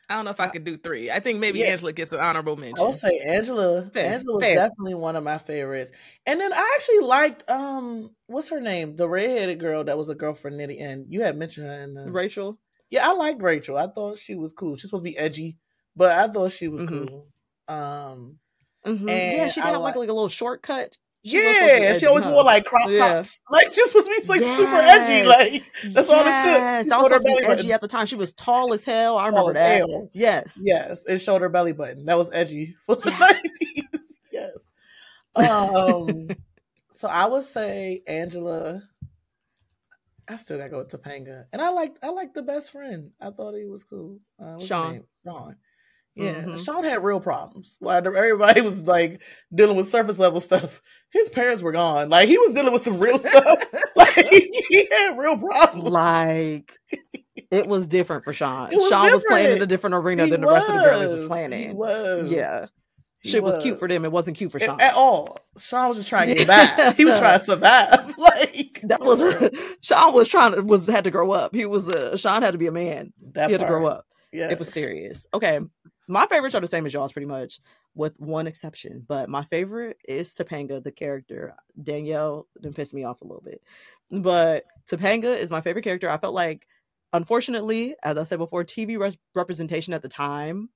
I 0.09 0.17
don't 0.17 0.27
know 0.27 0.31
if 0.31 0.41
I 0.41 0.49
could 0.49 0.65
do 0.65 0.77
three. 0.77 1.11
I 1.11 1.21
think 1.21 1.39
maybe 1.39 1.61
Yeah. 1.61 1.67
Angela 1.69 1.93
gets 1.93 2.13
an 2.13 2.21
honorable 2.21 2.57
mention. 2.57 2.85
I'll 2.85 2.93
say 2.93 3.19
Angela. 3.27 3.89
Fair, 3.93 4.13
Angela 4.15 4.35
was 4.35 4.45
fair. 4.45 4.57
definitely 4.57 4.95
one 4.95 5.17
of 5.17 5.25
my 5.25 5.39
favorites. 5.39 5.91
And 6.27 6.39
then 6.39 6.53
I 6.53 6.77
actually 6.77 7.07
liked 7.07 7.49
um, 7.49 8.11
what's 8.27 8.51
her 8.51 8.61
name? 8.61 8.95
The 8.97 9.09
redheaded 9.09 9.59
girl 9.59 9.85
that 9.85 9.97
was 9.97 10.11
a 10.11 10.15
girlfriend 10.15 10.61
the 10.61 10.79
end. 10.79 11.07
You 11.09 11.23
had 11.23 11.39
mentioned 11.39 11.67
her 11.67 11.81
in 11.81 11.95
the 11.95 12.11
Rachel. 12.11 12.59
Yeah, 12.91 13.09
I 13.09 13.15
liked 13.15 13.41
Rachel. 13.41 13.79
I 13.79 13.87
thought 13.87 14.19
she 14.19 14.35
was 14.35 14.53
cool. 14.53 14.77
She's 14.77 14.91
supposed 14.91 15.05
to 15.05 15.11
be 15.11 15.17
edgy, 15.17 15.57
but 15.97 16.11
I 16.19 16.29
thought 16.29 16.53
she 16.53 16.69
was 16.69 16.83
Mhm. 16.83 17.09
cool. 17.09 17.27
Um, 17.69 18.39
Mhm. 18.87 19.09
Yeah, 19.09 19.49
she 19.49 19.61
did 19.61 19.67
I 19.69 19.73
have 19.73 19.81
like, 19.83 19.95
like- 19.97 20.09
a 20.09 20.13
little 20.13 20.29
shortcut. 20.29 20.97
She 21.25 21.37
was 21.37 21.45
supposed 21.55 21.71
to 21.71 21.77
be 21.77 21.83
yeah, 21.85 21.99
she 21.99 22.07
always 22.07 22.25
huh? 22.25 22.33
wore 22.33 22.43
like 22.43 22.65
crop 22.65 22.89
Yeah. 22.91 22.99
tops. 23.15 23.39
Like 23.51 23.73
she's 23.73 23.85
supposed 23.85 24.07
to 24.07 24.21
be 24.21 24.27
like 24.27 24.41
super 24.41 24.75
edgy. 24.75 25.25
Like 25.29 25.65
that's 25.95 26.09
all 26.09 26.17
it 26.17 26.25
took. 26.25 26.27
Yes, 26.27 26.85
She 26.85 26.89
that 26.89 26.99
was 26.99 27.07
supposed 27.07 27.23
to 27.27 27.29
be 27.29 27.33
edgy 27.45 27.47
button. 27.63 27.71
at 27.71 27.81
the 27.81 27.87
time. 27.89 28.07
She 28.07 28.17
was 28.17 28.33
tall 28.33 28.73
as 28.75 28.83
hell. 28.83 29.17
I 29.19 29.27
remember 29.29 29.53
that. 29.53 29.77
hell. 29.79 30.11
Yes. 30.13 30.59
Yes, 30.61 31.05
it 31.07 31.19
showed 31.19 31.41
her 31.43 31.49
belly 31.49 31.71
button. 31.73 32.07
That 32.07 32.19
was 32.19 32.29
edgy 32.33 32.75
for 32.87 32.97
the 32.97 33.11
nineties. 33.13 34.19
yes. 34.33 34.69
Um. 35.37 36.29
so 36.97 37.07
I 37.09 37.27
would 37.27 37.45
say 37.45 38.01
Angela. 38.09 38.83
I 40.29 40.37
still 40.37 40.57
gotta 40.59 40.71
go 40.71 40.79
with 40.79 40.89
Topanga, 40.89 41.45
and 41.53 41.63
I 41.63 41.69
like 41.71 41.95
I 42.03 42.09
like 42.11 42.35
the 42.35 42.43
best 42.43 42.73
friend. 42.73 43.11
I 43.21 43.31
thought 43.31 43.55
he 43.55 43.65
was 43.67 43.85
cool. 43.85 44.19
Uh, 44.43 44.59
Sean. 44.59 45.05
Sean. 45.25 45.55
Yeah, 46.15 46.35
Mhm. 46.43 46.63
Sean 46.65 46.85
had 46.85 47.03
real 47.03 47.21
problems. 47.21 47.77
While 47.81 47.97
everybody 48.07 48.61
was 48.61 48.81
like 48.83 49.21
dealing 49.55 49.77
with 49.77 49.89
surface 49.89 50.19
level 50.19 50.41
stuff, 50.41 50.83
his 51.11 51.29
parents 51.31 51.63
were 51.63 51.73
gone. 51.73 52.11
Like 52.11 52.29
he 52.29 52.37
was 52.39 52.53
dealing 52.53 52.73
with 52.73 52.85
some 52.85 52.99
real 52.99 53.19
stuff. 53.19 53.65
like 53.97 54.13
he 54.15 54.89
had 54.91 55.17
real 55.17 55.39
problems. 55.39 55.89
Like 55.89 56.79
it 57.51 57.67
was 57.67 57.87
different 57.89 58.25
for 58.25 58.33
Sean. 58.35 58.71
Was 58.73 58.89
Sean 58.91 59.11
was 59.11 59.25
playing 59.27 59.45
in 59.47 59.63
a 59.63 59.67
different. 59.67 59.71
different 59.71 59.95
arena 59.97 60.25
He 60.27 60.31
than 60.33 60.43
the 60.43 60.49
rest 60.49 60.69
of 60.69 60.77
the 60.77 60.83
girls 60.83 61.11
was 61.13 61.21
was. 61.21 61.29
playing 61.29 61.53
in. 61.53 61.77
was. 61.77 62.31
Yeah. 62.31 62.67
He 63.21 63.31
Shit 63.31 63.43
was. 63.43 63.55
was. 63.55 63.63
cute 63.63 63.79
for 63.79 63.87
them. 63.89 64.05
It 64.05 64.11
wasn't 64.13 64.37
cute 64.37 64.51
for 64.53 64.59
Sean. 64.59 64.81
at 64.81 64.95
all. 64.95 65.39
Sean 65.57 65.89
was 65.89 65.97
just 65.99 66.09
trying 66.11 66.29
to 66.29 66.35
get 66.35 66.47
back. 66.49 66.97
He 66.97 67.05
was 67.07 67.19
trying 67.21 67.39
to 67.39 67.45
survive. 67.45 68.15
Like 68.19 68.81
That 68.83 69.01
was 69.01 69.23
Sean 69.81 70.13
was 70.13 70.29
trying 70.29 70.53
to 70.55 70.63
was 70.63 70.89
had 70.89 71.05
to 71.05 71.11
grow 71.11 71.31
up. 71.31 71.55
He 71.55 71.65
was 71.65 71.89
uh, 71.89 72.17
Sean 72.19 72.43
had 72.43 72.51
to 72.53 72.59
be 72.59 72.67
a 72.67 72.73
man. 72.73 73.13
that 73.33 73.47
he 73.47 73.53
had 73.53 73.61
to 73.63 73.67
grow 73.67 73.87
up. 73.87 74.05
Yeah, 74.33 74.51
It 74.51 74.59
was 74.59 74.73
serious. 74.73 75.27
Okay. 75.35 75.61
My 76.13 76.27
favorites 76.27 76.55
are 76.55 76.61
the 76.61 76.69
same 76.69 76.85
as 76.85 76.93
y'all's 76.93 77.13
pretty 77.13 77.27
much, 77.27 77.59
with 77.95 78.21
one 78.21 78.47
exception. 78.47 79.03
But 79.09 79.31
my 79.31 79.45
favorite 79.45 79.97
is 80.07 80.35
Topanga, 80.35 80.85
the 80.85 80.93
character. 80.93 81.55
Danielle 81.83 82.47
then 82.57 82.75
pissed 82.75 82.93
me 82.93 83.05
off 83.05 83.23
a 83.23 83.25
little 83.25 83.41
bit. 83.41 83.63
But 84.11 84.65
Topanga 84.87 85.35
is 85.35 85.51
my 85.51 85.63
favorite 85.63 85.85
character. 85.85 86.11
I 86.11 86.19
felt 86.19 86.35
like, 86.35 86.67
unfortunately, 87.15 87.95
as 88.03 88.19
I 88.19 88.25
said 88.25 88.39
before, 88.39 88.63
TV 88.63 88.99
res- 88.99 89.17
representation 89.35 89.95
at 89.95 90.03
the 90.03 90.09
time 90.09 90.69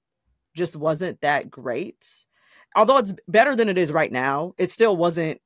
just 0.57 0.75
wasn't 0.75 1.20
that 1.20 1.51
great. 1.51 2.09
Although 2.75 2.96
it's 2.96 3.14
better 3.29 3.55
than 3.55 3.68
it 3.68 3.77
is 3.77 3.92
right 3.92 4.11
now, 4.11 4.55
it 4.57 4.70
still 4.70 4.96
wasn't, 4.96 5.42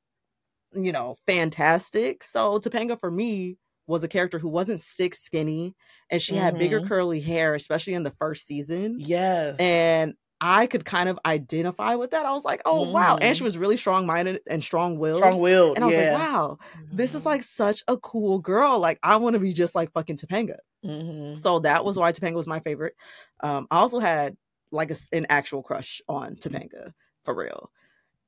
you 0.71 0.93
know, 0.93 1.17
fantastic. 1.27 2.23
So 2.23 2.59
Topanga 2.59 2.97
for 2.97 3.11
me 3.11 3.57
was 3.91 4.03
a 4.03 4.09
character 4.09 4.39
who 4.39 4.49
wasn't 4.49 4.81
sick, 4.81 5.15
skinny, 5.15 5.75
and 6.09 6.21
she 6.21 6.35
had 6.35 6.57
bigger 6.57 6.79
Mhm. 6.79 6.81
curly 6.81 7.21
hair, 7.21 7.55
especially 7.55 7.93
in 7.95 8.03
the 8.03 8.11
first 8.11 8.47
season. 8.47 9.03
Yes, 9.05 9.59
And 9.59 10.15
I 10.41 10.67
could 10.67 10.85
kind 10.85 11.09
of 11.09 11.19
identify 11.25 11.95
with 11.95 12.11
that. 12.11 12.25
I 12.25 12.31
was 12.31 12.45
like, 12.45 12.61
oh 12.65 12.83
wow. 12.83 13.17
And 13.21 13.37
she 13.37 13.43
Mhm. 13.43 13.45
was 13.45 13.57
really 13.57 13.77
strong 13.77 14.07
minded 14.07 14.41
and 14.49 14.63
strong 14.63 14.97
willed. 14.99 15.21
strong 15.21 15.39
willed. 15.39 15.77
And 15.77 15.83
I 15.83 15.87
was 15.87 15.95
yeah. 15.95 15.97
like, 15.97 16.09
wow, 16.09 16.57
this 16.91 17.15
is 17.15 17.25
Mhm. 17.25 17.27
like 17.27 17.43
such 17.43 17.83
a 17.87 17.97
cool 17.97 18.39
girl. 18.39 18.79
Like, 18.79 18.99
I 19.03 19.17
want 19.17 19.35
to 19.35 19.39
be 19.39 19.53
just 19.53 19.75
like 19.75 19.91
fucking 19.93 20.17
Topanga. 20.17 20.57
Mhm. 20.83 21.35
So 21.35 21.59
that 21.59 21.85
was 21.85 21.97
why 21.97 22.11
Topanga 22.11 22.35
was 22.35 22.47
my 22.47 22.59
favorite. 22.59 22.95
Um, 23.41 23.67
I 23.71 23.77
also 23.77 23.99
had 23.99 24.37
like 24.71 24.91
a 24.91 24.95
an 25.11 25.25
actual 25.29 25.63
crush 25.63 26.01
on 26.07 26.35
Topanga 26.35 26.93
for 27.23 27.35
real, 27.35 27.71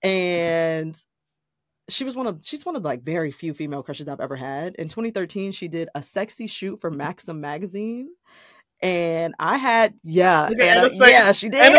and 0.04 0.98
she 1.90 2.04
was 2.04 2.16
one 2.16 2.28
of 2.28 2.42
she's 2.44 2.66
one 2.66 2.76
of 2.76 2.84
like 2.84 3.04
very 3.04 3.32
few 3.32 3.54
female 3.54 3.84
crushes 3.84 4.08
I've 4.08 4.20
ever 4.22 4.36
had. 4.36 4.76
In 4.76 4.88
2013, 4.88 5.52
she 5.52 5.68
did 5.68 5.90
a 5.96 6.04
sexy 6.04 6.48
shoot 6.48 6.80
for 6.80 6.92
Maxim 6.92 7.42
magazine. 7.42 8.10
And 8.82 9.34
I 9.40 9.58
had, 9.58 9.94
yeah, 10.04 10.48
Look 10.50 10.60
at 10.60 10.78
and, 10.78 10.80
uh, 10.80 10.90
Anna's 10.90 10.98
yeah, 11.00 11.32
she 11.32 11.48
did. 11.48 11.74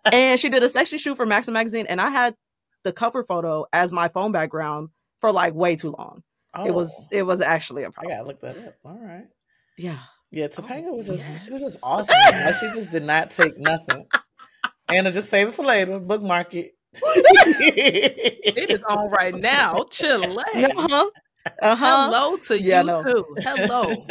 And 0.12 0.40
she 0.40 0.48
did 0.48 0.62
a 0.62 0.68
sexy 0.68 0.98
shoot 0.98 1.16
for 1.16 1.26
Maxim 1.26 1.54
magazine, 1.54 1.86
and 1.88 2.00
I 2.00 2.10
had 2.10 2.34
the 2.82 2.92
cover 2.92 3.22
photo 3.22 3.66
as 3.72 3.92
my 3.92 4.08
phone 4.08 4.32
background 4.32 4.88
for 5.18 5.30
like 5.32 5.54
way 5.54 5.76
too 5.76 5.94
long. 5.96 6.22
It 6.66 6.74
was, 6.74 6.92
Oh, 7.12 7.16
it 7.16 7.22
was 7.22 7.40
actually 7.40 7.84
a 7.84 7.88
I 7.88 7.90
problem. 7.90 8.16
gotta 8.16 8.26
look 8.26 8.40
that 8.40 8.58
up. 8.66 8.74
All 8.84 8.98
right. 9.00 9.26
Yeah, 9.78 9.98
Yeah, 10.32 10.48
Topanga 10.48 10.96
was 10.96 11.06
just 11.06 11.44
she 11.44 11.50
was 11.52 11.60
just 11.62 11.84
awesome. 11.84 12.06
like 12.44 12.54
she 12.56 12.66
just 12.80 12.90
did 12.90 13.04
not 13.04 13.30
take 13.30 13.56
nothing. 13.56 14.06
Anna 14.88 15.12
just 15.12 15.30
save 15.30 15.48
it 15.48 15.54
for 15.54 15.64
later. 15.64 16.00
Bookmark 16.00 16.54
it. 16.54 16.72
It 18.52 18.70
is 18.70 18.82
on 18.88 19.10
right 19.10 19.34
now. 19.34 19.84
Chile. 19.90 20.36
uh-huh. 20.54 21.10
Uh-huh. 21.62 22.06
Hello 22.06 22.36
to 22.36 22.60
Yeah, 22.60 22.80
you 22.82 22.86
no. 22.86 23.02
too. 23.02 23.36
Hello. 23.40 24.06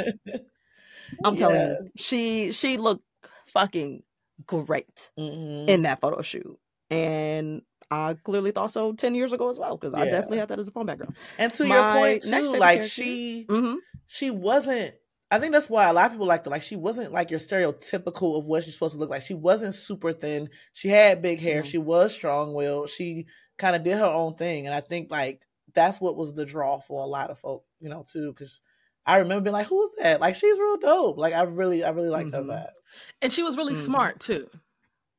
I'm 1.26 1.36
telling 1.36 1.62
you, 1.62 1.90
she 1.98 2.52
she 2.52 2.78
looked 2.78 3.04
fucking 3.48 4.04
great 4.46 5.12
Mhm. 5.18 5.70
in 5.70 5.82
that 5.84 6.00
photo 6.00 6.22
shoot, 6.22 6.58
and 6.90 7.62
I 7.92 8.16
clearly 8.24 8.52
thought 8.52 8.72
so 8.72 8.94
ten 8.94 9.16
years 9.16 9.34
ago 9.34 9.50
as 9.50 9.60
well 9.60 9.76
because 9.76 9.94
I 9.94 10.06
definitely 10.06 10.38
had 10.38 10.50
that 10.50 10.60
as 10.60 10.68
a 10.68 10.72
phone 10.72 10.86
background. 10.86 11.16
And 11.38 11.54
to 11.56 11.66
My 11.68 11.76
your 11.76 11.94
point 11.94 12.24
too, 12.24 12.30
like 12.58 12.76
character- 12.78 12.88
she 12.88 13.46
hmm 13.50 13.76
she 14.08 14.32
wasn't 14.32 14.94
I 15.32 15.40
think 15.40 15.54
that's 15.54 15.70
why 15.70 15.88
a 15.88 15.94
lot 15.94 16.08
of 16.08 16.12
people 16.14 16.26
like 16.26 16.46
her. 16.46 16.52
Like 16.52 16.64
she 16.64 16.76
wasn't 16.76 17.12
like 17.12 17.30
your 17.30 17.40
stereotypical 17.40 18.38
of 18.38 18.46
what 18.46 18.64
she's 18.64 18.74
supposed 18.74 18.94
to 18.94 19.00
look 19.00 19.10
like. 19.10 19.26
She 19.26 19.36
wasn't 19.36 19.76
super 19.76 20.12
thin. 20.12 20.50
She 20.74 20.90
had 20.90 21.22
big 21.22 21.40
hair. 21.40 21.62
No. 21.64 21.70
She 21.70 21.78
was 21.78 22.14
strong 22.14 22.54
willed. 22.54 22.90
She 22.90 23.28
kind 23.58 23.76
of 23.76 23.84
did 23.84 23.98
her 23.98 24.06
own 24.06 24.36
thing. 24.36 24.66
And 24.66 24.74
I 24.74 24.82
think 24.82 25.12
like 25.12 25.42
that's 25.74 26.02
what 26.02 26.16
was 26.16 26.34
the 26.34 26.46
draw 26.46 26.80
for 26.80 27.04
a 27.04 27.08
lot 27.08 27.30
of 27.30 27.40
folk, 27.40 27.64
you 27.80 27.90
know, 27.90 28.06
too, 28.12 28.34
because 28.34 28.62
I 29.06 29.18
remember 29.18 29.46
being 29.46 29.54
like, 29.54 29.68
"Who's 29.68 29.90
that?" 29.98 30.22
Like 30.22 30.36
she's 30.36 30.60
real 30.60 30.78
dope. 30.78 31.18
Like 31.18 31.34
I 31.34 31.44
really, 31.44 31.84
I 31.84 31.90
really 31.90 32.10
liked 32.10 32.30
mm-hmm. 32.30 32.50
her 32.50 32.56
that, 32.56 32.74
and 33.22 33.32
she 33.32 33.44
was 33.44 33.58
really 33.58 33.74
mm-hmm. 33.74 33.82
smart 33.82 34.20
too. 34.20 34.50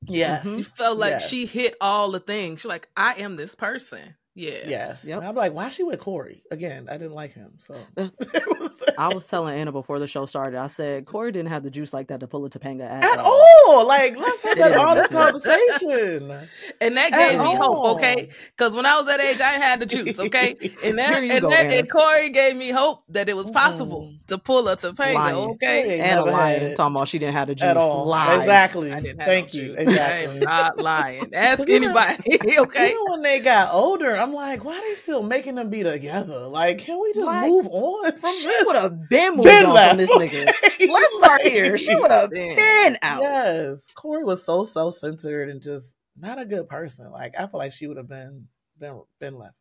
Yes, 0.06 0.46
you 0.46 0.62
felt 0.62 0.98
like 0.98 1.14
yes. 1.14 1.28
she 1.28 1.44
hit 1.44 1.74
all 1.80 2.10
the 2.10 2.20
things. 2.20 2.60
She's 2.60 2.68
like, 2.68 2.88
"I 2.96 3.14
am 3.14 3.36
this 3.36 3.54
person." 3.54 4.14
Yeah. 4.40 4.60
Yes. 4.66 5.04
Yep. 5.04 5.22
I'm 5.22 5.34
like, 5.34 5.52
why 5.52 5.66
is 5.66 5.74
she 5.74 5.82
with 5.82 6.00
Cory? 6.00 6.42
Again, 6.50 6.88
I 6.88 6.92
didn't 6.92 7.12
like 7.12 7.34
him. 7.34 7.52
So 7.58 7.76
I 8.98 9.08
was 9.12 9.28
telling 9.28 9.58
Anna 9.58 9.70
before 9.70 9.98
the 9.98 10.06
show 10.06 10.24
started, 10.24 10.58
I 10.58 10.68
said 10.68 11.04
Cory 11.04 11.30
didn't 11.30 11.50
have 11.50 11.62
the 11.62 11.70
juice 11.70 11.92
like 11.92 12.08
that 12.08 12.20
to 12.20 12.26
pull 12.26 12.46
a 12.46 12.50
Topanga 12.50 12.88
at, 12.88 13.04
at 13.04 13.18
all. 13.18 13.44
all. 13.68 13.86
Like, 13.86 14.16
let's 14.16 14.42
have 14.44 14.56
that 14.56 14.76
honest 14.76 15.10
conversation. 15.10 16.48
And 16.80 16.96
that 16.96 17.10
gave 17.12 17.38
at 17.38 17.40
me 17.40 17.56
all. 17.56 17.82
hope, 17.82 17.96
okay? 17.96 18.30
Because 18.56 18.74
when 18.74 18.86
I 18.86 18.96
was 18.96 19.06
that 19.06 19.20
age, 19.20 19.40
I 19.40 19.52
had 19.52 19.80
the 19.80 19.86
juice, 19.86 20.18
okay? 20.18 20.56
And 20.82 20.98
that, 20.98 21.12
and, 21.12 21.40
go, 21.40 21.50
that 21.50 21.70
and 21.70 21.90
Cory 21.90 22.30
gave 22.30 22.56
me 22.56 22.70
hope 22.70 23.04
that 23.10 23.28
it 23.28 23.36
was 23.36 23.50
possible 23.50 24.12
mm. 24.12 24.26
to 24.28 24.38
pull 24.38 24.68
a 24.68 24.76
Topanga, 24.76 25.14
lying. 25.14 25.36
okay? 25.36 26.00
And 26.00 26.20
a 26.20 26.24
lying, 26.24 26.74
talking 26.74 26.96
about 26.96 27.08
she 27.08 27.18
didn't 27.18 27.34
have 27.34 27.48
the 27.48 27.54
juice. 27.54 27.64
At 27.64 27.76
all. 27.76 28.06
Lies. 28.06 28.40
Exactly. 28.40 28.90
Thank 28.90 29.18
no 29.18 29.32
you. 29.32 29.44
Juice. 29.44 29.76
Exactly. 29.78 30.30
I 30.30 30.32
am 30.32 30.40
not 30.40 30.78
lying. 30.78 31.34
Ask 31.34 31.68
anybody, 31.68 32.58
okay? 32.58 32.90
Even 32.90 33.04
when 33.08 33.22
they 33.22 33.40
got 33.40 33.74
older, 33.74 34.16
I'm 34.16 34.29
like, 34.34 34.64
why 34.64 34.76
are 34.78 34.80
they 34.80 34.94
still 34.94 35.22
making 35.22 35.56
them 35.56 35.70
be 35.70 35.82
together? 35.82 36.46
Like, 36.46 36.78
can 36.78 37.00
we 37.00 37.12
just 37.12 37.26
like, 37.26 37.48
move 37.48 37.66
on 37.68 38.18
from 38.18 38.36
she 38.36 38.46
this? 38.46 38.64
would 38.66 38.76
have 38.76 39.08
been 39.08 39.36
moved 39.36 39.44
been 39.44 39.66
on 39.66 39.88
from 39.88 39.96
this 39.98 40.10
nigga. 40.10 40.46
Let's 40.90 41.14
start 41.16 41.42
here. 41.42 41.76
She 41.76 41.94
would 41.94 42.10
have 42.10 42.30
been 42.30 42.98
out. 43.02 43.20
Yes, 43.22 43.86
Cory 43.94 44.24
was 44.24 44.42
so 44.42 44.64
self 44.64 44.96
centered 44.96 45.48
and 45.50 45.60
just 45.60 45.96
not 46.18 46.40
a 46.40 46.44
good 46.44 46.68
person. 46.68 47.10
Like, 47.10 47.34
I 47.38 47.46
feel 47.46 47.58
like 47.58 47.72
she 47.72 47.86
would 47.86 47.96
have 47.96 48.08
been 48.08 48.48
been 48.78 49.00
been 49.18 49.38
left. 49.38 49.54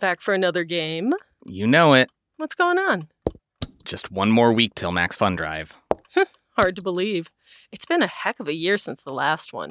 Back 0.00 0.20
for 0.22 0.32
another 0.32 0.64
game. 0.64 1.12
You 1.46 1.66
know 1.66 1.94
it. 1.94 2.10
What's 2.38 2.54
going 2.54 2.78
on? 2.78 3.00
Just 3.84 4.10
one 4.10 4.30
more 4.30 4.52
week 4.52 4.74
till 4.74 4.92
Max 4.92 5.14
Fun 5.14 5.36
Drive. 5.36 5.74
Hard 6.56 6.76
to 6.76 6.82
believe. 6.82 7.28
It's 7.70 7.84
been 7.84 8.02
a 8.02 8.06
heck 8.06 8.40
of 8.40 8.48
a 8.48 8.54
year 8.54 8.78
since 8.78 9.02
the 9.02 9.12
last 9.12 9.52
one. 9.52 9.70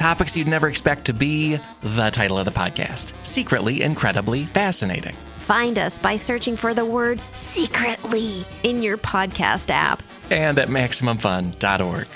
topics 0.00 0.34
you'd 0.34 0.48
never 0.48 0.66
expect 0.66 1.04
to 1.04 1.12
be 1.12 1.58
the 1.82 2.10
title 2.10 2.38
of 2.38 2.46
the 2.46 2.50
podcast 2.50 3.12
Secretly 3.24 3.82
Incredibly 3.82 4.46
Fascinating. 4.46 5.14
Find 5.38 5.78
us 5.78 5.98
by 5.98 6.16
searching 6.16 6.56
for 6.56 6.72
the 6.72 6.86
word 6.86 7.20
secretly 7.34 8.44
in 8.62 8.82
your 8.82 8.96
podcast 8.96 9.68
app 9.68 10.02
and 10.30 10.58
at 10.58 10.68
MaximumFun.org. 10.68 12.06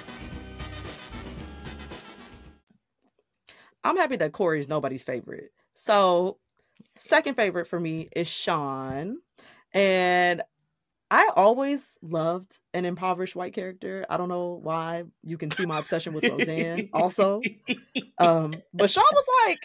I'm 3.82 3.96
happy 3.98 4.16
that 4.16 4.32
Cory's 4.32 4.68
nobody's 4.68 5.02
favorite. 5.02 5.50
So, 5.74 6.38
second 6.94 7.34
favorite 7.34 7.66
for 7.66 7.78
me 7.78 8.08
is 8.16 8.28
Shawn. 8.28 9.18
And 9.74 10.40
I 11.14 11.30
always 11.36 11.96
loved 12.02 12.58
an 12.72 12.84
impoverished 12.84 13.36
white 13.36 13.54
character. 13.54 14.04
I 14.10 14.16
don't 14.16 14.28
know 14.28 14.58
why. 14.60 15.04
You 15.22 15.38
can 15.38 15.48
see 15.48 15.64
my 15.64 15.78
obsession 15.78 16.12
with 16.12 16.24
Roseanne 16.24 16.88
also. 16.92 17.40
Um, 18.18 18.52
but 18.72 18.90
Shawn 18.90 19.04
was 19.12 19.24
like, 19.46 19.60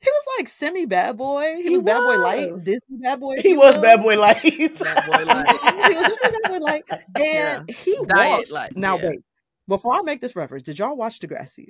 he 0.00 0.10
was 0.10 0.24
like 0.36 0.48
semi 0.48 0.86
bad 0.86 1.16
boy. 1.16 1.54
He, 1.58 1.62
he 1.62 1.70
was, 1.70 1.84
was, 1.84 1.84
bad 1.84 2.00
boy 2.00 2.18
light, 2.18 2.64
Disney 2.64 2.96
bad 3.02 3.20
boy. 3.20 3.36
He 3.40 3.54
was 3.56 3.78
bad 3.78 4.02
boy 4.02 4.16
light. 4.18 4.42
bad 4.42 5.06
boy 5.06 5.24
light. 5.26 5.46
he 5.46 5.94
was 5.94 6.16
bad 6.22 6.34
boy 6.48 6.58
light, 6.58 6.84
and 6.90 7.00
yeah. 7.18 7.62
he 7.68 7.96
Diet 8.06 8.38
walked. 8.38 8.50
Light. 8.50 8.76
Now 8.76 8.96
yeah. 8.98 9.10
wait, 9.10 9.20
before 9.68 9.94
I 9.94 10.02
make 10.02 10.20
this 10.20 10.34
reference, 10.34 10.64
did 10.64 10.76
y'all 10.76 10.96
watch 10.96 11.20
Degrassi? 11.20 11.68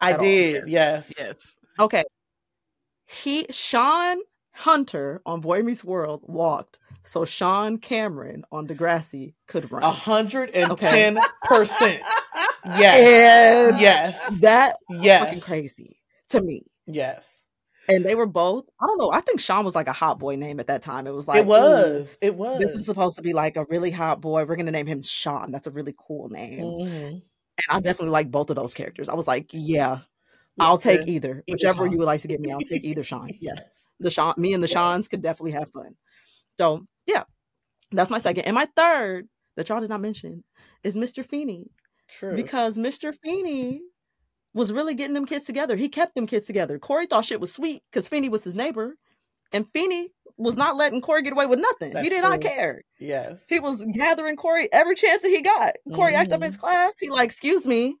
I 0.00 0.16
did. 0.16 0.62
All? 0.62 0.68
Yes. 0.68 1.12
Yes. 1.18 1.56
Okay. 1.80 2.04
He 3.06 3.46
Shawn 3.50 4.20
Hunter 4.52 5.22
on 5.26 5.40
Boy 5.40 5.64
Meets 5.64 5.82
World 5.82 6.22
walked 6.24 6.78
so 7.02 7.24
Sean 7.24 7.78
Cameron 7.78 8.44
on 8.52 8.66
Degrassi 8.66 9.34
could 9.46 9.70
run. 9.70 9.82
A 9.82 9.92
hundred 9.92 10.50
and 10.50 10.76
ten 10.78 11.18
percent. 11.44 12.02
Yes. 12.62 13.80
yes. 13.80 14.40
That 14.40 14.76
yes. 14.90 15.24
fucking 15.24 15.40
crazy 15.40 15.96
to 16.28 16.42
me. 16.42 16.66
Yes. 16.86 17.42
And 17.88 18.04
they 18.04 18.14
were 18.14 18.26
both, 18.26 18.66
I 18.80 18.86
don't 18.86 18.98
know, 18.98 19.10
I 19.10 19.20
think 19.20 19.40
Sean 19.40 19.64
was 19.64 19.74
like 19.74 19.88
a 19.88 19.94
hot 19.94 20.18
boy 20.18 20.36
name 20.36 20.60
at 20.60 20.66
that 20.66 20.82
time. 20.82 21.06
It 21.06 21.14
was 21.14 21.26
like 21.26 21.40
It 21.40 21.46
was. 21.46 22.18
It 22.20 22.34
was. 22.34 22.60
This 22.60 22.72
is 22.72 22.84
supposed 22.84 23.16
to 23.16 23.22
be 23.22 23.32
like 23.32 23.56
a 23.56 23.64
really 23.70 23.90
hot 23.90 24.20
boy. 24.20 24.44
We're 24.44 24.56
gonna 24.56 24.70
name 24.70 24.86
him 24.86 25.02
Sean. 25.02 25.50
That's 25.50 25.66
a 25.66 25.70
really 25.70 25.94
cool 26.06 26.28
name. 26.28 26.60
Mm-hmm. 26.60 27.06
And 27.06 27.22
I 27.70 27.80
definitely 27.80 28.10
like 28.10 28.30
both 28.30 28.50
of 28.50 28.56
those 28.56 28.74
characters. 28.74 29.08
I 29.08 29.14
was 29.14 29.26
like, 29.26 29.48
yeah, 29.52 30.00
I'll 30.58 30.78
take 30.78 31.08
either. 31.08 31.42
Whichever 31.48 31.86
you 31.86 31.98
would 31.98 32.06
like 32.06 32.20
to 32.20 32.28
give 32.28 32.40
me, 32.40 32.52
I'll 32.52 32.60
take 32.60 32.84
either 32.84 33.02
Sean. 33.02 33.30
Yes. 33.40 33.86
The 34.00 34.10
Sean 34.10 34.34
me 34.36 34.54
and 34.54 34.62
the 34.62 34.68
yes. 34.68 34.74
Seans 34.74 35.08
could 35.08 35.22
definitely 35.22 35.52
have 35.52 35.70
fun. 35.70 35.96
So 36.60 36.84
yeah, 37.06 37.24
that's 37.90 38.10
my 38.10 38.18
second. 38.18 38.44
And 38.44 38.54
my 38.54 38.68
third 38.76 39.28
that 39.56 39.70
y'all 39.70 39.80
did 39.80 39.88
not 39.88 40.02
mention 40.02 40.44
is 40.84 40.94
Mr. 40.94 41.24
Feeney. 41.24 41.70
True. 42.06 42.36
Because 42.36 42.76
Mr. 42.76 43.14
Feeney 43.24 43.80
was 44.52 44.70
really 44.70 44.92
getting 44.92 45.14
them 45.14 45.24
kids 45.24 45.46
together. 45.46 45.74
He 45.74 45.88
kept 45.88 46.14
them 46.14 46.26
kids 46.26 46.44
together. 46.44 46.78
Cory 46.78 47.06
thought 47.06 47.24
shit 47.24 47.40
was 47.40 47.50
sweet 47.50 47.82
because 47.90 48.08
Feeney 48.08 48.28
was 48.28 48.44
his 48.44 48.54
neighbor. 48.54 48.96
And 49.52 49.66
Feeney 49.72 50.10
was 50.36 50.54
not 50.54 50.76
letting 50.76 51.00
Cory 51.00 51.22
get 51.22 51.32
away 51.32 51.46
with 51.46 51.60
nothing. 51.60 51.94
That's 51.94 52.04
he 52.04 52.10
did 52.10 52.20
true. 52.20 52.30
not 52.30 52.42
care. 52.42 52.82
Yes. 52.98 53.42
He 53.48 53.58
was 53.58 53.86
gathering 53.94 54.36
Cory 54.36 54.68
every 54.70 54.96
chance 54.96 55.22
that 55.22 55.30
he 55.30 55.40
got. 55.40 55.72
Cory 55.94 56.12
mm-hmm. 56.12 56.20
acted 56.20 56.34
up 56.34 56.42
in 56.42 56.46
his 56.46 56.58
class. 56.58 56.92
He 57.00 57.08
like, 57.08 57.30
excuse 57.30 57.66
me, 57.66 57.96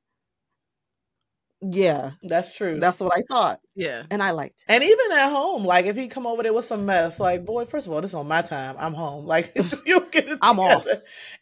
yeah, 1.62 2.12
that's 2.22 2.54
true. 2.54 2.80
That's 2.80 3.00
what 3.00 3.16
I 3.16 3.22
thought. 3.28 3.60
Yeah, 3.74 4.04
and 4.10 4.22
I 4.22 4.30
liked. 4.30 4.64
It. 4.68 4.72
And 4.72 4.82
even 4.82 5.12
at 5.12 5.30
home, 5.30 5.64
like 5.64 5.86
if 5.86 5.96
he 5.96 6.08
come 6.08 6.26
over 6.26 6.42
there 6.42 6.52
with 6.52 6.64
some 6.64 6.86
mess, 6.86 7.20
like 7.20 7.44
boy, 7.44 7.66
first 7.66 7.86
of 7.86 7.92
all, 7.92 8.00
this 8.00 8.12
is 8.12 8.14
on 8.14 8.28
my 8.28 8.42
time. 8.42 8.76
I'm 8.78 8.94
home. 8.94 9.26
Like 9.30 9.52
you 9.86 10.06
get 10.10 10.28
it 10.28 10.38
I'm 10.42 10.58
off, 10.58 10.86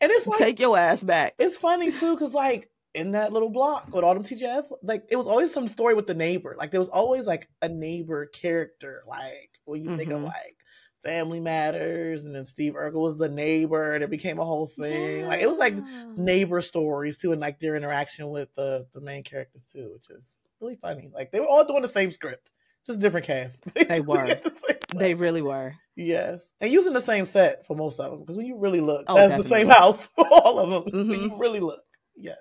and 0.00 0.12
it's 0.12 0.26
like 0.26 0.38
take 0.38 0.60
your 0.60 0.76
ass 0.76 1.02
back. 1.02 1.34
It's 1.38 1.56
funny 1.56 1.90
too, 1.90 2.14
because 2.14 2.34
like 2.34 2.68
in 2.94 3.12
that 3.12 3.32
little 3.32 3.48
block 3.48 3.94
with 3.94 4.04
all 4.04 4.12
them 4.12 4.24
teachers, 4.24 4.64
like 4.82 5.04
it 5.08 5.16
was 5.16 5.26
always 5.26 5.52
some 5.52 5.68
story 5.68 5.94
with 5.94 6.06
the 6.06 6.14
neighbor. 6.14 6.54
Like 6.58 6.70
there 6.70 6.80
was 6.80 6.88
always 6.88 7.24
like 7.24 7.48
a 7.62 7.68
neighbor 7.68 8.26
character. 8.26 9.04
Like 9.06 9.50
when 9.64 9.82
you 9.82 9.88
mm-hmm. 9.88 9.98
think 9.98 10.10
of 10.10 10.16
mm-hmm. 10.18 10.26
like 10.26 10.57
Family 11.04 11.40
Matters, 11.40 12.24
and 12.24 12.34
then 12.34 12.46
Steve 12.46 12.74
Urkel 12.74 12.94
was 12.94 13.16
the 13.16 13.28
neighbor, 13.28 13.92
and 13.92 14.02
it 14.02 14.10
became 14.10 14.38
a 14.38 14.44
whole 14.44 14.66
thing. 14.66 15.20
Yeah. 15.20 15.28
Like 15.28 15.40
it 15.40 15.48
was 15.48 15.58
like 15.58 15.74
neighbor 16.16 16.60
stories 16.60 17.18
too, 17.18 17.32
and 17.32 17.40
like 17.40 17.60
their 17.60 17.76
interaction 17.76 18.28
with 18.30 18.54
the 18.56 18.86
the 18.94 19.00
main 19.00 19.22
characters 19.22 19.62
too, 19.72 19.90
which 19.94 20.10
is 20.10 20.38
really 20.60 20.76
funny. 20.76 21.10
Like 21.14 21.30
they 21.30 21.40
were 21.40 21.46
all 21.46 21.64
doing 21.64 21.82
the 21.82 21.88
same 21.88 22.10
script, 22.10 22.50
just 22.86 23.00
different 23.00 23.26
cast. 23.26 23.64
They 23.88 24.00
were. 24.00 24.24
the 24.26 24.78
they 24.94 25.14
really 25.14 25.42
were. 25.42 25.74
Yes, 25.94 26.52
and 26.60 26.72
using 26.72 26.92
the 26.92 27.00
same 27.00 27.26
set 27.26 27.66
for 27.66 27.76
most 27.76 28.00
of 28.00 28.10
them 28.10 28.20
because 28.20 28.36
when 28.36 28.46
you 28.46 28.58
really 28.58 28.80
look, 28.80 29.04
oh, 29.06 29.14
that's 29.14 29.30
definitely. 29.30 29.42
the 29.42 29.48
same 29.48 29.68
house 29.68 30.08
for 30.16 30.26
all 30.30 30.58
of 30.58 30.70
them. 30.70 30.92
Mm-hmm. 30.92 31.10
When 31.10 31.20
you 31.20 31.38
really 31.38 31.60
look, 31.60 31.82
yes, 32.16 32.38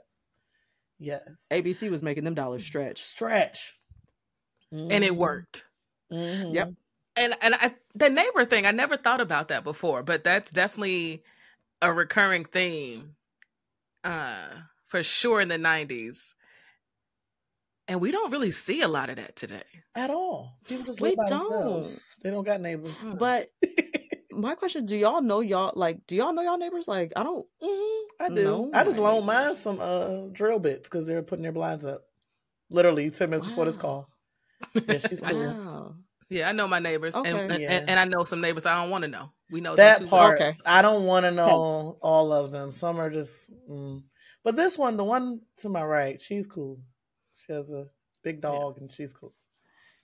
yes. 0.99 1.21
ABC 1.51 1.89
was 1.89 2.01
making 2.01 2.23
them 2.23 2.34
dollars 2.34 2.65
stretch, 2.65 3.01
stretch, 3.01 3.73
mm-hmm. 4.73 4.91
and 4.91 5.03
it 5.03 5.11
mm-hmm. 5.11 5.19
worked. 5.19 5.65
Mm-hmm. 6.11 6.53
Yep 6.53 6.73
and 7.18 7.36
and 7.41 7.55
I, 7.55 7.76
the 7.95 8.09
neighbor 8.09 8.45
thing, 8.45 8.65
I 8.65 8.72
never 8.72 8.97
thought 8.97 9.22
about 9.22 9.47
that 9.49 9.63
before, 9.63 10.03
but 10.03 10.24
that's 10.24 10.51
definitely 10.51 11.24
a 11.82 11.91
recurring 11.93 12.45
theme, 12.45 13.15
uh, 14.03 14.47
for 14.88 15.03
sure 15.03 15.41
in 15.41 15.47
the 15.49 15.57
'90s. 15.57 16.34
And 17.88 18.01
we 18.01 18.11
don't 18.11 18.32
really 18.32 18.51
see 18.51 18.82
a 18.82 18.88
lot 18.88 19.09
of 19.09 19.15
that 19.15 19.36
today. 19.36 19.63
At 19.95 20.09
all. 20.09 20.57
People 20.68 20.86
just 20.86 20.99
We 20.99 21.15
by 21.15 21.24
don't. 21.26 21.39
themselves. 21.39 21.99
They 22.22 22.30
don't 22.30 22.43
got 22.43 22.59
neighbors. 22.61 22.97
But 23.18 23.49
my 24.32 24.55
question: 24.55 24.86
Do 24.86 24.95
y'all 24.95 25.22
know 25.22 25.39
y'all 25.39 25.72
like? 25.76 26.05
Do 26.05 26.15
y'all 26.15 26.34
know 26.34 26.41
y'all 26.41 26.57
neighbors? 26.57 26.88
Like, 26.88 27.13
I 27.15 27.24
don't. 27.24 27.45
Mhm, 27.63 28.03
I 28.20 28.30
do. 28.30 28.43
No, 28.43 28.72
I 28.74 28.84
just 28.84 28.97
I 28.97 29.01
loaned 29.01 29.26
mine 29.26 29.55
some 29.55 29.80
uh 29.80 30.28
drill 30.32 30.59
bits 30.59 30.89
because 30.89 31.05
they're 31.05 31.22
putting 31.24 31.43
their 31.43 31.51
blinds 31.51 31.86
up. 31.86 32.03
Literally 32.70 33.09
ten 33.09 33.30
minutes 33.30 33.47
before 33.47 33.65
this 33.65 33.78
call. 33.78 34.09
Yeah, 34.88 34.97
she's 34.99 35.22
cool. 35.26 35.47
Wow. 35.47 35.95
Yeah, 36.30 36.49
I 36.49 36.51
know 36.51 36.67
my 36.67 36.80
neighbors, 36.80 37.15
and, 37.15 37.25
Okay. 37.28 37.39
and, 37.53 37.61
Yeah. 37.61 37.71
and, 37.71 37.89
and 37.91 37.99
I 37.99 38.05
know 38.05 38.23
some 38.25 38.41
neighbors 38.41 38.65
I 38.65 38.82
don't 38.82 38.89
want 38.89 39.03
to 39.03 39.07
know. 39.07 39.32
We 39.49 39.61
know 39.61 39.75
that 39.75 39.99
them 39.99 40.07
too 40.07 40.09
part. 40.09 40.41
Okay. 40.41 40.53
I 40.65 40.82
don't 40.82 41.05
want 41.05 41.23
to 41.25 41.32
know 41.32 41.97
all 42.01 42.34
of 42.34 42.51
them. 42.51 42.71
Some 42.71 42.99
are 42.99 43.09
just. 43.09 43.49
Mm. 43.69 44.03
But 44.43 44.55
this 44.55 44.78
one, 44.78 44.97
the 44.97 45.03
one 45.05 45.41
to 45.57 45.69
my 45.69 45.84
right, 45.84 46.21
she's 46.21 46.45
cool. 46.47 46.80
She 47.45 47.53
has 47.53 47.69
a 47.69 47.86
big 48.23 48.41
dog, 48.41 48.78
and 48.80 48.91
she's 48.91 49.13
cool. 49.13 49.34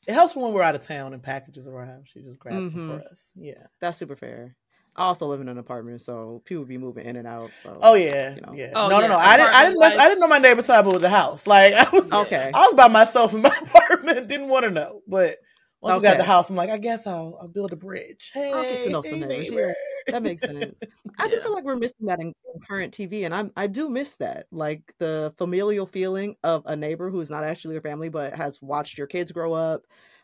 It 0.07 0.13
helps 0.13 0.35
when 0.35 0.53
we're 0.53 0.61
out 0.63 0.75
of 0.75 0.81
town 0.81 1.13
and 1.13 1.21
packages 1.23 1.67
arrive. 1.67 2.03
She 2.05 2.21
just 2.21 2.39
grabs 2.39 2.57
them 2.57 2.71
Mhm. 2.71 3.01
for 3.03 3.09
us. 3.09 3.31
Yeah. 3.35 3.67
That's 3.79 3.97
super 3.97 4.15
fair. 4.15 4.55
I 4.95 5.05
also 5.05 5.27
live 5.27 5.41
in 5.41 5.49
an 5.49 5.57
apartment, 5.57 6.01
so 6.01 6.41
people 6.45 6.65
be 6.65 6.77
moving 6.77 7.05
in 7.05 7.15
and 7.15 7.27
out. 7.27 7.49
So 7.61 7.79
Oh 7.81 7.95
yeah, 7.95 8.35
you 8.35 8.41
know. 8.41 8.53
yeah. 8.53 8.71
Oh, 8.75 8.89
no, 8.89 8.99
yeah, 8.99 9.07
no, 9.07 9.13
no. 9.13 9.19
I 9.19 9.37
didn't. 9.37 9.53
I 9.55 9.63
didn't. 9.65 9.79
Mess, 9.79 9.97
I 9.97 10.07
didn't 10.07 10.19
know 10.19 10.27
my 10.27 10.37
neighbor 10.39 10.61
till 10.61 10.75
I 10.75 10.81
moved 10.83 11.01
the 11.01 11.09
house. 11.09 11.47
Like 11.47 11.73
I 11.73 11.89
was. 11.89 12.13
Okay. 12.13 12.51
I 12.53 12.59
was 12.67 12.75
by 12.75 12.87
myself 12.89 13.33
in 13.33 13.41
my 13.41 13.49
apartment. 13.61 14.27
Didn't 14.27 14.49
want 14.49 14.65
to 14.65 14.69
know, 14.71 15.01
but 15.07 15.37
once 15.83 15.97
we 15.97 16.01
got 16.01 16.17
Okay. 16.17 16.17
the 16.17 16.23
house, 16.23 16.49
I'm 16.49 16.55
like, 16.55 16.69
I 16.69 16.77
guess 16.77 17.07
I'll, 17.07 17.37
I'll 17.41 17.47
build 17.47 17.73
a 17.73 17.75
bridge. 17.77 18.31
Hey, 18.33 18.53
I'll 18.53 18.65
get 18.65 18.81
to 18.83 18.89
know 18.89 19.01
some 19.01 19.19
hey, 19.19 19.27
neighbors, 19.27 19.75
yeah. 20.07 20.11
that 20.11 20.23
makes 20.23 20.43
sense. 20.45 20.79
I 21.19 21.27
do 21.27 21.39
feel 21.41 21.53
like 21.53 21.63
we're 21.63 21.75
missing 21.75 22.07
that 22.07 22.19
in, 22.19 22.27
in 22.27 22.61
current 22.67 22.93
TV, 22.93 23.23
and 23.25 23.33
I'm 23.35 23.51
I 23.55 23.67
do 23.67 23.89
miss 23.89 24.15
that, 24.15 24.47
like 24.51 24.93
the 24.99 25.33
familial 25.37 25.85
feeling 25.85 26.35
of 26.43 26.63
a 26.65 26.75
neighbor 26.75 27.09
who 27.09 27.21
is 27.21 27.29
not 27.29 27.43
actually 27.43 27.73
your 27.75 27.81
family, 27.81 28.09
but 28.09 28.33
has 28.35 28.61
watched 28.61 28.97
your 28.97 29.07
kids 29.07 29.31
grow 29.31 29.53
up, 29.53 29.83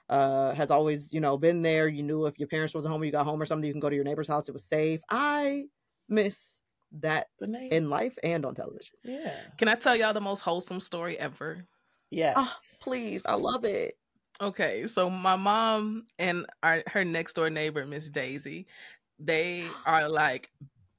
uh, 0.09 0.53
has 0.55 0.71
always 0.71 1.13
you 1.13 1.19
know 1.19 1.37
been 1.37 1.61
there. 1.61 1.87
You 1.87 2.03
knew 2.03 2.25
if 2.25 2.39
your 2.39 2.47
parents 2.47 2.73
wasn't 2.73 2.91
home, 2.91 3.01
or 3.01 3.05
you 3.05 3.11
got 3.11 3.25
home 3.25 3.41
or 3.41 3.45
something, 3.45 3.67
you 3.67 3.73
can 3.73 3.79
go 3.81 3.89
to 3.89 3.95
your 3.95 4.05
neighbor's 4.05 4.27
house. 4.27 4.49
It 4.49 4.53
was 4.53 4.65
safe. 4.65 5.01
I 5.09 5.65
miss 6.07 6.61
that 6.93 7.27
in 7.69 7.89
life 7.89 8.17
and 8.23 8.45
on 8.45 8.55
television. 8.55 8.97
yeah. 9.03 9.51
Can 9.57 9.67
I 9.67 9.75
tell 9.75 9.95
y'all 9.95 10.13
the 10.13 10.21
most 10.21 10.41
wholesome 10.41 10.79
story 10.79 11.17
ever? 11.19 11.67
Yeah. 12.09 12.33
Oh, 12.35 12.55
please, 12.79 13.25
I 13.25 13.35
love 13.35 13.65
it. 13.65 13.98
Okay, 14.41 14.87
so 14.87 15.09
my 15.09 15.35
mom 15.35 16.05
and 16.17 16.45
our 16.63 16.83
her 16.87 17.03
next 17.03 17.33
door 17.33 17.49
neighbor, 17.49 17.85
Miss 17.85 18.09
Daisy, 18.09 18.67
they 19.19 19.65
are 19.85 20.07
like 20.07 20.49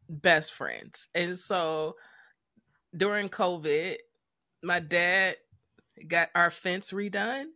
best 0.09 0.53
friends. 0.53 1.09
And 1.15 1.39
so 1.39 1.97
during 2.97 3.29
COVID, 3.29 3.97
my 4.63 4.81
dad 4.81 5.37
got 6.07 6.31
our 6.35 6.51
fence 6.51 6.93
redone 6.93 7.47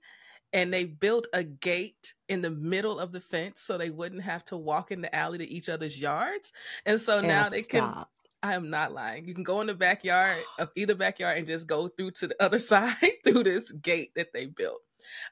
and 0.53 0.73
they 0.73 0.85
built 0.85 1.27
a 1.33 1.43
gate 1.43 2.15
in 2.29 2.41
the 2.41 2.51
middle 2.51 2.99
of 2.99 3.13
the 3.13 3.21
fence 3.21 3.61
so 3.61 3.77
they 3.77 3.91
wouldn't 3.91 4.23
have 4.23 4.45
to 4.45 4.57
walk 4.57 4.91
in 4.91 5.01
the 5.01 5.15
alley 5.15 5.39
to 5.39 5.49
each 5.49 5.69
other's 5.69 6.01
yards. 6.01 6.53
And 6.87 7.01
so 7.01 7.21
now 7.21 7.45
And 7.45 7.53
they 7.53 7.63
can 7.63 8.05
I 8.43 8.55
am 8.55 8.69
not 8.69 8.93
lying. 8.93 9.27
You 9.27 9.35
can 9.35 9.43
go 9.43 9.63
in 9.63 9.67
the 9.67 9.75
backyard 9.75 10.43
of 10.59 10.71
either 10.77 10.95
backyard 10.95 11.39
and 11.39 11.47
just 11.47 11.67
go 11.67 11.89
through 11.89 12.13
to 12.13 12.27
the 12.27 12.43
other 12.43 12.59
side 12.61 12.95
through 13.25 13.45
this 13.45 13.73
gate 13.73 14.13
that 14.17 14.33
they 14.33 14.47
built 14.47 14.83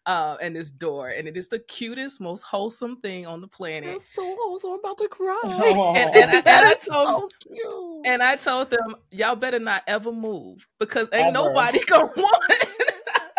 uh, 0.07 0.37
and 0.41 0.55
this 0.55 0.70
door. 0.70 1.09
And 1.09 1.27
it 1.29 1.37
is 1.37 1.49
the 1.49 1.59
cutest, 1.61 2.20
most 2.20 2.43
wholesome 2.43 2.97
thing 2.97 3.27
on 3.27 3.41
the 3.41 3.49
planet. 3.49 3.91
That's 3.91 4.14
so 4.14 4.37
wholesome. 4.41 4.73
I'm 4.73 4.79
about 4.81 4.99
to 4.99 5.09
cry. 5.11 5.41
Oh. 5.45 5.95
And, 5.97 6.14
and, 6.16 6.31
I, 6.31 6.37
and, 6.37 6.37
I 6.37 6.41
That 6.43 6.77
is 6.79 6.87
told, 6.87 7.33
so 7.33 7.49
cute. 7.49 8.07
and 8.07 8.23
I 8.23 8.37
told 8.37 8.70
them, 8.70 8.97
y'all 9.11 9.37
better 9.37 9.59
not 9.59 9.83
ever 9.87 10.12
move 10.12 10.66
because 10.79 11.09
ain't 11.12 11.29
Ever. 11.29 11.33
nobody 11.49 11.79
gonna 11.87 12.11
want 12.16 12.55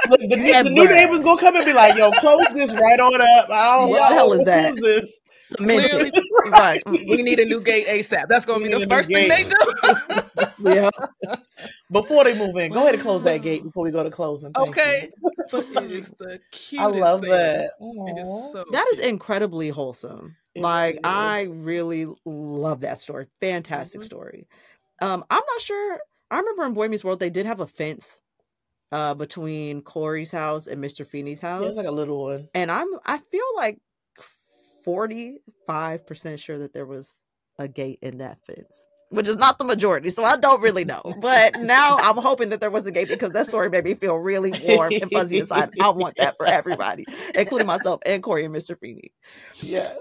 Look, 0.09 0.19
the, 0.19 0.35
new- 0.35 0.63
the 0.63 0.69
new 0.69 0.87
neighbors 0.89 1.23
gonna 1.23 1.39
come 1.39 1.55
and 1.55 1.63
be 1.65 1.71
like, 1.71 1.97
"Yo, 1.97 2.11
close 2.11 2.45
this 2.53 2.73
right 2.73 2.99
on 2.99 3.21
up." 3.21 3.49
I 3.49 3.77
don't 3.77 3.89
What 3.89 4.09
the 4.09 4.15
hell 4.15 4.33
is 4.33 4.43
that? 4.43 4.75
This? 4.75 4.83
Cemented. 4.83 5.09
Clearly, 5.57 6.11
right. 6.51 6.81
we 6.87 7.21
need 7.23 7.39
a 7.39 7.45
new 7.45 7.61
gate 7.61 7.87
ASAP. 7.87 8.27
That's 8.29 8.45
gonna 8.45 8.63
We 8.63 8.69
be 8.69 8.75
the 8.79 8.87
first 8.87 9.09
thing 9.09 9.27
they 9.29 9.43
do. 9.43 9.55
Yeah. 10.73 10.89
Before 11.91 12.23
they 12.23 12.37
move 12.37 12.55
in, 12.57 12.71
go 12.71 12.81
ahead 12.83 12.93
and 12.93 13.03
close 13.03 13.23
that 13.23 13.41
gate 13.41 13.63
before 13.63 13.83
we 13.83 13.91
go 13.91 14.03
to 14.03 14.09
closing. 14.11 14.53
Thank 14.53 14.69
okay. 14.69 15.09
you. 15.21 15.31
But 15.51 15.65
it 15.83 15.91
is 15.91 16.11
the 16.17 16.39
cutest 16.51 16.79
I 16.81 16.85
love 16.99 17.21
thing. 17.21 17.29
that. 17.31 17.71
It 17.79 18.17
is 18.21 18.51
so 18.51 18.63
That 18.71 18.87
is 18.93 18.99
cute. 18.99 19.09
incredibly 19.09 19.69
wholesome. 19.69 20.35
It 20.55 20.61
like 20.61 20.95
is. 20.95 21.01
I 21.03 21.43
really 21.49 22.07
love 22.25 22.81
that 22.81 22.99
story. 22.99 23.27
Fantastic 23.41 24.01
Mhm. 24.01 24.05
story. 24.05 24.47
Um, 25.01 25.23
I'm 25.29 25.43
not 25.53 25.61
sure. 25.61 25.99
I 26.31 26.37
remember 26.37 26.65
in 26.65 26.73
Boy 26.73 26.87
Meets 26.87 27.03
World 27.03 27.19
they 27.19 27.29
did 27.29 27.45
have 27.45 27.59
a 27.59 27.67
fence 27.67 28.21
uh 28.91 29.13
between 29.15 29.81
Cory's 29.81 30.31
house 30.31 30.67
and 30.67 30.81
Mr. 30.83 31.05
Feeney's 31.05 31.41
Yeah, 31.43 31.57
house. 31.57 31.65
it's 31.67 31.77
like 31.77 31.87
a 31.87 31.91
little 31.91 32.21
one. 32.23 32.47
and 32.53 32.71
I'm 32.71 32.87
I 33.05 33.17
feel 33.17 33.45
like 33.55 33.79
45% 34.85 36.39
sure 36.39 36.59
that 36.59 36.73
there 36.73 36.85
was 36.85 37.23
a 37.57 37.67
gate 37.67 37.99
in 38.01 38.17
that 38.19 38.39
fence. 38.45 38.85
Which 39.09 39.27
is 39.27 39.35
not 39.35 39.59
the 39.59 39.65
majority, 39.65 40.09
so 40.09 40.23
I 40.23 40.37
don't 40.37 40.59
really 40.61 40.85
know. 40.85 41.01
But 41.19 41.59
now 41.61 41.97
I'm 42.01 42.17
hoping 42.17 42.49
that 42.49 42.61
there 42.61 42.71
was 42.71 42.87
a 42.87 42.91
gate 42.91 43.09
because 43.09 43.31
that 43.33 43.45
story 43.45 43.69
made 43.69 43.83
me 43.83 43.93
feel 43.93 44.15
really 44.15 44.51
warm 44.63 44.91
and 44.91 45.11
fuzzy 45.11 45.37
inside. 45.37 45.69
I 45.79 45.89
want 45.89 46.15
that 46.17 46.35
for 46.35 46.47
everybody, 46.47 47.05
including 47.35 47.67
myself 47.67 48.01
and 48.07 48.23
Cory 48.23 48.43
and 48.43 48.55
Mr. 48.55 48.77
Feeney. 48.79 49.13
Yes. 49.61 49.95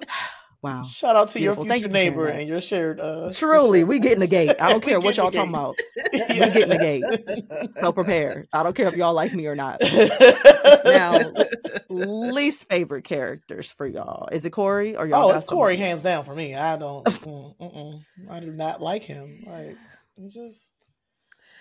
Wow. 0.63 0.85
Shout 0.85 1.17
out 1.17 1.33
to 1.33 1.39
Beautiful. 1.41 1.67
your 1.67 1.75
future 1.75 1.89
you 1.89 1.93
neighbor 1.93 2.29
and 2.29 2.49
your 2.49 2.61
shared. 2.61 3.01
Uh, 3.01 3.33
Truly, 3.35 3.83
we 3.83 3.99
get 3.99 4.13
in 4.13 4.21
the 4.21 4.29
gate. 4.29 4.55
I 4.61 4.71
don't 4.71 4.81
care 4.85 5.01
what 5.01 5.17
y'all 5.17 5.31
talking 5.33 5.51
about. 5.51 5.77
We 6.13 6.19
get 6.21 6.57
in 6.57 6.69
the 6.69 6.79
gate. 6.79 7.73
So 7.81 7.91
prepare. 7.93 8.47
I 8.53 8.63
don't 8.63 8.77
care 8.77 8.87
if 8.87 8.97
y'all 8.97 9.13
like 9.15 9.33
me 9.35 9.47
or 9.47 9.57
not. 9.57 9.81
Now, 10.85 11.19
least 11.89 12.69
favorite 12.69 13.05
characters 13.05 13.71
for 13.73 13.87
y'all. 13.87 14.29
Is 14.31 14.45
it 14.45 14.51
Cory 14.51 14.95
or 14.97 15.07
y'all? 15.07 15.31
oh, 15.33 15.37
it's 15.37 15.49
Cory 15.49 15.77
hands 15.79 16.03
down 16.03 16.25
for 16.25 16.35
me. 16.35 16.55
I 16.55 16.77
don't. 16.77 17.05
mm, 17.07 17.57
mm-mm. 17.59 18.03
I 18.31 18.41
do 18.41 18.53
not 18.53 18.81
like 18.81 19.03
him. 19.03 19.43
Like 19.47 19.77
he 20.17 20.29
just. 20.29 20.69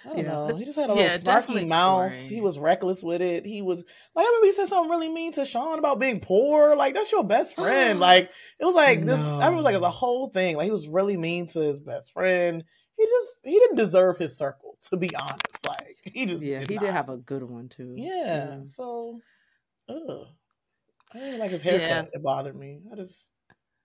I 0.03 0.09
don't 0.09 0.17
Yeah. 0.17 0.27
know. 0.27 0.55
He 0.55 0.65
just 0.65 0.77
had 0.79 0.89
a 0.89 0.93
Yeah, 0.95 1.17
little 1.17 1.33
snarky 1.33 1.67
mouth. 1.67 2.11
Cory. 2.11 2.27
He 2.27 2.41
was 2.41 2.57
reckless 2.57 3.03
with 3.03 3.21
it. 3.21 3.45
He 3.45 3.61
was 3.61 3.83
like 4.15 4.25
I 4.25 4.27
remember 4.27 4.47
he 4.47 4.53
said 4.53 4.67
something 4.67 4.89
really 4.89 5.09
mean 5.09 5.31
to 5.33 5.45
Shawn 5.45 5.77
about 5.79 5.99
being 5.99 6.19
poor. 6.19 6.75
Like 6.75 6.93
that's 6.95 7.11
your 7.11 7.23
best 7.23 7.55
friend. 7.55 7.99
like 8.01 8.31
it 8.59 8.65
was 8.65 8.75
like 8.75 9.05
this. 9.05 9.19
I 9.19 9.45
remember 9.45 9.61
like 9.61 9.75
it 9.75 9.81
was 9.81 9.87
a 9.87 9.91
whole 9.91 10.29
thing. 10.29 10.57
Like 10.57 10.65
he 10.65 10.71
was 10.71 10.87
really 10.87 11.17
mean 11.17 11.47
to 11.49 11.59
his 11.59 11.79
best 11.79 12.13
friend. 12.13 12.63
He 12.97 13.05
just 13.05 13.39
he 13.43 13.59
didn't 13.59 13.77
deserve 13.77 14.17
his 14.17 14.37
circle. 14.37 14.77
To 14.89 14.97
be 14.97 15.15
honest, 15.15 15.65
like 15.67 15.97
he 16.03 16.25
just 16.25 16.41
Yeah, 16.43 16.59
did 16.59 16.69
he 16.69 16.75
not. 16.75 16.81
did 16.81 16.91
have 16.93 17.09
a 17.09 17.17
good 17.17 17.43
one 17.43 17.69
too. 17.69 17.93
Yeah. 17.95 18.63
So, 18.63 19.19
ugh. 19.87 20.27
I 21.13 21.19
didn't 21.19 21.39
like 21.39 21.51
his 21.51 21.61
haircut. 21.61 21.89
Yeah. 21.89 22.05
It 22.13 22.23
bothered 22.23 22.55
me. 22.55 22.79
I 22.91 22.95
just 22.95 23.27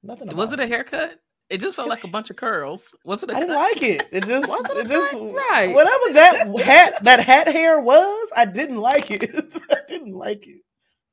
nothing. 0.02 0.28
About 0.28 0.38
Was 0.38 0.52
it 0.54 0.60
a 0.60 0.66
haircut? 0.66 1.20
It 1.48 1.58
just 1.58 1.76
felt 1.76 1.88
like 1.88 2.02
a 2.04 2.08
bunch 2.08 2.30
of 2.30 2.36
curls. 2.36 2.94
Was 3.04 3.22
it 3.22 3.30
a 3.30 3.36
I 3.36 3.40
didn't 3.40 3.54
cut? 3.54 3.72
like 3.72 3.82
it. 3.82 4.02
It 4.10 4.24
just, 4.26 4.48
Was 4.48 4.68
it 4.70 4.86
it 4.86 4.88
just? 4.88 5.14
Right. 5.14 5.72
Whatever 5.74 6.04
that 6.14 6.60
hat, 6.64 6.94
that 7.04 7.20
hat 7.20 7.46
hair 7.46 7.78
was, 7.80 8.28
I 8.36 8.46
didn't 8.46 8.78
like 8.78 9.10
it. 9.10 9.30
I 9.70 9.76
didn't 9.88 10.12
like 10.14 10.46
it. 10.46 10.56
It 10.56 10.62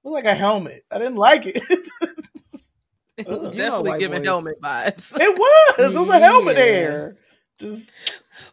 looked 0.03 0.15
like 0.15 0.25
a 0.25 0.35
helmet. 0.35 0.85
I 0.91 0.97
didn't 0.97 1.15
like 1.17 1.45
it. 1.45 1.61
It 3.15 3.27
was 3.27 3.37
uh-uh. 3.37 3.51
You 3.51 3.57
definitely 3.57 3.99
giving 3.99 4.19
boys. 4.21 4.25
helmet 4.27 4.55
vibes. 4.61 5.15
it 5.19 5.37
was. 5.37 5.93
It 5.93 5.99
was 5.99 6.09
a 6.09 6.19
helmet 6.19 6.57
hair. 6.57 7.17
Just 7.59 7.91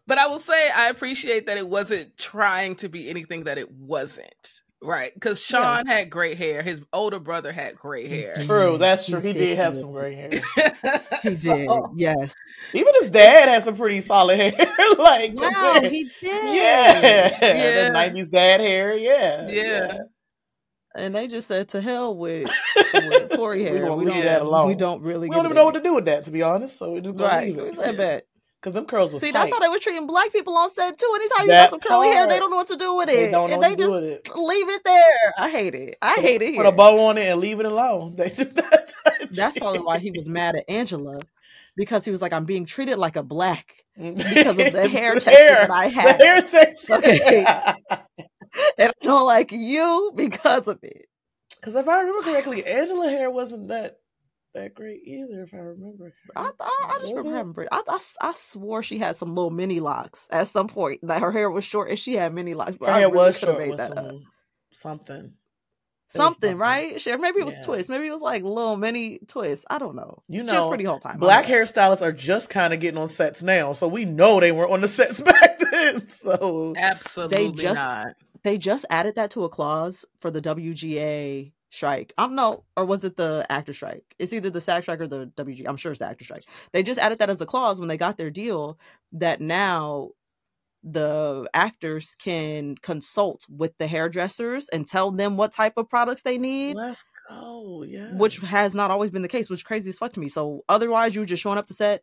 But 0.06 0.18
I 0.18 0.26
will 0.26 0.38
say 0.38 0.70
I 0.76 0.88
appreciate 0.90 1.46
that 1.46 1.56
it 1.56 1.66
wasn't 1.66 2.16
trying 2.18 2.76
to 2.76 2.90
be 2.90 3.08
anything 3.08 3.44
that 3.44 3.56
it 3.56 3.70
wasn't. 3.72 4.60
Right. 4.82 5.12
Because 5.12 5.48
Yeah. 5.50 5.60
Shawn 5.60 5.86
had 5.86 6.08
great 6.08 6.38
hair. 6.38 6.62
His 6.62 6.80
older 6.92 7.18
brother 7.18 7.52
had 7.52 7.76
gray 7.76 8.08
hair. 8.08 8.34
true. 8.46 8.78
That's 8.78 9.06
true. 9.06 9.20
He 9.20 9.32
did. 9.34 9.38
did 9.38 9.58
have 9.58 9.76
some 9.76 9.92
gray 9.92 10.14
hair. 10.14 10.30
He 11.22 11.34
So- 11.34 11.54
did. 11.54 11.70
Yes. 11.96 12.34
Even 12.72 12.92
his 13.00 13.10
dad 13.10 13.48
had 13.48 13.62
some 13.64 13.76
pretty 13.76 14.00
solid 14.00 14.38
hair. 14.38 14.52
like 14.98 15.34
Wow, 15.34 15.80
he 15.82 16.04
did. 16.20 16.22
yeah, 16.54 17.38
Yeah. 17.42 17.82
the 17.88 17.90
nineties 17.92 18.28
dad 18.30 18.60
hair. 18.60 18.94
Yeah, 18.96 19.46
Yeah. 19.48 19.96
And 20.94 21.14
they 21.14 21.28
just 21.28 21.46
said 21.46 21.68
to 21.68 21.80
hell 21.80 22.16
with, 22.16 22.50
with 22.94 23.30
Cory 23.36 23.58
We 23.58 23.64
hair. 23.64 23.80
gonna 23.86 23.96
We, 23.96 24.04
don't. 24.06 24.24
that 24.24 24.42
alone. 24.42 24.66
We 24.66 24.74
don't 24.74 25.02
really. 25.02 25.28
We 25.28 25.36
don't 25.36 25.44
even 25.44 25.54
know 25.54 25.64
what 25.66 25.74
to 25.74 25.80
do 25.82 25.94
with 25.94 26.06
that, 26.06 26.24
to 26.24 26.32
be 26.32 26.42
honest. 26.42 26.78
So 26.78 26.90
we 26.90 27.00
just 27.00 27.14
gonna 27.16 27.28
Right. 27.28 27.46
leave 27.48 27.56
We 27.58 27.62
it. 27.68 27.74
said 27.76 27.96
bet. 27.96 28.26
Because 28.60 28.74
them 28.74 28.84
curls 28.84 29.10
was 29.12 29.22
See, 29.22 29.32
tight. 29.32 29.40
that's 29.40 29.52
how 29.52 29.58
they 29.58 29.68
were 29.68 29.78
treating 29.78 30.06
black 30.06 30.32
people 30.32 30.54
on 30.56 30.68
set 30.70 30.98
too. 30.98 31.10
Anytime 31.14 31.46
you 31.46 31.52
got 31.52 31.70
some 31.70 31.80
curly 31.80 32.08
hair, 32.08 32.28
they 32.28 32.38
don't 32.38 32.50
know 32.50 32.56
what 32.56 32.66
to 32.68 32.76
do 32.76 32.94
with 32.94 33.06
They 33.06 33.24
it, 33.28 33.30
don't 33.30 33.50
and 33.50 33.62
they 33.62 33.74
just 33.74 33.90
it. 33.90 34.28
leave 34.36 34.68
it 34.68 34.84
there. 34.84 35.32
I 35.38 35.50
hate 35.50 35.74
it. 35.74 35.96
I 36.02 36.16
Put- 36.16 36.24
hate 36.24 36.42
it. 36.42 36.56
Put 36.56 36.64
Here. 36.64 36.64
a 36.66 36.72
bow 36.72 37.06
on 37.06 37.16
it 37.16 37.26
and 37.28 37.40
leave 37.40 37.58
it 37.60 37.66
alone. 37.66 38.14
They 38.18 38.28
do 38.28 38.44
not 38.54 38.70
touch 38.70 39.28
That's 39.30 39.58
probably 39.58 39.80
why 39.80 39.98
he 39.98 40.10
was 40.10 40.28
mad 40.28 40.56
at 40.56 40.64
Angela 40.68 41.20
because 41.74 42.04
he 42.04 42.10
was 42.10 42.20
like, 42.20 42.34
"I'm 42.34 42.44
being 42.44 42.66
treated 42.66 42.98
like 42.98 43.16
a 43.16 43.22
black 43.22 43.72
because 43.96 44.58
of 44.58 44.72
the 44.74 44.88
hair 44.88 45.14
The 45.14 45.20
texture 45.20 45.30
hair. 45.42 45.60
that 45.66 45.70
I 45.70 45.88
The 45.88 45.94
have, 45.94 46.16
hair 46.20 46.42
texture. 46.42 46.94
Okay. 46.96 47.44
and 48.78 48.90
I 48.90 48.92
don't 49.02 49.24
like 49.26 49.52
you 49.52 50.12
because 50.14 50.68
of 50.68 50.78
it." 50.82 51.06
Because 51.56 51.74
if 51.76 51.88
I 51.88 52.00
remember 52.00 52.22
correctly, 52.22 52.64
Angela 52.66 53.08
hair 53.08 53.30
wasn't 53.30 53.68
that 53.68 53.96
that 54.54 54.74
great 54.74 55.02
either. 55.04 55.42
If 55.42 55.54
I 55.54 55.58
remember, 55.58 56.12
I, 56.36 56.50
I, 56.60 56.84
I 56.88 56.98
just 57.00 57.14
Was 57.14 57.24
remember 57.24 57.32
it? 57.32 57.36
having. 57.36 57.54
pretty- 57.54 57.72
I, 57.72 57.82
I, 57.88 57.98
I 58.20 58.32
swore 58.34 58.82
she 58.82 58.98
had 58.98 59.16
some 59.16 59.34
little 59.34 59.50
mini 59.50 59.80
locks 59.80 60.26
at 60.30 60.48
some 60.48 60.68
point. 60.68 61.00
That 61.02 61.22
her 61.22 61.32
hair 61.32 61.50
was 61.50 61.64
short 61.64 61.90
and 61.90 61.98
she 61.98 62.14
had 62.14 62.34
mini 62.34 62.54
locks. 62.54 62.78
But 62.78 62.88
her 62.88 62.94
I 62.94 62.98
hair 63.00 63.08
really 63.10 63.18
was 63.18 63.40
have 63.40 63.48
short 63.48 63.58
made 63.58 63.70
with 63.70 63.78
that 63.78 63.96
up. 63.96 64.04
some 64.06 64.24
something. 64.72 65.32
Something, 66.12 66.56
right? 66.58 67.00
Sure, 67.00 67.16
maybe 67.18 67.38
it 67.38 67.44
was 67.44 67.54
yeah. 67.54 67.62
twist. 67.62 67.88
Maybe 67.88 68.08
it 68.08 68.10
was 68.10 68.20
like 68.20 68.42
little 68.42 68.76
mini 68.76 69.20
twist. 69.28 69.64
I 69.70 69.78
don't 69.78 69.94
know. 69.94 70.24
You 70.26 70.42
know, 70.42 70.68
pretty 70.68 70.82
whole 70.82 70.98
time. 70.98 71.18
Black 71.18 71.46
hairstylists 71.46 72.02
are 72.02 72.10
just 72.10 72.50
kind 72.50 72.74
of 72.74 72.80
getting 72.80 72.98
on 73.00 73.10
sets 73.10 73.42
now, 73.44 73.74
so 73.74 73.86
we 73.86 74.04
know 74.06 74.40
they 74.40 74.50
weren't 74.50 74.72
on 74.72 74.80
the 74.80 74.88
sets 74.88 75.20
back 75.20 75.60
then. 75.70 76.08
So 76.08 76.74
absolutely, 76.76 77.36
they 77.36 77.52
just 77.52 77.80
not. 77.80 78.16
they 78.42 78.58
just 78.58 78.86
added 78.90 79.14
that 79.14 79.30
to 79.32 79.44
a 79.44 79.48
clause 79.48 80.04
for 80.18 80.32
the 80.32 80.42
WGA 80.42 81.52
strike. 81.70 82.12
I 82.18 82.24
don't 82.24 82.34
know, 82.34 82.64
or 82.76 82.84
was 82.84 83.04
it 83.04 83.16
the 83.16 83.46
actor 83.48 83.72
strike? 83.72 84.04
It's 84.18 84.32
either 84.32 84.50
the 84.50 84.60
SAG 84.60 84.82
strike 84.82 85.00
or 85.00 85.06
the 85.06 85.26
WG. 85.36 85.64
I'm 85.66 85.76
sure 85.76 85.92
it's 85.92 86.00
the 86.00 86.06
actor 86.06 86.24
strike. 86.24 86.44
They 86.72 86.82
just 86.82 87.00
added 87.00 87.18
that 87.20 87.30
as 87.30 87.40
a 87.40 87.46
clause 87.46 87.78
when 87.78 87.88
they 87.88 87.96
got 87.96 88.18
their 88.18 88.30
deal 88.30 88.78
that 89.12 89.40
now 89.40 90.10
the 90.82 91.48
actors 91.52 92.16
can 92.18 92.74
consult 92.76 93.46
with 93.48 93.76
the 93.78 93.86
hairdressers 93.86 94.68
and 94.68 94.86
tell 94.86 95.10
them 95.10 95.36
what 95.36 95.52
type 95.52 95.74
of 95.76 95.88
products 95.88 96.22
they 96.22 96.38
need. 96.38 96.74
Let's 96.74 97.04
go, 97.28 97.84
yeah. 97.86 98.12
Which 98.12 98.38
has 98.40 98.74
not 98.74 98.90
always 98.90 99.10
been 99.10 99.22
the 99.22 99.28
case, 99.28 99.50
which 99.50 99.64
crazy 99.64 99.90
as 99.90 99.98
fuck 99.98 100.12
to 100.12 100.20
me. 100.20 100.28
So 100.28 100.64
otherwise, 100.68 101.14
you 101.14 101.20
were 101.20 101.26
just 101.26 101.42
showing 101.42 101.58
up 101.58 101.66
to 101.66 101.74
set, 101.74 102.02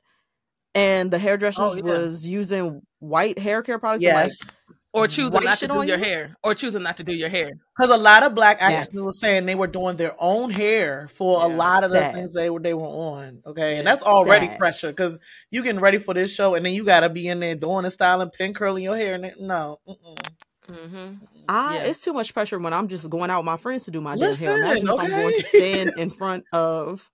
and 0.76 1.11
the 1.11 1.20
hairdressers 1.20 1.74
oh, 1.74 1.76
yeah. 1.76 1.84
was 1.84 2.26
using 2.26 2.82
white 2.99 3.39
hair 3.39 3.63
care 3.63 3.80
products. 3.80 4.03
Yes. 4.03 4.39
like 4.39 4.76
or 4.98 5.08
choosing 5.08 5.43
not 5.43 5.58
to 5.60 5.68
do 5.68 5.76
your 5.76 5.98
you? 5.98 6.04
hair, 6.04 6.38
or 6.43 6.56
choosing 6.56 6.84
not 6.84 6.98
to 6.98 7.04
do 7.04 7.14
your 7.14 7.30
hair. 7.30 7.52
Because 7.78 7.91
a 7.91 7.98
lot 7.98 8.24
of 8.24 8.34
black 8.34 8.58
actors 8.60 8.95
yes. 8.95 9.04
were 9.04 9.12
saying 9.12 9.45
they 9.45 9.56
were 9.56 9.68
doing 9.68 9.95
their 9.95 10.16
own 10.20 10.50
hair 10.50 11.08
for 11.14 11.39
yeah. 11.39 11.48
a 11.48 11.50
lot 11.56 11.84
of 11.84 11.91
Sad. 11.91 12.14
the 12.14 12.18
things 12.18 12.34
they 12.34 12.50
were 12.50 12.60
they 12.60 12.74
were 12.74 12.88
on. 12.88 13.41
Okay, 13.45 13.78
and 13.78 13.86
that's 13.86 14.04
already 14.04 14.48
Sad. 14.48 14.58
pressure 14.58 14.89
because 14.89 15.20
you 15.52 15.64
getting 15.64 15.82
ready 15.82 15.98
for 15.98 16.14
this 16.14 16.32
show, 16.32 16.56
and 16.56 16.66
then 16.66 16.74
you 16.74 16.84
got 16.84 17.02
to 17.02 17.10
be 17.10 17.28
in 17.28 17.39
there 17.39 17.56
doing 17.56 17.86
and 17.86 17.93
styling, 17.93 18.30
pin 18.30 18.54
curling 18.54 18.84
your 18.84 18.98
hair, 18.98 19.16
and 19.16 19.26
it, 19.26 19.39
no. 19.39 19.80
Mm-hmm. 20.68 21.24
I 21.48 21.76
yeah. 21.76 21.84
it's 21.84 22.02
too 22.02 22.14
much 22.14 22.34
pressure 22.34 22.60
when 22.60 22.74
I'm 22.74 22.88
just 22.88 23.10
going 23.10 23.30
out 23.30 23.39
with 23.39 23.45
my 23.45 23.58
friends 23.58 23.86
to 23.86 23.91
do 23.91 24.02
my 24.02 24.16
Listen, 24.16 24.48
hair. 24.48 24.58
Imagine 24.58 24.89
okay. 24.89 25.06
if 25.06 25.14
I'm 25.14 25.22
going 25.22 25.36
to 25.36 25.43
stand 25.43 25.91
in 25.98 26.10
front 26.10 26.43
of 26.52 27.10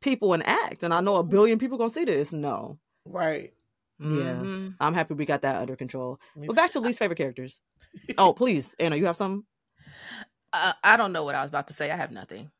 people 0.00 0.34
and 0.34 0.46
act, 0.46 0.82
and 0.82 0.92
I 0.92 1.00
know 1.00 1.16
a 1.16 1.22
billion 1.22 1.58
people 1.58 1.78
gonna 1.78 1.90
see 1.90 2.04
this. 2.04 2.32
No, 2.32 2.78
right. 3.06 3.52
Yeah, 4.00 4.08
mm-hmm. 4.08 4.68
I'm 4.80 4.94
happy 4.94 5.14
we 5.14 5.26
got 5.26 5.42
that 5.42 5.56
under 5.56 5.76
control. 5.76 6.20
But 6.36 6.54
back 6.54 6.72
to 6.72 6.80
least 6.80 6.98
favorite 6.98 7.16
characters. 7.16 7.60
oh, 8.18 8.32
please, 8.32 8.76
Anna, 8.78 8.96
you 8.96 9.06
have 9.06 9.16
some? 9.16 9.44
Uh, 10.52 10.72
I 10.84 10.96
don't 10.96 11.12
know 11.12 11.24
what 11.24 11.34
I 11.34 11.42
was 11.42 11.50
about 11.50 11.66
to 11.68 11.72
say. 11.72 11.90
I 11.90 11.96
have 11.96 12.12
nothing. 12.12 12.50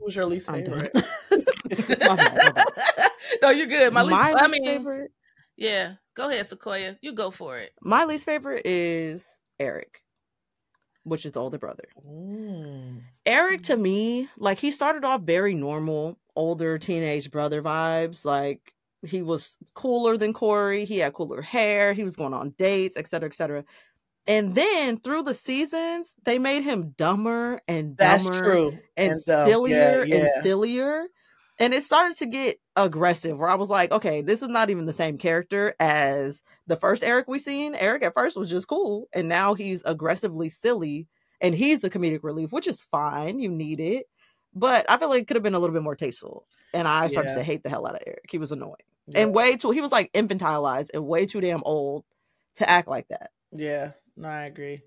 Who's 0.00 0.16
your 0.16 0.26
least 0.26 0.50
favorite? 0.50 0.90
my 1.30 1.40
bad, 1.70 2.00
my 2.00 2.16
bad. 2.16 3.10
no, 3.42 3.50
you're 3.50 3.66
good. 3.66 3.92
My 3.92 4.02
least, 4.02 4.16
my 4.16 4.32
least 4.32 4.44
I 4.44 4.48
mean, 4.48 4.64
favorite. 4.64 5.10
Yeah, 5.56 5.94
go 6.14 6.30
ahead, 6.30 6.46
Sequoia. 6.46 6.96
You 7.00 7.12
go 7.12 7.30
for 7.30 7.58
it. 7.58 7.72
My 7.82 8.04
least 8.04 8.24
favorite 8.24 8.62
is 8.64 9.28
Eric, 9.58 10.02
which 11.04 11.26
is 11.26 11.32
the 11.32 11.40
older 11.40 11.58
brother. 11.58 11.84
Mm. 12.06 13.02
Eric, 13.26 13.64
to 13.64 13.76
me, 13.76 14.28
like 14.36 14.58
he 14.58 14.70
started 14.70 15.04
off 15.04 15.22
very 15.22 15.54
normal, 15.54 16.18
older 16.34 16.78
teenage 16.78 17.30
brother 17.30 17.62
vibes. 17.62 18.24
Like 18.24 18.72
he 19.06 19.22
was 19.22 19.56
cooler 19.74 20.16
than 20.16 20.32
Cory. 20.32 20.84
He 20.84 20.98
had 20.98 21.12
cooler 21.12 21.42
hair. 21.42 21.92
He 21.92 22.02
was 22.02 22.16
going 22.16 22.34
on 22.34 22.50
dates, 22.58 22.96
et 22.96 23.06
cetera, 23.06 23.28
et 23.28 23.34
cetera. 23.34 23.64
And 24.26 24.54
then 24.54 24.98
through 24.98 25.22
the 25.22 25.34
seasons, 25.34 26.14
they 26.24 26.38
made 26.38 26.62
him 26.62 26.90
dumber 26.98 27.60
and 27.66 27.96
dumber 27.96 28.68
and, 28.68 28.80
and 28.96 29.12
uh, 29.12 29.46
sillier 29.46 30.04
yeah, 30.04 30.16
yeah. 30.16 30.20
and 30.22 30.30
sillier. 30.42 31.06
And 31.60 31.74
it 31.74 31.82
started 31.82 32.16
to 32.18 32.26
get 32.26 32.60
aggressive 32.76 33.40
where 33.40 33.48
I 33.48 33.56
was 33.56 33.70
like, 33.70 33.90
okay, 33.90 34.20
this 34.20 34.42
is 34.42 34.48
not 34.48 34.70
even 34.70 34.86
the 34.86 34.92
same 34.92 35.18
character 35.18 35.74
as 35.80 36.42
the 36.66 36.76
first 36.76 37.02
Eric 37.02 37.26
we 37.26 37.38
seen. 37.38 37.74
Eric 37.74 38.04
at 38.04 38.14
first 38.14 38.36
was 38.36 38.50
just 38.50 38.68
cool. 38.68 39.08
And 39.12 39.28
now 39.28 39.54
he's 39.54 39.82
aggressively 39.84 40.50
silly 40.50 41.08
and 41.40 41.54
he's 41.54 41.80
the 41.80 41.90
comedic 41.90 42.22
relief, 42.22 42.52
which 42.52 42.66
is 42.66 42.82
fine. 42.82 43.40
You 43.40 43.48
need 43.48 43.80
it. 43.80 44.06
But 44.54 44.88
I 44.90 44.98
feel 44.98 45.08
like 45.08 45.22
it 45.22 45.26
could 45.26 45.36
have 45.36 45.42
been 45.42 45.54
a 45.54 45.58
little 45.58 45.74
bit 45.74 45.82
more 45.82 45.96
tasteful. 45.96 46.46
And 46.74 46.86
I 46.86 47.06
started 47.06 47.30
yeah. 47.30 47.36
to 47.36 47.42
hate 47.42 47.62
the 47.62 47.70
hell 47.70 47.86
out 47.86 47.94
of 47.94 48.02
Eric. 48.06 48.26
He 48.30 48.38
was 48.38 48.52
annoying. 48.52 48.74
Yeah. 49.06 49.22
And 49.22 49.34
way 49.34 49.56
too 49.56 49.70
he 49.70 49.80
was 49.80 49.92
like 49.92 50.12
infantilized 50.12 50.90
and 50.92 51.06
way 51.06 51.26
too 51.26 51.40
damn 51.40 51.62
old 51.64 52.04
to 52.56 52.68
act 52.68 52.88
like 52.88 53.08
that. 53.08 53.30
Yeah. 53.52 53.92
No, 54.16 54.28
I 54.28 54.44
agree. 54.44 54.82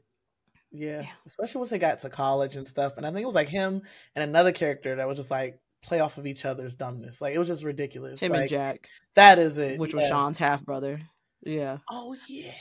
Yeah. 0.71 1.01
yeah. 1.01 1.07
Especially 1.25 1.59
once 1.59 1.71
they 1.71 1.79
got 1.79 1.99
to 2.01 2.09
college 2.09 2.55
and 2.55 2.67
stuff. 2.67 2.93
And 2.97 3.05
I 3.05 3.09
think 3.09 3.23
it 3.23 3.27
was 3.27 3.35
like 3.35 3.49
him 3.49 3.81
and 4.15 4.23
another 4.23 4.51
character 4.51 4.95
that 4.95 5.07
was 5.07 5.17
just 5.17 5.31
like 5.31 5.59
play 5.81 5.99
off 5.99 6.17
of 6.17 6.27
each 6.27 6.45
other's 6.45 6.75
dumbness. 6.75 7.21
Like 7.21 7.33
it 7.33 7.39
was 7.39 7.47
just 7.47 7.63
ridiculous. 7.63 8.19
Him 8.19 8.31
like, 8.31 8.41
and 8.41 8.49
Jack. 8.49 8.89
That 9.15 9.39
is 9.39 9.57
it. 9.57 9.79
Which 9.79 9.93
yes. 9.93 10.01
was 10.01 10.09
Shawn's 10.09 10.37
half 10.37 10.63
brother. 10.63 11.01
Yeah. 11.43 11.79
Oh 11.89 12.15
yeah. 12.27 12.51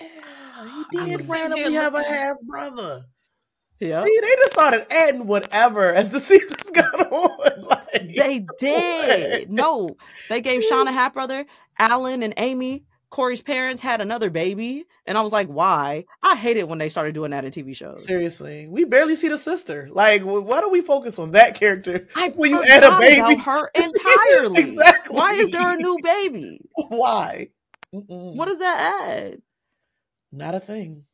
He 0.91 1.17
did 1.17 1.29
randomly 1.29 1.75
have 1.75 1.95
a 1.95 2.03
half 2.03 2.41
brother. 2.41 3.05
Yeah. 3.79 4.05
See, 4.05 4.21
they 4.21 4.35
just 4.37 4.53
started 4.53 4.87
adding 4.91 5.27
whatever 5.27 5.93
as 5.93 6.11
the 6.11 6.21
seasons 6.21 6.71
got 6.73 7.13
on. 7.13 7.63
Like, 7.63 7.80
they 8.17 8.47
did. 8.59 9.49
What? 9.49 9.51
No, 9.51 9.97
they 10.29 10.41
gave 10.41 10.63
Shawn 10.65 10.89
a 10.89 10.93
half 10.93 11.15
brother. 11.15 11.47
Alan 11.79 12.23
and 12.23 12.35
Amy, 12.37 12.85
Cory's 13.09 13.43
parents, 13.43 13.83
had 13.83 14.01
another 14.01 14.31
baby. 14.31 14.85
And 15.07 15.17
I 15.19 15.23
was 15.23 15.33
like, 15.33 15.49
why? 15.49 16.05
I 16.23 16.37
hate 16.37 16.57
it 16.57 16.69
when 16.69 16.79
they 16.79 16.89
started 16.89 17.15
doing 17.15 17.31
that 17.33 17.45
in 17.45 17.51
TV 17.51 17.75
shows. 17.75 18.05
Seriously. 18.05 18.67
We 18.69 18.85
barely 18.85 19.17
see 19.17 19.29
the 19.29 19.39
sister. 19.39 19.89
Like, 19.91 20.23
why 20.23 20.61
do 20.61 20.69
we 20.69 20.83
focus 20.83 21.19
on 21.19 21.33
that 21.33 21.59
character 21.59 22.07
I 22.15 22.29
when 22.37 22.51
you 22.51 22.63
add 22.63 22.85
a 22.85 22.99
baby? 22.99 23.41
her 23.41 23.69
entirely. 23.75 24.61
exactly. 24.61 25.17
Why 25.17 25.33
is 25.35 25.51
there 25.51 25.73
a 25.73 25.77
new 25.77 25.99
baby? 26.03 26.61
Why? 26.89 27.49
Mm-mm. 27.95 28.37
What 28.37 28.47
does 28.47 28.59
that 28.59 29.07
add? 29.09 29.43
Not 30.33 30.55
a 30.55 30.61
thing. 30.61 31.05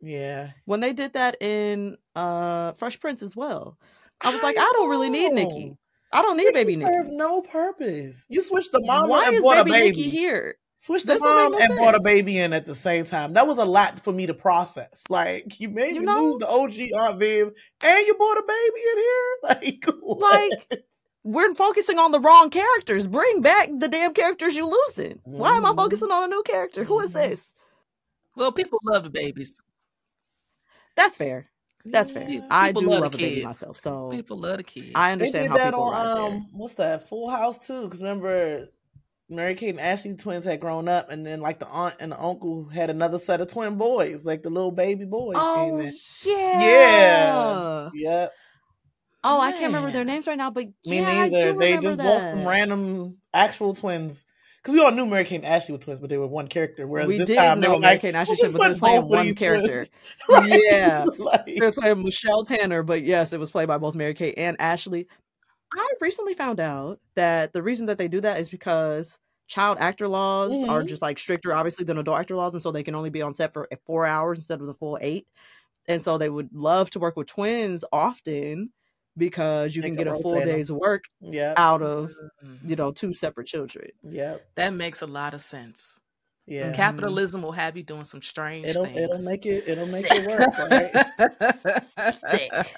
Yeah. 0.00 0.50
When 0.64 0.80
they 0.80 0.92
did 0.92 1.12
that 1.14 1.40
in 1.40 1.96
uh 2.14 2.72
Fresh 2.72 3.00
Prince 3.00 3.22
as 3.22 3.36
well. 3.36 3.78
I 4.20 4.30
was 4.30 4.40
I 4.40 4.42
like, 4.42 4.56
know. 4.56 4.62
I 4.62 4.70
don't 4.74 4.88
really 4.90 5.10
need 5.10 5.32
Nikki. 5.32 5.76
I 6.16 6.22
don't 6.22 6.38
need 6.38 6.54
baby 6.54 6.76
Nikki. 6.76 6.90
Serve 6.90 7.08
no 7.10 7.42
purpose. 7.42 8.24
You 8.30 8.40
switched 8.40 8.72
the 8.72 8.80
mom 8.82 9.10
Why 9.10 9.28
and 9.28 9.42
bought 9.42 9.66
baby 9.66 9.70
a 9.70 9.72
baby 9.72 9.96
Nikki 9.98 10.08
here. 10.08 10.56
Switch 10.78 11.02
the 11.02 11.18
mom 11.18 11.52
no 11.52 11.58
and 11.58 11.66
sense. 11.68 11.78
brought 11.78 11.94
a 11.94 12.00
baby 12.00 12.38
in 12.38 12.54
at 12.54 12.64
the 12.64 12.74
same 12.74 13.04
time. 13.04 13.34
That 13.34 13.46
was 13.46 13.58
a 13.58 13.66
lot 13.66 14.02
for 14.02 14.14
me 14.14 14.24
to 14.26 14.32
process. 14.32 15.04
Like 15.10 15.60
you 15.60 15.68
made 15.68 15.94
you 15.94 16.00
me 16.00 16.06
know? 16.06 16.24
lose 16.24 16.38
the 16.38 16.48
OG 16.48 16.92
Aunt 16.98 17.18
Viv, 17.18 17.52
and 17.82 18.06
you 18.06 18.14
brought 18.14 18.38
a 18.38 18.44
baby 18.46 18.80
in 18.92 18.98
here. 18.98 19.12
Like, 19.42 19.84
what? 20.00 20.50
like 20.70 20.84
we're 21.22 21.54
focusing 21.54 21.98
on 21.98 22.12
the 22.12 22.20
wrong 22.20 22.48
characters. 22.48 23.06
Bring 23.06 23.42
back 23.42 23.68
the 23.76 23.88
damn 23.88 24.14
characters 24.14 24.56
you 24.56 24.64
losing. 24.64 25.18
Mm-hmm. 25.18 25.38
Why 25.38 25.56
am 25.56 25.66
I 25.66 25.68
mm-hmm. 25.68 25.78
focusing 25.78 26.10
on 26.10 26.24
a 26.24 26.28
new 26.28 26.42
character? 26.42 26.82
Who 26.84 26.98
is 27.00 27.12
mm-hmm. 27.12 27.30
this? 27.30 27.52
Well, 28.36 28.52
people 28.52 28.78
love 28.84 29.04
the 29.04 29.10
babies. 29.10 29.60
That's 30.96 31.16
fair. 31.16 31.50
That's 31.90 32.12
fair. 32.12 32.28
Yeah. 32.28 32.40
I 32.50 32.72
do 32.72 32.88
love, 32.88 33.02
love 33.02 33.14
a 33.14 33.18
baby 33.18 33.44
myself, 33.44 33.78
so 33.78 34.10
people 34.10 34.38
love 34.38 34.58
the 34.58 34.62
kids. 34.62 34.92
I 34.94 35.12
understand 35.12 35.48
how 35.48 35.56
people 35.56 35.82
on, 35.82 36.18
um, 36.18 36.48
What's 36.52 36.74
that? 36.74 37.08
Full 37.08 37.30
House 37.30 37.58
too? 37.66 37.82
Because 37.82 38.00
remember, 38.00 38.68
Mary 39.28 39.54
Kate 39.54 39.70
and 39.70 39.80
Ashley 39.80 40.14
twins 40.14 40.44
had 40.44 40.60
grown 40.60 40.88
up, 40.88 41.10
and 41.10 41.24
then 41.24 41.40
like 41.40 41.58
the 41.58 41.66
aunt 41.66 41.96
and 42.00 42.12
the 42.12 42.20
uncle 42.20 42.68
had 42.68 42.90
another 42.90 43.18
set 43.18 43.40
of 43.40 43.48
twin 43.48 43.76
boys, 43.76 44.24
like 44.24 44.42
the 44.42 44.50
little 44.50 44.72
baby 44.72 45.04
boys. 45.04 45.36
Oh 45.38 45.90
yeah, 46.24 46.60
yeah, 46.60 47.88
yep. 47.94 48.32
Oh, 49.24 49.38
Man. 49.38 49.48
I 49.48 49.52
can't 49.52 49.66
remember 49.66 49.90
their 49.90 50.04
names 50.04 50.26
right 50.28 50.38
now, 50.38 50.50
but 50.50 50.66
me 50.66 51.00
yeah, 51.00 51.26
neither. 51.26 51.58
they 51.58 51.78
just 51.78 51.98
bought 51.98 52.22
some 52.22 52.46
random 52.46 53.16
actual 53.34 53.74
twins 53.74 54.24
because 54.66 54.80
we 54.80 54.84
all 54.84 54.90
knew 54.90 55.06
Mary 55.06 55.24
Kate 55.24 55.36
and 55.36 55.44
Ashley 55.44 55.70
were 55.70 55.78
twins, 55.78 56.00
but 56.00 56.10
they 56.10 56.16
were 56.16 56.26
one 56.26 56.48
character. 56.48 56.88
Whereas 56.88 57.06
we 57.06 57.18
this 57.18 57.28
did 57.28 57.36
time 57.36 57.60
know 57.60 57.68
they 57.68 57.74
were 57.74 57.78
Mary 57.78 57.94
like, 57.94 58.00
Kate 58.00 58.08
and 58.08 58.16
Ashley, 58.16 58.36
twins, 58.36 58.52
but 58.52 58.62
they 58.62 58.68
were 58.70 58.74
playing 58.74 59.08
one 59.08 59.34
character. 59.36 59.86
right? 60.28 60.60
Yeah, 60.68 61.04
like, 61.18 61.46
they 61.46 61.60
were 61.60 61.70
playing 61.70 62.02
Michelle 62.02 62.42
Tanner, 62.42 62.82
but 62.82 63.04
yes, 63.04 63.32
it 63.32 63.38
was 63.38 63.52
played 63.52 63.68
by 63.68 63.78
both 63.78 63.94
Mary 63.94 64.12
Kate 64.12 64.34
and 64.36 64.56
Ashley. 64.58 65.06
I 65.72 65.92
recently 66.00 66.34
found 66.34 66.58
out 66.58 66.98
that 67.14 67.52
the 67.52 67.62
reason 67.62 67.86
that 67.86 67.96
they 67.96 68.08
do 68.08 68.20
that 68.22 68.40
is 68.40 68.48
because 68.48 69.20
child 69.46 69.78
actor 69.78 70.08
laws 70.08 70.50
mm-hmm. 70.50 70.68
are 70.68 70.82
just 70.82 71.00
like 71.00 71.20
stricter, 71.20 71.54
obviously, 71.54 71.84
than 71.84 71.98
adult 71.98 72.18
actor 72.18 72.34
laws, 72.34 72.54
and 72.54 72.62
so 72.62 72.72
they 72.72 72.82
can 72.82 72.96
only 72.96 73.10
be 73.10 73.22
on 73.22 73.36
set 73.36 73.52
for 73.52 73.68
four 73.84 74.04
hours 74.04 74.38
instead 74.38 74.60
of 74.60 74.66
the 74.66 74.74
full 74.74 74.98
eight. 75.00 75.28
And 75.86 76.02
so 76.02 76.18
they 76.18 76.28
would 76.28 76.52
love 76.52 76.90
to 76.90 76.98
work 76.98 77.16
with 77.16 77.28
twins 77.28 77.84
often 77.92 78.70
because 79.16 79.74
you 79.74 79.82
Make 79.82 79.96
can 79.96 80.04
get 80.04 80.06
a 80.08 80.16
full 80.16 80.40
day's 80.40 80.70
work 80.70 81.04
yep. 81.20 81.58
out 81.58 81.82
of 81.82 82.10
mm-hmm. 82.44 82.68
you 82.68 82.76
know 82.76 82.92
two 82.92 83.12
separate 83.12 83.46
children. 83.46 83.88
Yeah, 84.02 84.36
that 84.56 84.72
makes 84.72 85.02
a 85.02 85.06
lot 85.06 85.34
of 85.34 85.40
sense. 85.40 86.00
Yeah, 86.46 86.72
capitalism 86.72 87.42
will 87.42 87.52
have 87.52 87.76
you 87.76 87.82
doing 87.82 88.04
some 88.04 88.22
strange 88.22 88.66
it'll, 88.66 88.84
things. 88.84 88.98
It'll 88.98 89.30
make 89.30 89.46
it. 89.46 89.68
It'll 89.68 89.86
make 89.88 90.06
it 90.08 90.26
work. 90.28 90.58
Right? 91.18 91.54
Sick. 91.82 92.76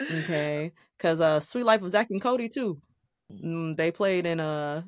Okay, 0.00 0.72
because 0.96 1.20
uh, 1.20 1.40
Suite 1.40 1.64
Life 1.64 1.82
of 1.82 1.90
Zack 1.90 2.10
and 2.10 2.20
Cody 2.20 2.48
too. 2.48 2.80
Mm, 3.32 3.76
they 3.76 3.90
played 3.90 4.26
in 4.26 4.40
a 4.40 4.44
uh, 4.44 4.82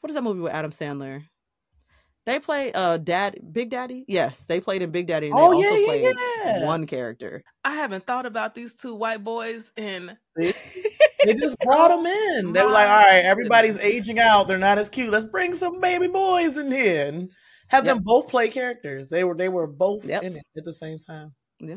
what 0.00 0.10
is 0.10 0.14
that 0.14 0.22
movie 0.22 0.40
with 0.40 0.52
Adam 0.52 0.70
Sandler? 0.70 1.22
They 2.28 2.38
play 2.38 2.70
uh 2.74 2.98
dad 2.98 3.38
Big 3.52 3.70
Daddy. 3.70 4.04
Yes, 4.06 4.44
they 4.44 4.60
played 4.60 4.82
in 4.82 4.90
Big 4.90 5.06
Daddy. 5.06 5.28
And 5.28 5.34
oh, 5.34 5.48
they 5.48 5.66
also 5.66 5.74
yeah, 5.76 5.86
played 5.86 6.16
yeah. 6.44 6.66
one 6.66 6.86
character. 6.86 7.42
I 7.64 7.72
haven't 7.72 8.06
thought 8.06 8.26
about 8.26 8.54
these 8.54 8.74
two 8.74 8.94
white 8.94 9.24
boys 9.24 9.72
and 9.78 10.14
they 10.36 10.52
just 11.24 11.58
brought 11.60 11.88
them 11.88 12.04
in. 12.04 12.52
They 12.52 12.62
were 12.62 12.70
like, 12.70 12.86
all 12.86 12.98
right, 12.98 13.24
everybody's 13.24 13.78
aging 13.78 14.18
out. 14.18 14.46
They're 14.46 14.58
not 14.58 14.76
as 14.76 14.90
cute. 14.90 15.10
Let's 15.10 15.24
bring 15.24 15.56
some 15.56 15.80
baby 15.80 16.08
boys 16.08 16.58
in 16.58 16.70
here 16.70 17.06
and 17.06 17.32
have 17.68 17.86
yep. 17.86 17.94
them 17.94 18.04
both 18.04 18.28
play 18.28 18.50
characters. 18.50 19.08
They 19.08 19.24
were 19.24 19.34
they 19.34 19.48
were 19.48 19.66
both 19.66 20.04
yep. 20.04 20.22
in 20.22 20.36
it 20.36 20.44
at 20.54 20.66
the 20.66 20.74
same 20.74 20.98
time. 20.98 21.32
Yeah. 21.60 21.76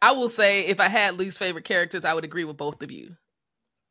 I 0.00 0.10
will 0.10 0.28
say 0.28 0.66
if 0.66 0.80
I 0.80 0.88
had 0.88 1.16
least 1.16 1.38
favorite 1.38 1.64
characters, 1.64 2.04
I 2.04 2.12
would 2.12 2.24
agree 2.24 2.42
with 2.42 2.56
both 2.56 2.82
of 2.82 2.90
you. 2.90 3.14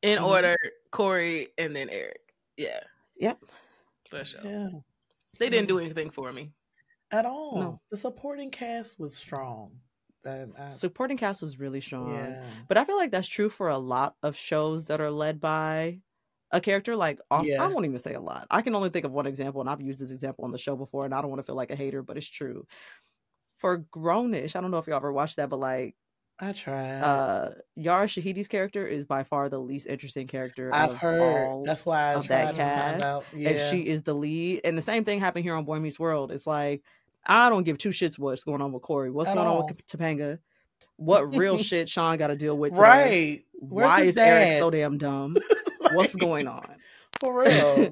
In 0.01 0.20
Mhm. 0.20 0.26
order, 0.26 0.57
Cory 0.91 1.47
and 1.57 1.74
then 1.74 1.89
Eric. 1.89 2.20
Yeah. 2.57 2.82
Yep. 3.16 3.39
For 4.09 4.26
sure. 4.26 4.41
Yeah. 4.43 4.68
They 5.42 5.50
didn't 5.50 5.68
do 5.68 5.76
mm-hmm. 5.76 5.86
anything 5.86 6.10
for 6.12 6.32
me. 6.32 6.52
At 7.10 7.26
all. 7.26 7.58
No. 7.58 7.82
The 7.89 7.98
supporting 7.98 8.52
cast 8.52 9.00
was 9.00 9.16
strong. 9.16 9.72
And 10.24 10.54
I, 10.58 10.68
Supporting 10.70 11.18
cast 11.18 11.42
was 11.42 11.60
really 11.60 11.82
strong. 11.82 12.14
yeah. 12.14 12.44
But 12.68 12.78
I 12.78 12.86
feel 12.86 12.96
like 12.96 13.10
that's 13.10 13.28
true 13.28 13.50
for 13.50 13.70
a 13.70 13.78
lot 13.78 14.16
of 14.22 14.36
shows 14.36 14.86
that 14.86 15.02
are 15.02 15.10
led 15.10 15.42
by 15.42 16.00
a 16.52 16.62
character. 16.62 16.96
Like, 16.96 17.20
off, 17.32 17.46
Yeah. 17.46 17.64
I 17.64 17.68
won't 17.68 17.86
even 17.86 17.98
say 17.98 18.14
a 18.14 18.22
lot. 18.22 18.46
I 18.52 18.62
can 18.62 18.76
only 18.76 18.89
think 18.89 19.04
of 19.04 19.12
one 19.12 19.26
example, 19.26 19.62
and 19.62 19.70
I've 19.70 19.82
used 19.82 20.00
this 20.00 20.12
example 20.12 20.46
on 20.46 20.52
the 20.52 20.60
show 20.60 20.76
before, 20.76 21.06
and 21.06 21.14
I 21.14 21.22
don't 21.22 21.32
want 21.32 21.39
to 21.39 21.46
feel 21.46 21.56
like 21.56 21.72
a 21.72 21.76
hater, 21.76 22.04
but 22.04 22.18
it's 22.18 22.30
true. 22.30 22.68
For 23.58 23.80
Grownish, 23.96 24.56
I 24.56 24.62
don't 24.62 24.70
know 24.70 24.78
if 24.78 24.86
y'all 24.86 24.98
ever 24.98 25.12
watched 25.12 25.38
that, 25.38 25.50
but 25.50 25.60
like, 25.60 25.96
I 26.44 26.52
tried. 26.54 27.02
uh, 27.02 27.50
Yara 27.76 28.08
Shahidi's 28.08 28.48
character 28.48 28.86
is 28.88 29.06
by 29.06 29.24
far 29.24 29.48
the 29.48 29.60
least 29.60 29.86
interesting 29.86 30.26
character. 30.26 30.74
I've 30.74 30.92
of 30.92 30.98
heard. 30.98 31.48
all 31.48 31.64
That's 31.64 31.86
why 31.86 32.10
I 32.10 32.14
of 32.16 32.28
that 32.30 32.56
cast. 32.56 33.26
Yeah. 33.36 33.50
and 33.50 33.60
she 33.70 33.88
is 33.88 34.02
the 34.02 34.16
lead. 34.16 34.62
And 34.64 34.76
the 34.78 34.82
same 34.82 35.04
thing 35.04 35.20
happened 35.20 35.46
here 35.46 35.54
on 35.56 35.66
Boy 35.66 35.78
Meets 35.80 36.00
World. 36.00 36.32
It's 36.32 36.48
like 36.48 36.82
I 37.28 37.50
don't 37.50 37.64
give 37.64 37.78
two 37.78 37.89
shits 37.89 38.18
what's 38.18 38.44
going 38.44 38.62
on 38.62 38.72
with 38.72 38.82
Cory. 38.82 39.12
What's 39.12 39.30
At 39.30 39.36
going 39.36 39.48
on 39.48 39.66
with 39.68 39.86
Topanga? 39.86 40.39
What 40.98 41.36
real 41.36 41.58
shit 41.60 41.88
Shawn 41.88 42.18
got 42.18 42.28
to 42.28 42.36
deal 42.36 42.58
with 42.58 42.74
today? 42.74 42.82
right. 42.82 43.46
Where's 43.54 43.88
Why 43.88 44.02
is 44.02 44.18
Eric 44.18 44.58
so 44.58 44.72
damn 44.72 44.98
dumb? 44.98 45.38
Like, 45.82 45.94
What's 45.96 46.16
going 46.16 46.48
on? 46.48 46.76
For 47.20 47.42
real. 47.44 47.89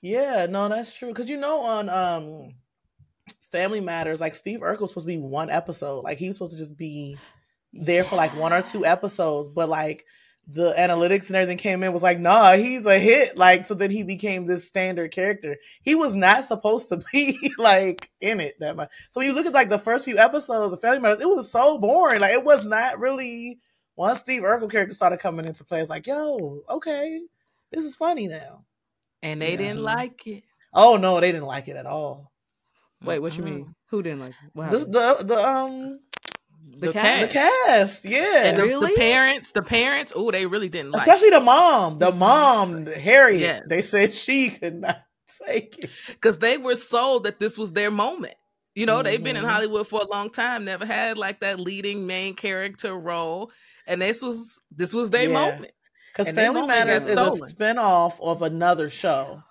yeah, 0.00 0.46
no, 0.48 0.68
that's 0.68 0.92
true. 0.94 1.08
Because 1.08 1.28
you 1.28 1.36
know, 1.36 1.60
on 1.62 1.88
um 1.88 2.54
Family 3.50 3.80
Matters, 3.80 4.20
like 4.20 4.34
Steve 4.34 4.60
Urkel 4.60 4.80
was 4.82 4.90
supposed 4.90 5.06
to 5.06 5.12
be 5.12 5.18
one 5.18 5.50
episode. 5.50 6.02
Like 6.04 6.18
he 6.18 6.28
was 6.28 6.36
supposed 6.36 6.52
to 6.52 6.58
just 6.58 6.76
be 6.76 7.16
there 7.72 8.04
for 8.04 8.16
like 8.16 8.36
one 8.36 8.52
or 8.52 8.62
two 8.62 8.84
episodes, 8.84 9.48
but 9.48 9.68
like 9.68 10.04
the 10.48 10.74
analytics 10.74 11.28
and 11.28 11.36
everything 11.36 11.56
came 11.58 11.82
in 11.82 11.92
was 11.92 12.02
like, 12.02 12.18
nah, 12.18 12.54
he's 12.54 12.84
a 12.84 12.98
hit. 12.98 13.36
Like, 13.36 13.66
so 13.66 13.74
then 13.74 13.90
he 13.90 14.02
became 14.02 14.46
this 14.46 14.66
standard 14.66 15.12
character. 15.12 15.56
He 15.82 15.94
was 15.94 16.14
not 16.14 16.44
supposed 16.44 16.88
to 16.88 17.02
be 17.12 17.54
like 17.58 18.10
in 18.20 18.40
it 18.40 18.56
that 18.60 18.76
much. 18.76 18.90
So 19.10 19.20
when 19.20 19.28
you 19.28 19.34
look 19.34 19.46
at 19.46 19.52
like 19.52 19.68
the 19.68 19.78
first 19.78 20.04
few 20.04 20.18
episodes 20.18 20.72
of 20.72 20.80
Family 20.80 20.98
Matters, 20.98 21.22
it 21.22 21.28
was 21.28 21.50
so 21.50 21.78
boring. 21.78 22.20
Like 22.20 22.32
it 22.32 22.44
was 22.44 22.64
not 22.64 22.98
really 22.98 23.60
once 23.96 24.20
Steve 24.20 24.42
Urkel 24.42 24.70
character 24.70 24.94
started 24.94 25.20
coming 25.20 25.44
into 25.46 25.64
play, 25.64 25.80
it's 25.80 25.90
like, 25.90 26.06
yo, 26.06 26.62
okay, 26.68 27.20
this 27.70 27.84
is 27.84 27.94
funny 27.96 28.26
now. 28.26 28.64
And 29.22 29.40
they 29.40 29.52
Yeah. 29.52 29.58
didn't 29.58 29.82
like 29.82 30.26
it. 30.26 30.44
Oh 30.72 30.96
no, 30.96 31.20
they 31.20 31.30
didn't 31.30 31.46
like 31.46 31.68
it 31.68 31.76
at 31.76 31.86
all. 31.86 32.32
Wait, 33.04 33.18
what 33.18 33.36
you 33.36 33.44
mean? 33.44 33.74
Who 33.88 34.02
didn't 34.02 34.20
like? 34.20 34.30
it? 34.30 34.50
What 34.54 34.70
This, 34.70 34.80
happened? 34.80 34.94
the 34.94 35.34
the 35.34 35.48
um 35.48 36.00
The 36.64 36.86
the 36.88 36.92
cat? 36.92 37.28
the 37.28 37.32
cast, 37.32 38.04
yeah. 38.04 38.44
And 38.44 38.56
the, 38.58 38.62
Really? 38.62 38.90
the 38.92 38.96
parents, 38.96 39.52
the 39.52 39.62
parents, 39.62 40.12
oh, 40.14 40.30
they 40.30 40.46
really 40.46 40.68
didn't 40.68 40.92
like 40.92 41.02
Especially 41.02 41.30
the 41.30 41.40
mom. 41.40 41.98
The 41.98 42.12
mom, 42.12 42.86
Harriet. 42.86 43.40
Yeah. 43.40 43.60
They 43.68 43.82
said 43.82 44.14
she 44.14 44.50
could 44.50 44.80
not 44.80 45.02
take 45.46 45.78
it. 45.84 45.90
because 46.08 46.38
they 46.38 46.58
were 46.58 46.74
sold 46.74 47.24
that 47.24 47.40
this 47.40 47.58
was 47.58 47.72
their 47.72 47.90
moment. 47.90 48.34
You 48.74 48.86
know, 48.86 49.02
they've 49.02 49.22
been 49.22 49.36
in 49.36 49.44
Mhm. 49.44 49.50
Hollywood 49.50 49.86
for 49.86 50.00
a 50.00 50.06
long 50.10 50.30
time, 50.30 50.64
never 50.64 50.86
had 50.86 51.18
like 51.18 51.40
that 51.40 51.60
leading 51.60 52.06
main 52.06 52.34
character 52.34 52.94
role, 52.98 53.50
and 53.86 54.00
this 54.00 54.22
was 54.22 54.60
this 54.70 54.94
was 54.94 55.10
their 55.10 55.28
Yeah. 55.28 55.32
moment. 55.50 55.72
Because 56.16 56.32
Family 56.34 56.62
Matters 56.66 57.04
is 57.04 57.10
a 57.10 57.12
stolen. 57.14 57.50
spinoff 57.50 58.20
of 58.20 58.42
another 58.42 58.88
show. 58.90 59.42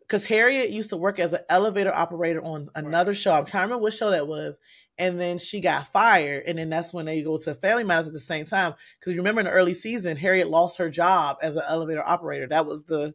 Because 0.00 0.24
Harriet 0.24 0.70
used 0.70 0.90
to 0.90 0.96
work 0.96 1.18
as 1.18 1.34
an 1.34 1.40
elevator 1.50 1.94
operator 1.94 2.42
on 2.42 2.68
another 2.74 3.14
show. 3.14 3.32
I'm 3.32 3.44
trying 3.44 3.62
to 3.62 3.66
remember 3.66 3.82
what 3.82 3.92
show 3.92 4.10
that 4.10 4.26
was. 4.26 4.58
And 4.98 5.20
then 5.20 5.38
she 5.38 5.60
got 5.60 5.92
fired. 5.92 6.44
And 6.46 6.58
then 6.58 6.70
that's 6.70 6.92
when 6.92 7.06
they 7.06 7.22
go 7.22 7.38
to 7.38 7.54
Family 7.54 7.84
Matters 7.84 8.08
at 8.08 8.12
the 8.12 8.18
same 8.20 8.44
time. 8.44 8.74
Because 8.98 9.12
you 9.14 9.20
remember 9.20 9.40
in 9.40 9.44
the 9.46 9.52
early 9.52 9.74
season, 9.74 10.16
Harriet 10.16 10.48
lost 10.50 10.76
her 10.78 10.90
job 10.90 11.36
as 11.40 11.54
an 11.56 11.62
elevator 11.68 12.02
operator. 12.06 12.48
That 12.48 12.66
was 12.66 12.84
the 12.84 13.14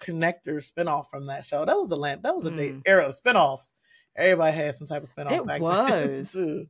connector 0.00 0.56
spinoff 0.66 1.10
from 1.10 1.26
that 1.26 1.44
show. 1.44 1.64
That 1.64 1.76
was 1.76 1.88
the 1.88 1.96
land. 1.96 2.22
That 2.22 2.34
was 2.34 2.44
the 2.44 2.50
day 2.50 2.68
Mm. 2.70 2.82
era 2.86 3.06
of 3.06 3.20
spinoffs. 3.20 3.72
Everybody 4.16 4.56
had 4.56 4.74
some 4.76 4.86
type 4.86 5.02
of 5.02 5.14
spinoff. 5.14 5.32
It 5.32 5.46
back 5.46 5.60
was. 5.60 5.88
Then 5.90 6.24
too. 6.32 6.66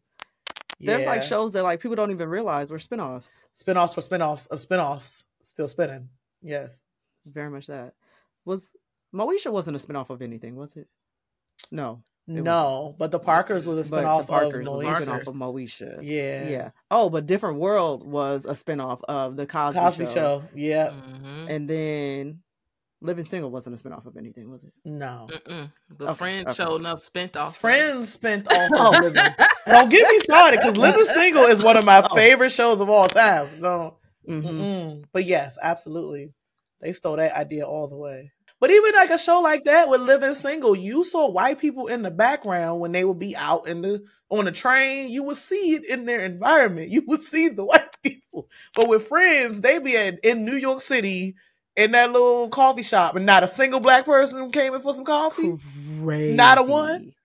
There's 0.81 1.05
like 1.07 1.23
shows 1.23 1.53
that 1.53 1.63
like 1.65 1.81
people 1.81 1.97
don't 1.97 2.11
even 2.11 2.29
realize 2.29 2.71
were 2.71 2.79
spinoffs. 2.79 3.47
spinoffs 3.57 3.95
for 3.95 4.01
spinoffs 4.01 4.49
of 4.49 4.61
spinoffs 4.61 5.25
still 5.43 5.69
spinning. 5.69 6.09
Yes. 6.43 6.77
Very 7.27 7.51
much 7.51 7.67
that. 7.69 7.95
Was 8.45 8.73
Moesha 9.15 9.53
wasn't 9.53 9.77
a 9.77 9.81
spinoff 9.87 10.11
of 10.11 10.23
anything, 10.23 10.57
was 10.57 10.77
it? 10.77 10.89
No. 11.71 12.03
It 12.29 12.43
No, 12.43 12.95
but 12.99 13.11
the 13.11 13.19
Parkers 13.19 13.67
was 13.67 13.87
a 13.87 13.91
But 13.91 14.05
spinoff 14.05 14.21
the 14.21 14.27
Parkers 14.27 14.67
of 14.67 14.73
was 14.75 14.85
a 14.85 14.89
Moesha. 14.91 15.07
spinoff 15.07 15.27
of 15.29 15.35
Moesha. 15.35 15.99
Yeah. 16.03 16.49
Yeah. 16.49 16.71
Oh, 16.91 17.09
but 17.09 17.27
Different 17.27 17.59
World 17.59 18.07
was 18.07 18.45
a 18.45 18.53
spinoff 18.53 19.01
of 19.09 19.37
the 19.37 19.47
Cosby, 19.47 19.81
Cosby 19.81 20.05
show. 20.07 20.13
show. 20.13 20.43
Yeah. 20.55 20.91
Mhm. 20.91 21.49
And 21.51 21.71
then 21.71 22.41
Living 23.01 23.25
Single 23.25 23.51
wasn't 23.51 23.81
a 23.81 23.83
spinoff 23.83 24.05
of 24.07 24.17
anything, 24.19 24.51
was 24.51 24.65
it? 24.65 24.73
No. 24.85 25.29
Mm-mm. 25.31 25.73
The 25.97 26.05
Okay, 26.09 26.15
friends 26.15 26.45
okay. 26.49 26.53
showed 26.55 26.77
enough 26.81 26.99
spent 26.99 27.37
off. 27.37 27.57
Friends 27.57 28.13
spent 28.13 28.53
off 28.53 28.71
of 28.97 29.01
living. 29.03 29.23
Don't 29.67 29.89
get 29.89 30.07
me 30.13 30.21
started 30.21 30.61
because 30.61 30.77
Living 30.77 31.05
Single 31.15 31.45
is 31.45 31.63
one 31.63 31.77
of 31.79 31.85
my 31.85 32.03
Oh. 32.11 32.15
favorite 32.15 32.51
shows 32.51 32.81
of 32.83 32.91
all 32.91 33.09
time. 33.09 33.49
No. 33.61 33.97
Mhm. 34.29 34.43
Mm-mm. 34.43 35.05
But 35.13 35.25
yes, 35.25 35.57
absolutely. 35.63 36.35
They 36.83 36.93
stole 36.93 37.17
that 37.17 37.35
idea 37.35 37.67
all 37.67 37.89
the 37.89 37.97
way. 37.97 38.33
But 38.61 38.71
even 38.71 38.93
like 38.95 39.11
a 39.11 39.19
show 39.19 39.41
like 39.41 39.65
that 39.65 39.89
with 39.89 40.01
Living 40.01 40.35
Single, 40.35 40.75
you 40.77 41.05
saw 41.05 41.31
white 41.31 41.61
people 41.61 41.87
in 41.87 42.03
the 42.03 42.11
background 42.11 42.81
when 42.81 42.93
they 42.93 43.05
would 43.05 43.19
be 43.19 43.37
out 43.37 43.69
in 43.69 43.83
the 43.83 44.03
on 44.31 44.47
the 44.47 44.53
train. 44.53 45.11
You 45.11 45.23
would 45.25 45.37
see 45.37 45.75
it 45.75 45.85
in 45.85 46.07
their 46.07 46.25
environment. 46.25 46.91
You 46.93 47.03
would 47.07 47.23
see 47.23 47.49
the 47.49 47.65
white 47.65 47.95
people. 48.03 48.49
But 48.75 48.89
with 48.89 49.07
friends, 49.09 49.61
they 49.61 49.79
be 49.79 49.97
at, 49.97 50.19
in 50.25 50.45
New 50.45 50.57
York 50.57 50.81
City 50.81 51.37
in 51.77 51.93
that 51.93 52.11
little 52.11 52.49
coffee 52.49 52.83
shop, 52.83 53.15
and 53.15 53.25
not 53.25 53.45
a 53.45 53.49
single 53.49 53.79
black 53.79 54.05
person 54.05 54.51
came 54.51 54.75
in 54.75 54.83
for 54.83 54.93
some 54.95 55.05
coffee. 55.05 55.57
Crazy. 56.03 56.35
Not 56.35 56.59
a 56.59 56.63
one? 56.65 57.13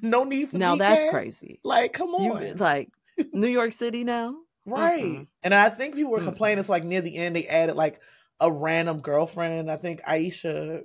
No 0.00 0.24
need 0.24 0.50
for 0.50 0.56
Now 0.56 0.76
that's 0.76 1.04
decaf? 1.04 1.10
crazy. 1.10 1.60
Like, 1.64 1.92
come 1.92 2.10
You 2.18 2.32
on. 2.34 2.56
like 2.56 2.88
New 3.32 3.48
York 3.48 3.72
City 3.72 4.04
now? 4.04 4.36
Right. 4.64 5.26
And 5.42 5.52
I 5.52 5.68
think 5.70 5.96
people 5.96 6.12
were 6.12 6.22
complaining. 6.22 6.60
It's 6.60 6.68
like 6.68 6.84
near 6.84 7.02
the 7.02 7.16
end, 7.16 7.36
they 7.36 7.46
added 7.46 7.76
like 7.76 8.00
a 8.42 8.50
random 8.52 9.00
girlfriend. 9.00 9.70
I 9.70 9.76
think 9.76 10.02
Aisha, 10.02 10.82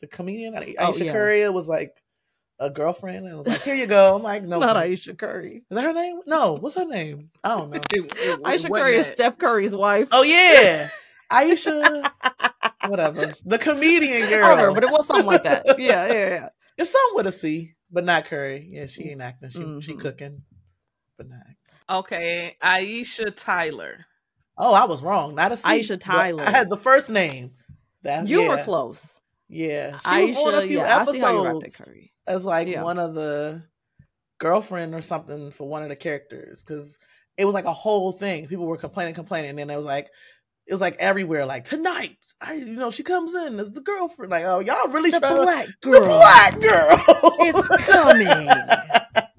the 0.00 0.06
comedian, 0.08 0.54
Aisha 0.54 0.74
Oh, 0.78 0.96
yeah. 0.96 1.12
Curry 1.12 1.48
was 1.50 1.68
like 1.68 1.92
a 2.58 2.70
girlfriend. 2.70 3.26
And 3.26 3.34
it 3.34 3.36
was 3.36 3.46
like, 3.46 3.62
here 3.62 3.74
you 3.76 3.86
go. 3.86 4.16
I'm 4.16 4.22
like, 4.22 4.42
no. 4.42 4.58
Not 4.58 4.74
Aisha 4.76 5.16
Curry. 5.16 5.58
Is 5.70 5.74
that 5.76 5.84
her 5.84 5.92
name? 5.92 6.20
No. 6.26 6.54
What's 6.54 6.74
her 6.76 6.86
name? 6.86 7.30
I 7.44 7.50
don't 7.50 7.70
know. 7.70 7.76
It- 7.92 8.04
it- 8.06 8.12
it 8.16 8.42
Aisha 8.42 8.74
Curry 8.74 8.96
is. 8.96 9.06
Steph 9.06 9.38
Curry's 9.38 9.74
wife. 9.76 10.08
Oh, 10.10 10.22
yeah. 10.22 10.88
Aisha, 11.30 12.10
whatever. 12.88 13.32
The 13.44 13.58
comedian 13.58 14.24
I 14.24 14.30
girl. 14.30 14.40
don't 14.48 14.58
remember, 14.58 14.74
but 14.80 14.84
it 14.84 14.90
was 14.92 15.06
something 15.06 15.26
like 15.26 15.44
that. 15.44 15.78
Yeah, 15.78 16.06
yeah, 16.06 16.28
yeah. 16.28 16.48
It's 16.78 16.90
something 16.90 17.16
with 17.16 17.26
a 17.26 17.32
C, 17.32 17.74
but 17.90 18.04
not 18.04 18.26
Curry. 18.26 18.68
Yeah, 18.70 18.86
she 18.86 19.04
ain't 19.10 19.20
acting. 19.22 19.50
She, 19.50 19.58
she 19.80 19.94
Mhm. 19.94 20.00
cooking, 20.00 20.42
but 21.16 21.28
not. 21.28 21.40
Okay, 21.98 22.56
Aisha 22.62 23.32
Tyler. 23.34 24.06
Oh, 24.56 24.72
I 24.72 24.84
was 24.84 25.02
wrong. 25.02 25.34
Not 25.34 25.52
a 25.52 25.56
C. 25.56 25.62
Aisha 25.68 25.98
Tyler. 25.98 26.44
I 26.44 26.50
had 26.50 26.70
the 26.70 26.76
first 26.76 27.10
name. 27.10 27.52
That's, 28.02 28.28
You 28.30 28.46
were 28.48 28.62
close. 28.62 29.20
Yeah, 29.48 29.98
she 29.98 30.32
was 30.32 30.36
on 30.38 30.54
a 30.54 30.66
few 30.66 30.78
yeah, 30.78 30.98
I 30.98 31.04
see 31.04 31.18
how 31.20 31.44
episodes 31.56 31.76
Curry. 31.76 32.12
as 32.26 32.44
like 32.44 32.68
Yeah. 32.68 32.82
one 32.82 32.98
of 32.98 33.14
the 33.14 33.62
girlfriend 34.38 34.94
or 34.94 35.02
something 35.02 35.50
for 35.50 35.68
one 35.68 35.82
of 35.82 35.88
the 35.88 35.96
characters 35.96 36.62
because 36.62 36.98
it 37.36 37.44
was 37.44 37.54
like 37.54 37.64
a 37.66 37.72
whole 37.72 38.12
thing. 38.12 38.46
People 38.46 38.66
were 38.66 38.76
complaining, 38.76 39.14
complaining, 39.14 39.50
and 39.50 39.58
then 39.58 39.70
it 39.70 39.76
was 39.76 39.86
like 39.86 40.08
it 40.66 40.72
was 40.72 40.80
like 40.80 40.96
everywhere. 40.98 41.46
Like 41.46 41.64
tonight, 41.64 42.16
I 42.40 42.54
you 42.54 42.72
know 42.76 42.90
she 42.90 43.02
comes 43.02 43.34
in 43.34 43.60
as 43.60 43.70
the 43.72 43.80
girlfriend. 43.80 44.30
Like 44.30 44.44
oh 44.44 44.60
y'all 44.60 44.88
really 44.88 45.10
The 45.10 45.20
to 45.20 45.28
black 45.28 45.66
the 45.82 45.90
girl 45.90 46.06
black 46.06 46.60
girl 46.60 47.00
is 47.42 47.68
coming 47.86 48.48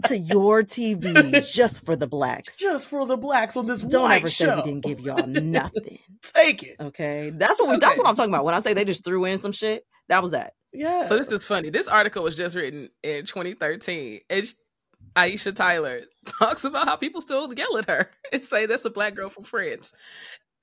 to 0.08 0.18
your 0.18 0.64
TV 0.64 1.51
just 1.53 1.86
for 1.86 1.95
the 1.95 2.08
blacks. 2.08 2.58
just 2.58 2.88
for 2.88 3.06
the 3.06 3.18
blacks 3.18 3.56
on 3.58 3.66
this 3.66 3.80
Don't 3.82 4.03
white 4.03 4.18
ever 4.22 4.30
say 4.30 4.45
show. 4.45 4.56
we 4.58 4.62
didn't 4.64 4.84
give 4.84 4.99
y'all 4.99 5.26
nothing. 5.28 5.99
Take 6.34 6.64
it. 6.64 6.76
Okay, 6.80 7.32
that's 7.36 7.60
what 7.62 7.70
we, 7.72 7.78
that's 7.78 7.97
what 7.97 8.08
I'm 8.08 8.16
talking 8.16 8.34
about. 8.34 8.45
When 8.45 8.56
I 8.56 8.60
say 8.60 8.74
they 8.74 8.86
just 8.86 9.03
threw 9.03 9.26
in 9.26 9.38
some 9.38 9.51
shit, 9.51 9.86
that 10.10 10.22
was 10.22 10.32
that. 10.32 10.53
Yeah. 10.74 11.03
So 11.03 11.18
this 11.18 11.28
is 11.28 11.45
funny. 11.45 11.70
This 11.70 11.88
article 11.88 12.24
was 12.24 12.36
just 12.36 12.56
written 12.56 12.89
in 13.03 13.26
2013. 13.26 14.22
It's 14.30 14.56
Aisha 15.16 15.56
Tyler 15.56 16.01
talks 16.39 16.64
about 16.66 16.86
how 16.88 16.95
people 16.97 17.22
still 17.22 17.53
yell 17.53 17.78
at 17.78 17.88
her 17.88 18.10
and 18.34 18.43
say 18.43 18.66
that's 18.66 18.84
a 18.86 18.89
black 18.89 19.16
girl 19.16 19.30
from 19.30 19.43
Friends. 19.45 19.93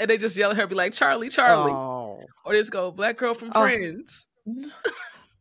And 0.01 0.11
they 0.11 0.19
just 0.19 0.37
yell 0.37 0.51
at 0.51 0.57
her, 0.57 0.67
be 0.67 0.75
like, 0.75 0.93
Charlie, 0.93 1.29
Charlie. 1.29 1.73
Oh, 1.73 2.21
Or 2.45 2.53
just 2.55 2.73
go, 2.73 2.91
black 2.91 3.17
girl 3.17 3.35
from 3.35 3.53
Oh. 3.55 3.61
Friends. 3.63 4.27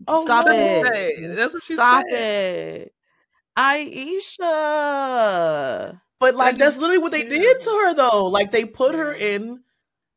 oh, 0.07 0.23
stop 0.23 0.45
no. 0.45 0.51
it. 0.53 1.35
That's 1.35 1.53
what 1.53 1.63
she 1.63 1.73
stop 1.73 2.03
said. 2.09 2.81
it, 2.81 2.93
Aisha. 3.57 4.49
But 6.19 6.35
like 6.35 6.57
that's 6.57 6.77
literally 6.77 6.99
what 7.01 7.11
they 7.11 7.23
did 7.23 7.61
to 7.61 7.69
her 7.69 7.93
though. 7.95 8.27
Like 8.27 8.51
they 8.51 8.65
put 8.65 8.95
her 8.95 9.13
in 9.13 9.61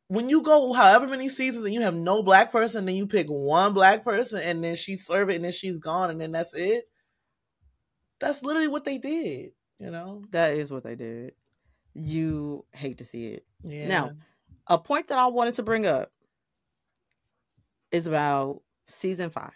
when 0.09 0.29
you 0.29 0.43
go 0.43 0.73
however 0.73 1.07
many 1.09 1.29
seasons 1.29 1.65
and 1.65 1.73
you 1.75 1.81
have 1.81 1.95
no 1.95 2.23
black 2.23 2.53
person, 2.53 2.85
then 2.85 2.95
you 2.95 3.07
pick 3.07 3.27
one 3.29 3.73
black 3.73 4.05
person 4.05 4.39
and 4.39 4.63
then 4.63 4.77
she 4.77 4.97
serve 4.97 5.31
it 5.31 5.37
and 5.37 5.45
then 5.45 5.53
she's 5.53 5.79
gone 5.79 6.11
and 6.11 6.21
then 6.21 6.31
that's 6.33 6.53
it. 6.55 6.85
That's 8.21 8.43
literally 8.43 8.69
what 8.69 8.85
they 8.85 8.99
did, 8.99 9.53
you 9.79 9.91
know? 9.91 10.23
That 10.31 10.55
is 10.55 10.71
what 10.71 10.85
they 10.85 10.95
did. 10.95 11.33
you 11.95 12.65
hate 12.73 12.99
to 12.99 13.05
see 13.05 13.27
it. 13.29 13.47
Yeah. 13.63 13.89
Now, 13.89 14.11
a 14.67 14.79
point 14.79 15.09
that 15.09 15.19
I 15.19 15.27
wanted 15.29 15.55
to 15.55 15.63
bring 15.63 15.87
up 15.87 16.11
is 17.91 18.07
about 18.07 18.63
season 18.87 19.31
five 19.31 19.55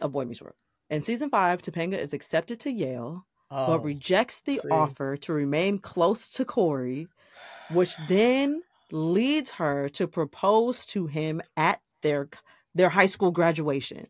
of 0.00 0.12
Boy 0.12 0.24
Meets 0.24 0.42
World. 0.42 0.56
In 0.92 1.00
season 1.00 1.30
five, 1.30 1.62
Topanga 1.62 1.98
is 1.98 2.12
accepted 2.12 2.60
to 2.60 2.70
Yale, 2.70 3.26
oh, 3.50 3.66
but 3.66 3.82
rejects 3.82 4.42
the 4.42 4.58
see. 4.58 4.68
offer 4.70 5.16
to 5.16 5.32
remain 5.32 5.78
close 5.78 6.28
to 6.32 6.44
Cory, 6.44 7.08
which 7.70 7.96
then 8.08 8.62
leads 8.90 9.52
her 9.52 9.88
to 9.88 10.06
propose 10.06 10.84
to 10.86 11.06
him 11.06 11.40
at 11.56 11.80
their 12.02 12.28
their 12.74 12.90
high 12.90 13.06
school 13.06 13.30
graduation. 13.30 14.06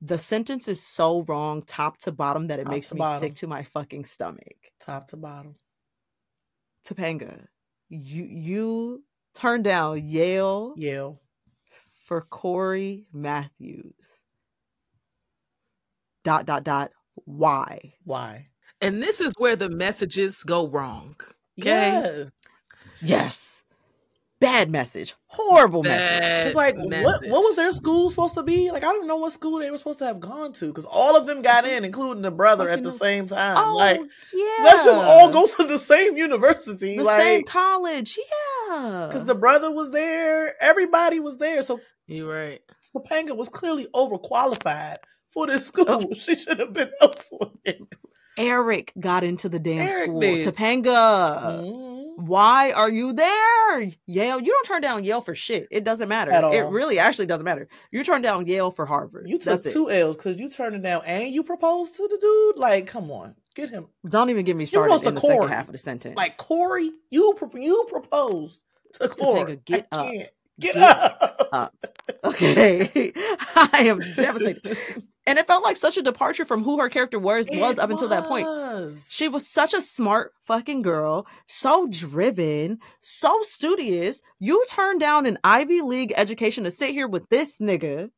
The 0.00 0.18
sentence 0.18 0.66
is 0.66 0.82
so 0.82 1.22
wrong, 1.22 1.62
top 1.62 1.98
to 1.98 2.10
bottom, 2.10 2.48
that 2.48 2.58
it 2.58 2.64
Top 2.64 2.72
makes 2.72 2.92
me 2.92 2.98
bottom. 2.98 3.20
sick 3.20 3.34
to 3.36 3.46
my 3.46 3.62
fucking 3.62 4.04
stomach. 4.04 4.56
top 4.80 5.06
to 5.10 5.16
bottom. 5.16 5.54
Topanga, 6.84 7.46
you 7.88 8.24
you 8.24 9.04
turned 9.34 9.62
down 9.62 10.04
Yale 10.04 10.74
Yale. 10.76 11.20
for 11.94 12.22
Cory 12.22 13.06
Matthews. 13.12 14.21
Dot 16.24 16.46
dot 16.46 16.64
dot. 16.64 16.90
Why? 17.24 17.94
Why? 18.04 18.48
And 18.80 19.02
this 19.02 19.20
is 19.20 19.32
where 19.38 19.56
the 19.56 19.70
messages 19.70 20.42
go 20.42 20.68
wrong. 20.68 21.16
Okay. 21.60 21.68
Yes. 21.70 22.32
Yes. 23.00 23.64
Bad 24.40 24.70
message. 24.72 25.14
Horrible 25.26 25.84
message. 25.84 26.48
It's 26.48 26.56
like 26.56 26.76
what? 26.76 26.88
message. 26.88 27.30
What 27.30 27.42
was 27.42 27.54
their 27.54 27.70
school 27.70 28.10
supposed 28.10 28.34
to 28.34 28.42
be? 28.42 28.72
Like 28.72 28.82
I 28.82 28.90
don't 28.90 29.06
know 29.06 29.16
what 29.16 29.32
school 29.32 29.60
they 29.60 29.70
were 29.70 29.78
supposed 29.78 30.00
to 30.00 30.06
have 30.06 30.18
gone 30.18 30.52
to 30.54 30.66
because 30.66 30.84
all 30.84 31.16
of 31.16 31.26
them 31.26 31.42
got 31.42 31.64
in, 31.64 31.70
mm-hmm. 31.70 31.84
including 31.84 32.22
the 32.22 32.32
brother, 32.32 32.68
at 32.68 32.82
the 32.82 32.90
no- 32.90 32.96
same 32.96 33.28
time. 33.28 33.56
Oh, 33.56 33.76
like 33.76 34.00
yeah. 34.34 34.64
let's 34.64 34.84
just 34.84 35.06
all 35.06 35.30
go 35.30 35.46
to 35.46 35.64
the 35.64 35.78
same 35.78 36.16
university. 36.16 36.96
the 36.96 37.18
same 37.18 37.44
college. 37.44 38.18
Yeah. 38.18 39.06
because 39.06 39.24
the 39.24 39.36
brother 39.36 39.70
was 39.70 39.92
there, 39.92 40.60
everybody 40.60 41.20
was 41.20 41.38
there. 41.38 41.62
So 41.62 41.80
You're 42.08 42.32
right. 42.32 42.60
Topanga 42.92 43.36
was 43.36 43.48
clearly 43.48 43.86
overqualified 43.94 44.96
for 45.32 45.46
this 45.46 45.66
school. 45.66 45.84
Oh. 45.88 46.12
She 46.18 46.36
should 46.36 46.58
have 46.60 46.72
been 46.72 46.90
elsewhere. 47.00 47.50
Eric 48.38 48.92
got 48.98 49.24
into 49.24 49.48
the 49.48 49.58
damn 49.58 49.88
Eric 49.88 50.04
school. 50.04 50.20
did. 50.20 50.46
Topanga. 50.46 51.62
Mhm. 51.64 51.92
Why 52.16 52.72
are 52.72 52.90
you 52.90 53.12
there? 53.12 53.90
Yale. 54.06 54.38
You 54.40 54.46
don't 54.52 54.66
turn 54.66 54.80
down 54.82 55.02
Yale 55.04 55.20
for 55.22 55.34
shit. 55.34 55.66
It 55.70 55.82
doesn't 55.84 56.08
matter. 56.08 56.30
At 56.30 56.44
It 56.52 56.62
really 56.62 56.98
actually 56.98 57.26
doesn't 57.26 57.44
matter. 57.44 57.68
You 57.90 58.04
turn 58.04 58.22
down 58.22 58.46
Yale 58.46 58.70
for 58.70 58.86
Harvard. 58.86 59.28
You 59.28 59.36
took 59.38 59.44
That's 59.44 59.66
it. 59.66 59.72
two 59.72 59.90
L's 59.90 60.16
because 60.16 60.38
you 60.38 60.48
turned 60.50 60.74
it 60.76 60.82
down 60.82 61.02
and 61.04 61.32
you 61.34 61.42
proposed 61.42 61.96
to 61.96 62.08
the 62.08 62.18
dude. 62.20 62.58
Like, 62.58 62.86
come 62.86 63.10
on, 63.10 63.34
get 63.54 63.70
him. 63.70 63.86
Don't 64.08 64.30
even 64.30 64.44
get 64.44 64.56
me 64.56 64.66
started 64.66 65.06
in 65.06 65.14
the 65.14 65.20
second 65.20 65.48
half 65.48 65.68
of 65.68 65.72
the 65.72 65.78
sentence. 65.78 66.16
Like 66.16 66.36
Cory, 66.36 66.90
you 67.10 67.34
you 67.54 67.86
proposed 67.88 68.60
to 68.94 69.08
Cory. 69.08 69.58
get 69.64 69.88
I 69.92 69.96
up. 69.96 70.06
can't. 70.06 70.28
Get, 70.60 70.74
Get 70.74 70.82
up. 70.82 71.48
up. 71.52 71.74
Okay. 72.24 73.12
I 73.56 73.84
am 73.86 73.98
devastated. 74.14 74.76
And 75.26 75.38
it 75.38 75.46
felt 75.46 75.62
like 75.64 75.76
such 75.76 75.96
a 75.96 76.02
departure 76.02 76.44
from 76.44 76.62
who 76.62 76.78
her 76.78 76.88
character 76.88 77.18
was 77.18 77.48
was 77.50 77.78
It 77.78 77.82
up 77.82 77.90
until 77.90 78.08
that 78.08 78.26
point. 78.26 78.48
She 79.08 79.28
was 79.28 79.48
such 79.48 79.74
a 79.74 79.82
smart 79.82 80.32
fucking 80.46 80.82
girl, 80.82 81.26
so 81.46 81.86
driven, 81.90 82.78
so 83.00 83.36
studious. 83.42 84.22
You 84.38 84.64
turned 84.68 85.00
down 85.00 85.26
an 85.26 85.38
Ivy 85.42 85.80
League 85.80 86.12
education 86.16 86.64
to 86.64 86.70
sit 86.70 86.90
here 86.90 87.08
with 87.08 87.28
this 87.28 87.58
nigga. 87.58 88.10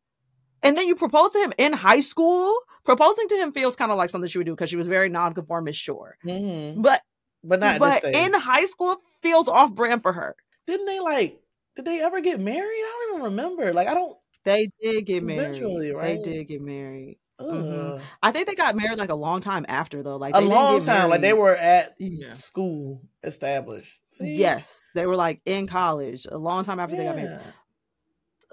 And 0.62 0.76
then 0.76 0.87
you 0.89 0.97
propose 0.97 1.30
to 1.32 1.39
him 1.39 1.53
in 1.59 1.72
high 1.74 2.01
school. 2.01 2.55
Proposing 2.85 3.28
to 3.28 3.37
him 3.37 3.53
feels 3.53 3.76
kind 3.76 3.91
of 3.91 3.99
like 3.99 4.11
something 4.11 4.28
she 4.28 4.39
would 4.39 4.47
do 4.47 4.55
because 4.55 4.70
she 4.70 4.76
was 4.76 4.89
very 4.89 5.09
nonconformist, 5.09 5.78
sure. 5.78 6.16
Mhm. 6.24 6.82
But 6.82 7.01
But 7.43 7.61
not 7.61 7.78
but 7.78 8.03
this 8.03 8.16
in 8.26 8.32
high 8.35 8.64
school 8.66 8.97
feels 9.22 9.49
off 9.49 9.72
brand 9.72 10.03
for 10.03 10.12
her. 10.12 10.37
Didn't 10.66 10.87
they 10.87 11.01
like? 11.01 11.39
Did 11.77 11.85
they 11.85 12.01
ever 12.01 12.20
get 12.20 12.41
married? 12.41 12.62
I 12.62 13.07
don't 13.09 13.14
even 13.16 13.25
remember. 13.25 13.72
Like, 13.72 13.89
I 13.89 13.95
don't. 13.95 14.16
They 14.45 14.68
did 14.81 15.07
get 15.07 15.22
married. 15.22 15.41
Eventually, 15.57 15.93
right? 15.93 16.22
They 16.22 16.31
did 16.33 16.49
get 16.49 16.61
married. 16.61 17.18
Ugh. 17.39 17.47
Mhm. 17.49 18.01
I 18.22 18.31
think 18.31 18.47
they 18.47 18.55
got 18.55 18.77
married 18.77 18.99
like 18.99 19.11
a 19.11 19.14
long 19.14 19.41
time 19.41 19.66
after 19.68 20.03
though. 20.03 20.16
Like 20.16 20.35
A 20.37 20.41
long 20.41 20.85
time. 20.85 21.11
Like 21.11 21.20
they 21.20 21.33
were 21.33 21.57
at 21.57 21.95
Yeah. 21.99 22.35
school 22.35 23.03
established. 23.25 23.99
See? 24.11 24.35
Yes, 24.35 24.87
they 24.95 25.07
were 25.07 25.16
like 25.16 25.41
in 25.45 25.66
college 25.66 26.27
a 26.31 26.39
long 26.39 26.64
time 26.64 26.79
after 26.79 26.95
they 26.95 27.05
got 27.05 27.16
married. 27.16 27.41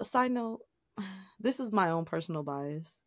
A 0.00 0.04
side 0.04 0.32
note, 0.32 0.62
this 1.40 1.60
is 1.60 1.70
my 1.70 1.90
own 1.90 2.04
personal 2.04 2.42
bias. 2.42 2.98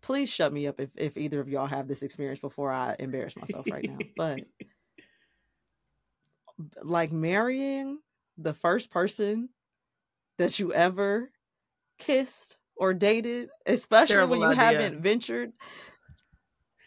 Please 0.00 0.28
shut 0.28 0.52
me 0.52 0.66
up 0.66 0.78
if, 0.78 0.90
if 0.96 1.16
either 1.16 1.40
of 1.40 1.48
y'all 1.48 1.66
have 1.66 1.88
this 1.88 2.02
experience 2.02 2.38
before 2.38 2.70
I 2.70 2.94
embarrass 2.98 3.34
myself 3.36 3.66
right 3.70 3.84
now. 3.88 3.98
But 4.16 4.42
like 6.82 7.10
marrying 7.10 7.98
the 8.38 8.54
first 8.54 8.90
person 8.90 9.48
that 10.38 10.58
you 10.58 10.72
ever 10.72 11.30
kissed 11.98 12.56
or 12.76 12.92
dated, 12.92 13.50
especially 13.66 14.14
Terrible 14.14 14.30
when 14.32 14.40
you 14.40 14.46
idea. 14.46 14.80
haven't 14.80 15.00
ventured 15.00 15.52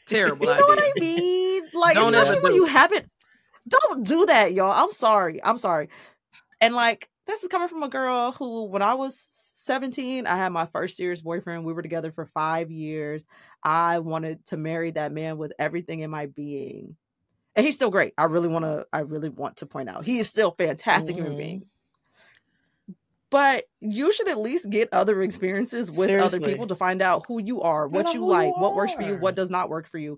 Terrible 0.05 0.45
You 0.47 0.55
know 0.55 0.65
what. 0.65 0.79
I 0.79 0.91
mean? 0.99 1.63
Like, 1.73 1.95
Don't 1.95 2.13
especially 2.15 2.41
when 2.41 2.51
do 2.53 2.55
you 2.57 2.65
haven't. 2.65 3.09
Don't 3.67 4.05
do 4.05 4.25
that, 4.27 4.53
y'all. 4.53 4.71
I'm 4.71 4.91
sorry. 4.91 5.43
I'm 5.43 5.57
sorry. 5.57 5.89
And 6.61 6.73
like, 6.73 7.09
this 7.27 7.43
is 7.43 7.49
coming 7.49 7.67
from 7.67 7.83
a 7.83 7.89
girl 7.89 8.31
who, 8.31 8.65
when 8.65 8.81
I 8.81 8.93
was 8.93 9.27
17, 9.31 10.25
I 10.25 10.37
had 10.37 10.53
my 10.53 10.65
first 10.65 10.95
serious 10.95 11.21
boyfriend. 11.21 11.65
We 11.65 11.73
were 11.73 11.81
together 11.81 12.09
for 12.09 12.25
five 12.25 12.71
years. 12.71 13.27
I 13.61 13.99
wanted 13.99 14.45
to 14.47 14.57
marry 14.57 14.91
that 14.91 15.11
man 15.11 15.37
with 15.37 15.51
everything 15.59 15.99
in 15.99 16.09
my 16.09 16.27
being. 16.27 16.95
And 17.57 17.65
he's 17.65 17.75
still 17.75 17.89
great. 17.89 18.13
I 18.17 18.25
really 18.25 18.47
want 18.47 18.65
to, 18.65 18.85
I 18.93 18.99
really 18.99 19.29
want 19.29 19.57
to 19.57 19.65
point 19.65 19.89
out 19.89 20.05
he 20.05 20.19
is 20.19 20.29
still 20.29 20.51
fantastic 20.51 21.15
human 21.15 21.33
Mhm. 21.33 21.37
being. 21.37 21.65
But 23.29 23.65
you 23.81 24.13
should 24.13 24.29
at 24.29 24.37
least 24.37 24.69
get 24.69 24.87
other 24.93 25.21
experiences 25.21 25.91
with 25.91 26.09
other 26.21 26.39
people 26.39 26.67
to 26.67 26.75
find 26.75 27.01
out 27.01 27.25
who 27.27 27.41
you 27.41 27.61
are, 27.61 27.87
what 27.87 28.13
you 28.13 28.21
who 28.21 28.27
you 28.27 28.31
like, 28.31 28.55
what 28.57 28.73
works 28.75 28.93
for 28.93 29.01
you, 29.01 29.15
what 29.17 29.35
does 29.35 29.49
not 29.49 29.69
work 29.69 29.87
for 29.87 29.97
you. 29.97 30.17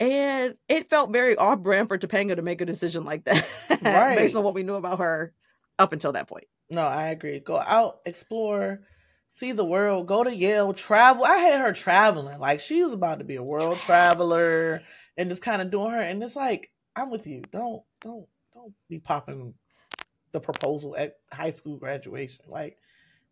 And 0.00 0.56
it 0.68 0.90
felt 0.90 1.12
very 1.12 1.36
off 1.36 1.60
brand 1.60 1.88
for 1.88 1.96
Topanga 1.96 2.36
to 2.36 2.42
make 2.42 2.60
a 2.60 2.66
decision 2.66 3.04
like 3.04 3.24
that 3.24 3.46
Right. 3.82 4.16
based 4.16 4.36
on 4.36 4.42
what 4.44 4.54
we 4.54 4.62
knew 4.64 4.74
about 4.74 4.98
her 4.98 5.32
up 5.78 5.92
until 5.92 6.12
that 6.12 6.28
point. 6.28 6.44
No, 6.68 6.82
I 6.82 7.06
agree. 7.08 7.38
Go 7.38 7.56
out, 7.58 8.00
explore, 8.04 8.80
see 9.28 9.52
the 9.52 9.64
world, 9.64 10.06
go 10.06 10.24
to 10.24 10.34
Yale, 10.34 10.74
travel. 10.74 11.24
I 11.24 11.36
had 11.36 11.60
her 11.60 11.72
traveling. 11.72 12.40
Like 12.40 12.60
she 12.60 12.82
was 12.82 12.92
about 12.92 13.20
to 13.20 13.24
be 13.24 13.36
a 13.36 13.42
world 13.42 13.78
traveler 13.80 14.82
and 15.16 15.30
just 15.30 15.42
kind 15.42 15.62
of 15.62 15.70
doing 15.70 15.90
her. 15.90 16.00
And 16.00 16.22
it's 16.22 16.36
like, 16.36 16.70
I'm 16.96 17.10
with 17.10 17.26
you. 17.26 17.42
Don't, 17.52 17.82
don't, 18.00 18.26
don't 18.52 18.72
be 18.88 18.98
popping 18.98 19.54
the 20.32 20.40
proposal 20.40 20.96
at 20.96 21.16
high 21.32 21.50
school 21.52 21.76
graduation. 21.76 22.44
Like, 22.48 22.76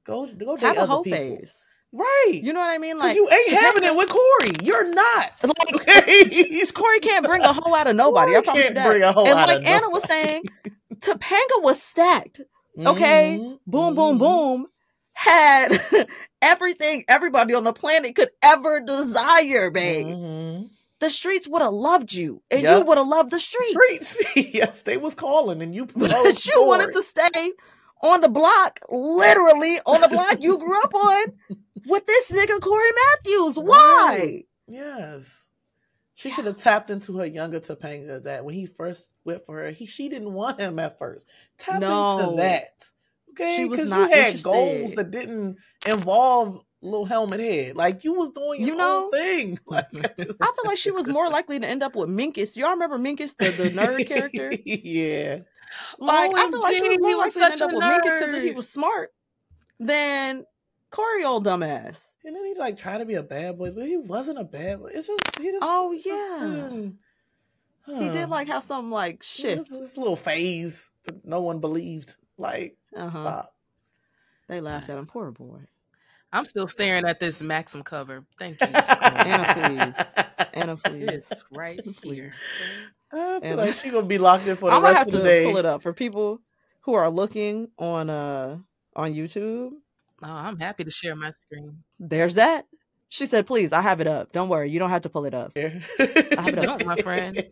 go, 0.04 0.26
go 0.26 0.56
Have 0.56 0.78
a 0.78 0.86
whole 0.86 1.02
people. 1.04 1.38
phase. 1.38 1.68
Right. 1.94 2.40
You 2.42 2.54
know 2.54 2.60
what 2.60 2.70
I 2.70 2.78
mean? 2.78 2.98
Like 2.98 3.14
you 3.14 3.28
ain't 3.28 3.50
having 3.50 3.84
it 3.84 3.94
with 3.94 4.08
Cory. 4.08 4.52
You're 4.62 4.88
not. 4.88 5.32
Like, 5.42 5.74
Okay. 5.88 6.62
Cory 6.74 7.00
can't 7.00 7.22
bring 7.24 7.42
a 7.42 7.52
hoe 7.52 7.74
out 7.74 7.86
of 7.86 7.94
nobody. 7.96 8.34
I 8.34 8.40
promise 8.40 8.68
you 8.68 8.74
that. 8.74 8.88
bring 8.88 9.02
a 9.02 9.12
hoe 9.12 9.26
and 9.26 9.34
like 9.34 9.66
Anna 9.68 9.90
was 9.90 10.02
saying, 10.04 10.44
Topanga 11.00 11.62
was 11.62 11.82
stacked. 11.82 12.40
Okay. 12.78 13.36
Mhm. 13.38 13.58
Boom, 13.66 13.94
boom, 13.94 14.16
Mhm. 14.16 14.18
boom. 14.20 14.66
Had 15.12 15.78
everything 16.42 17.04
everybody 17.08 17.52
on 17.54 17.64
the 17.64 17.74
planet 17.74 18.14
could 18.16 18.30
ever 18.42 18.80
desire, 18.80 19.70
babe. 19.70 20.06
Mhm. 20.06 20.70
The 21.02 21.10
streets 21.10 21.48
would 21.48 21.62
have 21.62 21.72
loved 21.72 22.14
you, 22.14 22.42
and 22.48 22.62
you 22.62 22.84
would 22.84 22.96
have 22.96 23.08
loved 23.08 23.32
the 23.32 23.40
streets. 23.40 23.72
Streets. 24.08 24.36
yes, 24.54 24.82
they 24.82 24.96
was 24.96 25.16
calling 25.16 25.60
and 25.60 25.74
you 25.74 25.86
But 25.96 26.46
you 26.46 26.64
wanted 26.64 26.92
to 26.94 27.02
stay 27.02 27.52
on 28.04 28.20
the 28.20 28.28
block, 28.28 28.78
literally 28.88 29.78
on 29.84 30.00
the 30.00 30.06
block 30.06 30.36
you 30.40 30.56
grew 30.58 30.80
up 30.80 30.94
on, 30.94 31.24
with 31.86 32.06
this 32.06 32.30
nigga 32.30 32.60
Cory 32.60 32.88
Matthews. 33.16 33.58
Why? 33.58 34.16
Right. 34.20 34.46
Yes. 34.68 35.44
She 36.14 36.30
should 36.30 36.44
have 36.44 36.58
tapped 36.58 36.88
into 36.88 37.18
her 37.18 37.26
younger 37.26 37.58
Topanga 37.58 38.22
that 38.22 38.44
when 38.44 38.54
he 38.54 38.66
first 38.66 39.10
went 39.24 39.44
for 39.44 39.56
her, 39.58 39.72
he 39.72 39.86
she 39.86 40.08
didn't 40.08 40.32
want 40.32 40.60
him 40.60 40.78
at 40.78 41.00
first. 41.00 41.26
Tap 41.58 41.80
No. 41.80 42.20
into 42.20 42.36
that. 42.36 42.74
Okay. 43.30 43.56
She 43.56 43.64
was 43.64 43.84
not 43.86 44.10
you 44.10 44.16
had 44.16 44.26
interested. 44.26 44.44
goals 44.44 44.92
that 44.94 45.10
didn't 45.10 45.56
involve 45.84 46.60
little 46.82 47.04
helmet 47.06 47.40
head. 47.40 47.76
Like 47.76 48.04
you 48.04 48.12
was 48.12 48.30
doing 48.30 48.60
your 48.60 48.68
You 48.68 48.72
own 48.74 48.78
know? 48.78 49.10
thing. 49.12 49.58
Like, 49.66 49.86
I 49.94 50.24
feel 50.24 50.64
like 50.66 50.78
she 50.78 50.90
was 50.90 51.08
more 51.08 51.28
likely 51.38 51.58
to 51.60 51.66
end 51.66 51.82
up 51.82 51.94
with 51.96 52.08
Minkus. 52.10 52.56
Y'all 52.56 52.70
remember 52.70 52.98
Minkus, 52.98 53.36
the, 53.36 53.50
the 53.50 53.70
nerd 53.70 54.06
character? 54.06 54.52
yeah. 54.64 55.38
Like 55.98 56.32
I 56.34 56.50
feel 56.50 56.60
like 56.60 56.76
she 56.76 56.88
was 56.88 56.98
more 56.98 57.08
he 57.08 57.14
was 57.14 57.36
likely 57.36 57.40
to 57.40 57.52
end 57.52 57.62
up 57.62 57.70
a 57.70 57.74
with 57.74 57.84
Minkus 57.84 58.18
because 58.26 58.42
he 58.44 58.50
was 58.50 58.68
smart 58.68 59.14
than 59.80 60.44
Cory 60.90 61.24
old 61.24 61.46
dumbass. 61.46 62.12
And 62.24 62.36
then 62.36 62.44
he 62.44 62.54
like 62.54 62.78
tried 62.78 62.98
to 62.98 63.04
be 63.06 63.14
a 63.14 63.22
bad 63.22 63.56
boy, 63.58 63.70
but 63.70 63.86
he 63.86 63.96
wasn't 63.96 64.38
a 64.38 64.44
bad 64.44 64.80
boy. 64.80 64.90
It's 64.92 65.06
just 65.06 65.38
he 65.38 65.50
just 65.50 65.62
Oh 65.62 65.92
yeah. 65.92 66.46
didn't- 66.50 66.98
He 67.86 68.08
did 68.10 68.28
like 68.28 68.48
have 68.48 68.64
some 68.64 68.90
like 68.90 69.22
shift. 69.22 69.70
this 69.70 69.96
little 69.96 70.16
phase 70.16 70.88
that 71.04 71.24
no 71.24 71.40
one 71.40 71.60
believed. 71.60 72.14
Like, 72.38 72.76
Uh-huh. 72.94 73.08
stop. 73.10 73.54
They 74.48 74.60
laughed 74.60 74.88
at 74.90 74.98
him. 74.98 75.06
Poor 75.06 75.30
boy. 75.30 75.60
I'm 76.32 76.44
still 76.46 76.66
staring 76.68 77.04
at 77.06 77.20
this 77.20 77.42
Maxim 77.42 77.82
cover. 77.82 78.24
Thank 78.38 78.60
you. 78.60 78.68
Anna, 78.68 79.94
please. 79.94 80.14
Anna, 80.54 80.76
please. 80.84 81.08
It's 81.08 81.44
right 81.52 81.80
here. 82.02 82.32
I 83.12 83.40
feel 83.40 83.40
Anna. 83.42 83.62
like 83.62 83.74
she 83.74 83.90
gonna 83.90 84.06
be 84.06 84.18
locked 84.18 84.46
in 84.46 84.56
for 84.56 84.70
the 84.70 84.76
I'm 84.76 84.82
gonna 84.82 84.94
rest 84.94 84.98
have 84.98 85.06
of 85.08 85.12
the 85.12 85.18
to 85.18 85.24
day. 85.24 85.44
pull 85.44 85.56
it 85.58 85.64
up 85.66 85.82
for 85.82 85.92
people 85.92 86.40
who 86.82 86.94
are 86.94 87.10
looking 87.10 87.68
on 87.78 88.08
uh 88.10 88.58
on 88.96 89.12
YouTube. 89.12 89.70
Oh, 90.22 90.26
I'm 90.28 90.58
happy 90.58 90.84
to 90.84 90.90
share 90.90 91.14
my 91.16 91.30
screen. 91.30 91.82
There's 91.98 92.34
that. 92.36 92.66
She 93.12 93.26
said, 93.26 93.46
"Please, 93.46 93.74
I 93.74 93.82
have 93.82 94.00
it 94.00 94.06
up. 94.06 94.32
Don't 94.32 94.48
worry, 94.48 94.70
you 94.70 94.78
don't 94.78 94.88
have 94.88 95.02
to 95.02 95.10
pull 95.10 95.26
it 95.26 95.34
up." 95.34 95.52
I 95.54 95.60
have 96.00 96.56
it 96.56 96.66
up. 96.66 96.82
My 96.86 96.96
friend. 96.96 97.44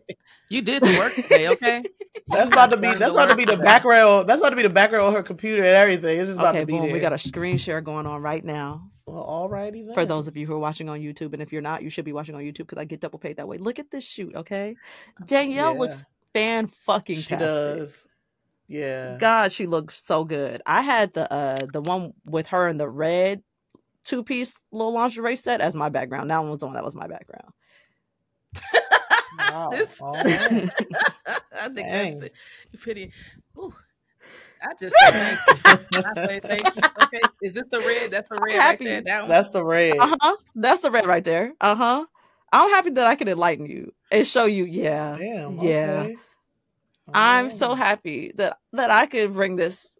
You 0.49 0.63
did 0.63 0.81
the 0.81 0.97
work 0.97 1.13
today, 1.13 1.49
okay? 1.49 1.83
That's 2.27 2.51
about 2.51 2.71
to 2.71 2.77
be 2.77 2.91
that's 2.91 3.13
about 3.13 3.27
to 3.29 3.35
be 3.35 3.45
the 3.45 3.51
today. 3.51 3.63
background. 3.63 4.27
That's 4.27 4.39
about 4.39 4.49
to 4.49 4.55
be 4.55 4.63
the 4.63 4.71
background 4.71 5.05
on 5.05 5.13
her 5.13 5.21
computer 5.21 5.61
and 5.63 5.75
everything. 5.75 6.19
It's 6.19 6.29
just 6.29 6.39
about 6.39 6.55
Okay, 6.55 6.61
to 6.61 6.65
be 6.65 6.73
boom. 6.73 6.81
there. 6.85 6.93
We 6.93 6.99
got 6.99 7.13
a 7.13 7.19
screen 7.19 7.59
share 7.59 7.79
going 7.79 8.07
on 8.07 8.23
right 8.23 8.43
now. 8.43 8.89
well, 9.05 9.23
alrighty 9.23 9.85
then. 9.85 9.93
For 9.93 10.03
those 10.03 10.27
of 10.27 10.35
you 10.35 10.47
who 10.47 10.53
are 10.55 10.59
watching 10.59 10.89
on 10.89 10.99
YouTube, 10.99 11.33
and 11.33 11.43
if 11.43 11.53
you're 11.53 11.61
not, 11.61 11.83
you 11.83 11.91
should 11.91 12.05
be 12.05 12.13
watching 12.13 12.33
on 12.33 12.41
YouTube 12.41 12.65
because 12.65 12.79
I 12.79 12.85
get 12.85 12.99
double 12.99 13.19
paid 13.19 13.37
that 13.37 13.47
way. 13.47 13.59
Look 13.59 13.77
at 13.77 13.91
this 13.91 14.03
shoot, 14.03 14.33
okay? 14.35 14.75
Danielle 15.27 15.73
Yeah. 15.73 15.79
looks 15.79 16.03
fan 16.33 16.67
fucking 16.67 17.19
she 17.21 17.35
does. 17.35 18.07
Yeah. 18.67 19.17
God, 19.19 19.51
she 19.51 19.67
looks 19.67 20.03
so 20.03 20.23
good. 20.25 20.61
I 20.65 20.81
had 20.81 21.13
the 21.13 21.31
uh 21.31 21.67
the 21.71 21.81
one 21.81 22.13
with 22.25 22.47
her 22.47 22.67
in 22.67 22.77
the 22.77 22.89
red 22.89 23.43
two 24.03 24.23
piece 24.23 24.53
little 24.71 24.93
lingerie 24.93 25.35
set 25.35 25.61
as 25.61 25.75
my 25.75 25.89
background. 25.89 26.29
That 26.29 26.39
one 26.39 26.51
was 26.51 26.59
the 26.59 26.65
one 26.67 26.75
that 26.75 26.83
was 26.83 26.95
my 26.95 27.07
background. 27.07 27.51
Wow. 29.49 29.69
This- 29.71 30.01
right. 30.03 30.69
I 31.53 31.65
think 31.65 31.75
Dang. 31.75 32.13
that's 32.13 32.25
it. 32.25 32.33
You 32.71 32.79
pity. 32.79 33.11
Ooh. 33.57 33.73
I 34.61 34.73
just 34.79 34.95
say 34.95 35.09
thank 35.45 35.79
you. 35.95 36.03
I 36.05 36.27
say 36.27 36.39
thank 36.39 36.75
you. 36.75 36.81
Okay. 37.03 37.21
Is 37.41 37.53
this 37.53 37.63
the 37.71 37.79
red? 37.79 38.11
That's 38.11 38.29
the 38.29 38.35
red 38.35 38.57
right 38.57 38.79
there. 38.79 39.01
That. 39.01 39.27
That's 39.27 39.49
the 39.49 39.63
red. 39.63 39.97
Uh 39.97 40.15
huh. 40.19 40.35
That's 40.55 40.81
the 40.81 40.91
red 40.91 41.05
right 41.05 41.23
there. 41.23 41.53
Uh 41.59 41.75
huh. 41.75 42.05
I'm 42.53 42.69
happy 42.69 42.91
that 42.91 43.07
I 43.07 43.15
could 43.15 43.29
enlighten 43.29 43.65
you 43.65 43.93
and 44.11 44.27
show 44.27 44.45
you. 44.45 44.65
Yeah, 44.65 45.17
Damn. 45.17 45.57
yeah. 45.59 46.01
okay. 46.03 46.15
I'm 47.13 47.49
so 47.49 47.73
happy 47.75 48.33
that 48.35 48.57
that 48.73 48.91
I 48.91 49.05
could 49.05 49.33
bring 49.33 49.55
this 49.55 49.97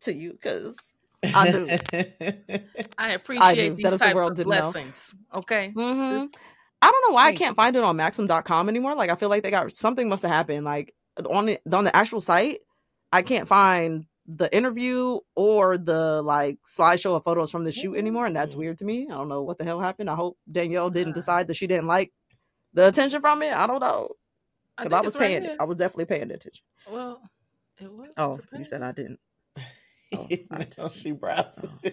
to 0.00 0.14
you 0.14 0.32
because 0.32 0.76
I 1.24 1.50
do. 1.50 1.68
I 2.98 3.10
appreciate 3.12 3.54
do. 3.54 3.68
That 3.70 3.76
these 3.76 3.86
if 3.86 3.92
the 3.92 3.98
types 3.98 4.14
world 4.14 4.30
of 4.32 4.36
didn't 4.36 4.50
know. 4.50 4.60
blessings. 4.60 5.14
Okay. 5.34 5.70
hmm 5.70 6.10
This- 6.10 6.32
I 6.80 6.92
don't 6.92 7.10
know 7.10 7.14
why 7.16 7.26
I 7.26 7.32
can't 7.32 7.50
you. 7.52 7.54
find 7.56 7.74
it 7.74 7.82
on 7.82 7.96
Maxim.com 7.96 8.68
anymore. 8.68 8.94
Like 8.94 9.10
I 9.10 9.16
feel 9.16 9.28
like 9.28 9.42
they 9.42 9.50
got 9.50 9.72
something 9.72 10.08
must 10.08 10.22
have 10.22 10.30
happened. 10.30 10.64
Like 10.64 10.94
on 11.28 11.46
the 11.46 11.58
on 11.72 11.82
the 11.84 11.94
actual 11.96 12.20
site, 12.20 12.60
I 13.12 13.22
can't 13.22 13.48
find 13.48 14.06
the 14.26 14.54
interview 14.56 15.18
or 15.34 15.76
the 15.76 16.22
like 16.22 16.58
slideshow 16.64 17.16
of 17.16 17.24
photos 17.24 17.50
from 17.50 17.64
the 17.64 17.72
shoot 17.72 17.96
anymore, 17.96 18.26
and 18.26 18.36
that's 18.36 18.54
Mm. 18.54 18.58
weird 18.58 18.78
to 18.78 18.84
me. 18.84 19.08
I 19.10 19.14
don't 19.14 19.28
know 19.28 19.42
what 19.42 19.58
the 19.58 19.64
hell 19.64 19.80
happened. 19.80 20.08
I 20.08 20.14
hope 20.14 20.38
Danielle 20.52 20.90
didn't 20.90 21.14
decide 21.14 21.48
that 21.48 21.56
she 21.56 21.66
didn't 21.66 21.88
like 21.88 22.12
the 22.74 22.86
attention 22.86 23.20
from 23.20 23.42
it. 23.42 23.52
I 23.52 23.66
don't 23.66 23.80
know 23.80 24.10
because 24.76 24.90
think 24.90 24.92
I, 24.92 25.00
was 25.00 25.06
it's 25.14 25.16
right 25.16 25.26
paying 25.26 25.44
it. 25.46 25.56
I 25.58 25.64
was 25.64 25.78
definitely 25.78 26.04
paying 26.04 26.30
attention. 26.30 26.62
Well, 26.88 27.20
it 27.80 27.90
was. 27.92 28.12
Oh, 28.16 28.38
you 28.56 28.64
said 28.64 28.82
I 28.82 28.92
didn't. 28.92 29.18
Oh, 30.14 30.26
I 30.50 30.58
no, 30.58 30.64
just- 30.64 30.96
she 30.96 31.10
browsing. 31.12 31.70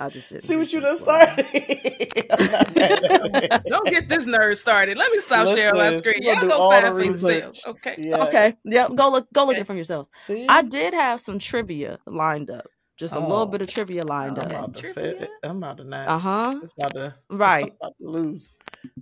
I 0.00 0.08
just 0.10 0.28
didn't. 0.28 0.42
See 0.44 0.56
what 0.56 0.72
you 0.72 0.80
research 0.80 0.80
done 0.80 0.98
started. 0.98 1.46
Don't 3.66 3.86
get 3.88 4.08
this 4.08 4.26
nerd 4.26 4.56
started. 4.56 4.96
Let 4.98 5.12
me 5.12 5.18
stop 5.18 5.46
sharing 5.48 5.76
my 5.76 5.94
screen. 5.96 6.16
she 6.22 6.26
gonna 6.34 6.40
Y'all 6.40 6.48
go 6.48 6.58
all 6.62 6.70
find 6.70 6.86
the 6.86 6.90
for 6.90 7.02
yourselves. 7.32 7.60
Okay. 7.66 7.94
Yeah. 7.98 8.24
Okay, 8.24 8.52
yep. 8.64 8.94
Go 8.94 9.10
look. 9.10 9.26
Go 9.32 9.42
look 9.42 9.50
Okay. 9.50 9.58
at 9.60 9.62
it 9.62 9.66
from 9.66 9.76
yourselves. 9.76 10.08
See? 10.26 10.46
I 10.48 10.62
did 10.62 10.94
have 10.94 11.20
some 11.20 11.38
trivia 11.38 11.98
lined 12.06 12.50
up. 12.50 12.66
Just 12.96 13.14
a 13.14 13.18
Oh. 13.18 13.28
little 13.28 13.46
bit 13.46 13.62
of 13.62 13.68
trivia 13.68 14.04
lined 14.04 14.38
I'm 14.38 14.44
up. 14.46 14.50
about 14.50 14.74
to 14.76 14.80
Trivia? 14.92 15.18
fit. 15.20 15.30
I'm 15.42 15.56
about 15.58 15.78
to 15.78 15.84
not. 15.84 16.08
Uh 16.08 16.18
huh. 16.18 16.60
It's 16.62 16.72
about 16.74 16.94
to. 16.94 17.14
Right. 17.30 17.72
About 17.80 17.94
to 18.00 18.08
lose. 18.08 18.50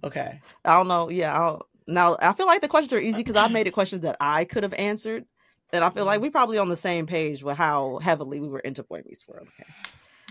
Okay. 0.05 0.41
I 0.65 0.77
don't 0.77 0.89
know. 0.89 1.09
Yeah. 1.11 1.35
I 1.35 1.39
don't, 1.49 1.63
now 1.89 2.17
I 2.21 2.33
feel 2.33 2.47
like 2.47 2.61
the 2.63 2.69
questions 2.69 2.93
are 2.93 3.01
easy 3.01 3.19
because 3.19 3.37
I 3.37 3.49
made 3.49 3.67
it 3.67 3.73
questions 3.73 4.03
that 4.03 4.17
I 4.21 4.45
could 4.45 4.63
have 4.63 4.75
answered, 4.75 5.25
and 5.73 5.85
I 5.85 5.91
feel 5.91 6.05
like 6.05 6.17
mm-hmm. 6.17 6.25
we're 6.25 6.31
probably 6.31 6.59
on 6.59 6.69
the 6.69 6.77
same 6.77 7.07
page 7.07 7.43
with 7.43 7.57
how 7.57 7.99
heavily 8.03 8.41
we 8.41 8.49
were 8.49 8.61
into 8.61 8.83
Boy 8.83 9.03
Meets 9.07 9.27
World. 9.27 9.49
Okay. 9.61 9.71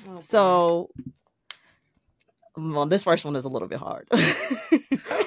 Oh. 0.09 0.19
So, 0.19 0.89
well, 2.57 2.85
this 2.85 3.03
first 3.03 3.25
one 3.25 3.35
is 3.35 3.45
a 3.45 3.49
little 3.49 3.67
bit 3.67 3.79
hard. 3.79 4.07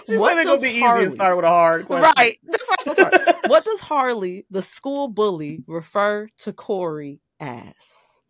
She 0.06 0.18
What 0.18 0.32
said 0.32 0.38
it's 0.40 0.46
does 0.46 0.60
gonna 0.60 0.72
be 0.72 0.76
easy 0.76 0.80
Harley- 0.84 1.04
and 1.04 1.12
start 1.14 1.34
with 1.36 1.46
a 1.46 1.48
hard 1.48 1.86
question. 1.86 2.12
right. 2.18 2.38
This 2.44 2.62
first 2.62 2.86
one's 2.98 2.98
hard. 3.00 3.36
what 3.46 3.64
does 3.64 3.80
Harley, 3.80 4.44
the 4.50 4.60
school 4.60 5.08
bully, 5.08 5.64
refer 5.66 6.28
to 6.40 6.52
Cory 6.52 7.20
as? 7.40 8.20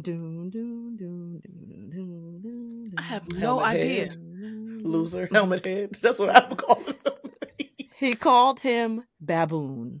Doom, 0.00 0.48
doom, 0.48 0.96
doom, 0.96 1.38
doom, 1.44 1.90
doom, 1.90 2.40
doom, 2.40 2.84
I 2.96 3.02
have 3.02 3.30
no 3.30 3.58
Helmet 3.58 3.66
idea. 3.66 4.04
head. 4.06 4.16
Loser, 4.82 5.28
helmet 5.30 5.66
head. 5.66 5.98
That's 6.02 6.18
what 6.18 6.34
I'm 6.34 6.56
calling 6.56 6.86
him. 6.86 7.68
He 7.98 8.14
called 8.14 8.60
him 8.60 9.04
baboon. 9.20 10.00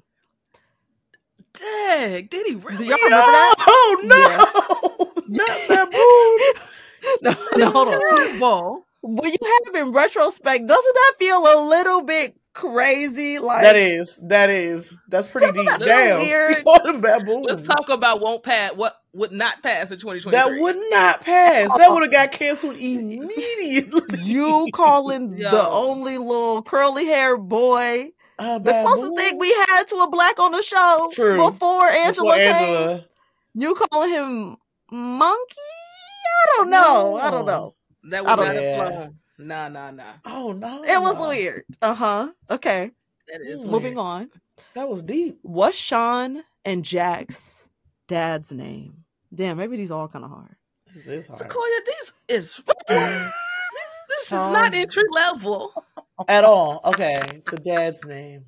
Dang, 1.62 2.26
did 2.26 2.46
he 2.46 2.54
really? 2.56 2.76
Do 2.76 2.86
y'all 2.86 2.98
remember 3.04 3.26
that? 3.26 3.54
Oh 3.68 4.00
no! 4.04 5.22
Not 5.28 5.68
baboon. 5.68 6.62
No, 7.20 7.34
no, 7.56 7.70
hold 7.72 7.88
on. 7.88 7.98
Terrible. 7.98 8.86
When 9.00 9.32
you 9.32 9.38
have 9.66 9.74
in 9.74 9.90
retrospect, 9.90 10.68
doesn't 10.68 10.94
that 10.94 11.14
feel 11.18 11.38
a 11.38 11.66
little 11.68 12.02
bit 12.02 12.36
crazy? 12.52 13.40
Like 13.40 13.62
That 13.62 13.74
is, 13.74 14.20
that 14.22 14.50
is, 14.50 15.00
that's 15.08 15.26
pretty 15.26 15.50
deep. 15.50 15.66
that 15.66 15.80
feel 15.80 15.88
Damn, 15.88 16.18
weird? 16.20 16.56
he 16.58 16.62
called 16.62 17.02
baboon. 17.02 17.42
Let's 17.42 17.62
talk 17.62 17.88
about 17.88 18.20
won't 18.20 18.44
pass. 18.44 18.74
What 18.74 18.94
would 19.14 19.32
not 19.32 19.64
pass 19.64 19.90
in 19.90 19.98
2023? 19.98 20.30
That 20.30 20.62
would 20.62 20.76
not 20.90 21.22
pass. 21.22 21.66
That 21.76 21.88
oh. 21.88 21.94
would 21.94 22.04
have 22.04 22.12
got 22.12 22.30
canceled 22.30 22.76
immediately. 22.76 24.20
you 24.20 24.68
calling 24.72 25.34
Yo. 25.36 25.50
the 25.50 25.68
only 25.68 26.18
little 26.18 26.62
curly 26.62 27.06
hair 27.06 27.36
boy 27.36 28.12
Uh, 28.42 28.58
the 28.58 28.72
closest 28.72 29.16
thing 29.16 29.38
we 29.38 29.52
had 29.52 29.84
to 29.84 29.96
a 29.96 30.10
black 30.10 30.38
on 30.38 30.52
the 30.52 30.62
show 30.62 31.10
True. 31.12 31.36
before 31.50 31.86
Angela 31.86 32.26
Before 32.34 32.36
came. 32.36 32.54
Angela. 32.54 33.04
You 33.54 33.74
calling 33.74 34.10
him 34.10 34.56
monkey? 34.90 35.56
I 36.34 36.46
don't 36.56 36.70
know. 36.70 37.18
I 37.20 37.30
don't 37.30 37.46
know. 37.46 37.74
That 38.04 38.26
I 38.26 38.34
would 38.34 38.44
don't- 38.44 38.54
not 38.54 38.62
Yeah. 38.62 38.76
have 38.84 38.94
flown. 38.94 39.18
Nah, 39.38 39.68
nah, 39.68 39.90
nah. 39.90 40.12
Oh 40.24 40.52
no, 40.52 40.80
It 40.84 41.00
was 41.00 41.26
weird. 41.26 41.64
Uh 41.80 41.94
huh. 41.94 42.32
Okay. 42.50 42.90
That 43.28 43.40
is. 43.40 43.64
Moving 43.64 43.94
weird. 43.94 43.98
on. 44.06 44.30
That 44.74 44.88
was 44.88 45.02
deep. 45.02 45.38
What's 45.42 45.76
Shawn 45.76 46.42
and 46.64 46.84
Jack's 46.84 47.68
dad's 48.08 48.52
name? 48.52 49.04
Damn, 49.34 49.56
maybe 49.56 49.76
these 49.76 49.90
are 49.90 50.00
all 50.00 50.08
kind 50.08 50.24
of 50.24 50.30
hard. 50.30 50.54
This 50.94 51.06
is 51.06 51.26
hard. 51.26 51.38
Sequoia, 51.38 51.80
this 51.86 52.12
is 52.28 52.62
this 52.88 53.32
is 54.32 54.50
not 54.50 54.74
entry 54.74 55.04
level. 55.10 55.72
At 56.28 56.44
all. 56.44 56.80
Okay, 56.84 57.20
the 57.46 57.56
dad's 57.58 58.04
name. 58.04 58.44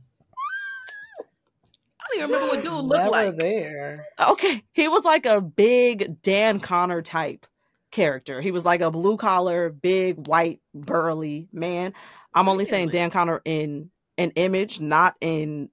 I 2.00 2.06
don't 2.08 2.18
even 2.18 2.30
remember 2.30 2.54
what 2.54 2.62
dude 2.64 2.72
looked 2.72 3.04
Never 3.04 3.10
like. 3.10 3.36
there. 3.36 4.06
Okay. 4.20 4.62
He 4.72 4.88
was 4.88 5.04
like 5.04 5.24
a 5.26 5.40
big 5.40 6.20
Dan 6.20 6.60
Connor 6.60 7.00
type 7.00 7.46
character. 7.90 8.40
He 8.42 8.50
was 8.50 8.64
like 8.64 8.82
a 8.82 8.90
blue 8.90 9.16
collar, 9.16 9.70
big, 9.70 10.28
white, 10.28 10.60
burly 10.74 11.48
man. 11.52 11.94
I'm 12.34 12.48
only 12.48 12.66
saying 12.66 12.88
Dan 12.90 13.10
Connor 13.10 13.40
in 13.44 13.90
an 14.18 14.32
image, 14.36 14.80
not 14.80 15.14
in 15.20 15.70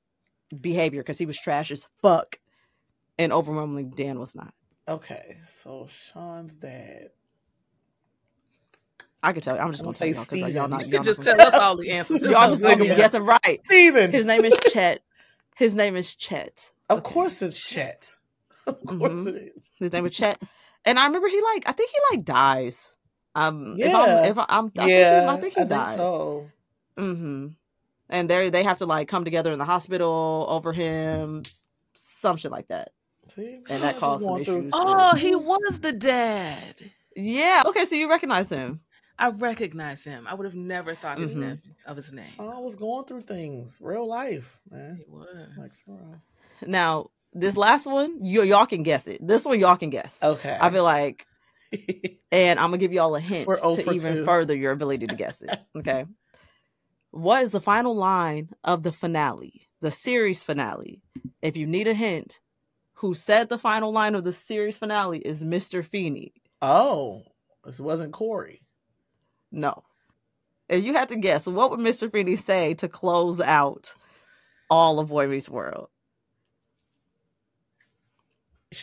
behavior, 0.60 1.02
because 1.02 1.18
he 1.18 1.26
was 1.26 1.38
trash 1.38 1.70
as 1.70 1.86
fuck. 2.02 2.40
And 3.20 3.34
overwhelmingly, 3.34 3.84
Dan 3.84 4.20
was 4.20 4.34
not. 4.34 4.54
Okay, 4.88 5.38
so 5.62 5.88
Shawn's 5.90 6.56
dad. 6.56 7.10
I 9.24 9.34
could 9.34 9.44
tell 9.44 9.56
you. 9.56 9.62
I'm 9.62 9.72
just 9.72 9.84
gonna 9.84 9.94
gonna 9.98 9.98
tell 9.98 10.08
y'all 10.08 10.26
because 10.30 10.54
y'all 10.54 10.68
not. 10.68 10.86
You 10.88 10.94
Y'all 10.94 11.04
just 11.04 11.22
tell 11.22 11.40
us 11.42 11.54
all 11.54 11.78
the 11.78 11.92
answers. 11.92 12.22
y'all 12.24 12.50
just 12.50 12.64
gonna 12.64 12.78
be 12.78 12.88
guessing 12.88 13.24
right. 13.24 13.60
Steven. 13.66 14.12
His 14.12 14.26
name 14.26 14.46
is 14.46 14.58
Chet. 14.72 15.02
His 15.56 15.76
name 15.76 15.96
is 15.96 16.16
Chet. 16.16 16.72
Of 16.90 17.04
course 17.04 17.42
it's 17.42 17.64
Chet. 17.64 18.12
Of 18.68 18.86
course 18.86 19.12
Mhm. 19.12 19.28
it 19.28 19.54
is. 19.58 19.72
His 19.80 19.92
name 19.92 20.06
is 20.06 20.16
Chet. 20.16 20.40
And 20.86 21.00
I 21.00 21.06
remember 21.08 21.28
he 21.28 21.42
like 21.42 21.64
I 21.68 21.72
think 21.72 21.90
he 21.92 22.16
like 22.16 22.26
dies. 22.26 22.90
Um 23.36 23.76
if 23.80 23.92
Yeah. 23.92 23.98
I'm 23.98 24.26
if 24.32 24.38
I, 24.38 24.46
I'm 24.50 24.72
I 24.78 24.88
yeah, 24.88 25.10
think 25.10 25.24
he, 25.24 25.30
I 25.30 25.42
think 25.42 25.54
he 25.56 25.66
dies. 25.66 25.96
so. 25.98 26.50
Mm-hmm. 26.98 27.48
And 28.10 28.30
they 28.30 28.50
they 28.50 28.64
have 28.64 28.78
to 28.80 28.86
like 28.86 29.08
come 29.08 29.24
together 29.24 29.52
in 29.52 29.60
the 29.60 29.66
hospital 29.66 30.46
over 30.50 30.74
him, 30.74 31.44
some 31.94 32.38
shit 32.38 32.52
like 32.52 32.68
that. 32.68 32.92
See? 33.36 33.60
And 33.70 33.84
that 33.84 33.98
caused 33.98 34.26
some 34.26 34.38
issues. 34.40 34.72
Oh, 34.76 35.16
he 35.16 35.36
was 35.36 35.80
the 35.80 35.92
dad. 35.94 36.82
Yeah. 37.16 37.64
Okay, 37.66 37.86
so 37.86 37.96
you 37.96 38.10
recognize 38.10 38.50
him. 38.50 38.82
I 39.22 39.30
recognize 39.30 40.04
him. 40.04 40.26
I 40.28 40.34
would 40.34 40.46
have 40.46 40.56
never 40.56 40.96
thought 40.96 41.18
his 41.18 41.36
Mhm. 41.36 41.40
name, 41.40 41.62
of 41.86 41.96
his 41.96 42.12
name. 42.12 42.34
I 42.40 42.60
was 42.60 42.76
going 42.76 43.06
through 43.06 43.22
things, 43.22 43.78
real 43.82 44.08
life, 44.08 44.60
man. 44.70 44.98
He 44.98 45.06
was. 45.08 45.28
Like, 45.58 45.70
for. 45.86 46.22
Now 46.68 47.12
this 47.34 47.56
last 47.56 47.86
one, 47.86 48.24
you 48.24 48.44
y'all 48.44 48.66
can 48.66 48.84
guess 48.84 49.08
it. 49.08 49.26
This 49.26 49.46
one 49.46 49.60
y'all 49.60 49.78
can 49.78 49.90
guess. 49.90 50.22
okay. 50.22 50.58
I 50.60 50.70
feel 50.70 50.84
like, 50.84 51.26
and 52.32 52.60
I'm 52.60 52.68
gonna 52.68 52.78
give 52.78 52.92
y'all 52.94 53.16
a 53.16 53.20
hint 53.20 53.48
to 53.48 53.92
even 53.94 54.16
2. 54.18 54.26
further 54.26 54.56
your 54.56 54.72
ability 54.74 55.08
to 55.08 55.16
guess 55.16 55.42
it. 55.42 55.58
Okay. 55.78 56.06
what 57.12 57.44
is 57.44 57.52
the 57.52 57.62
final 57.62 57.96
line 57.96 58.50
of 58.64 58.84
the 58.84 58.92
finale, 58.92 59.68
the 59.82 59.92
series 59.92 60.44
finale? 60.44 61.02
If 61.42 61.56
you 61.58 61.68
need 61.68 61.88
a 61.88 61.94
hint, 61.94 62.40
who 62.96 63.14
said 63.14 63.50
the 63.50 63.58
final 63.60 63.92
line 63.92 64.16
of 64.16 64.24
the 64.24 64.34
series 64.34 64.78
finale 64.78 65.20
is 65.20 65.44
Mr. 65.44 65.84
Feeney. 65.86 66.34
oh, 66.62 67.24
This 67.64 67.80
wasn't 67.80 68.14
Cory. 68.14 68.62
No. 69.52 69.84
If 70.70 70.84
you 70.84 70.94
had 70.94 71.10
to 71.10 71.16
guess, 71.18 71.48
what 71.48 71.70
would 71.72 71.80
Mr. 71.80 72.12
Feeney 72.12 72.36
say 72.38 72.74
to 72.76 72.88
close 72.88 73.42
out 73.42 73.94
all 74.70 75.00
of 75.00 75.10
Boy 75.10 75.28
Meets 75.28 75.50
World? 75.50 75.90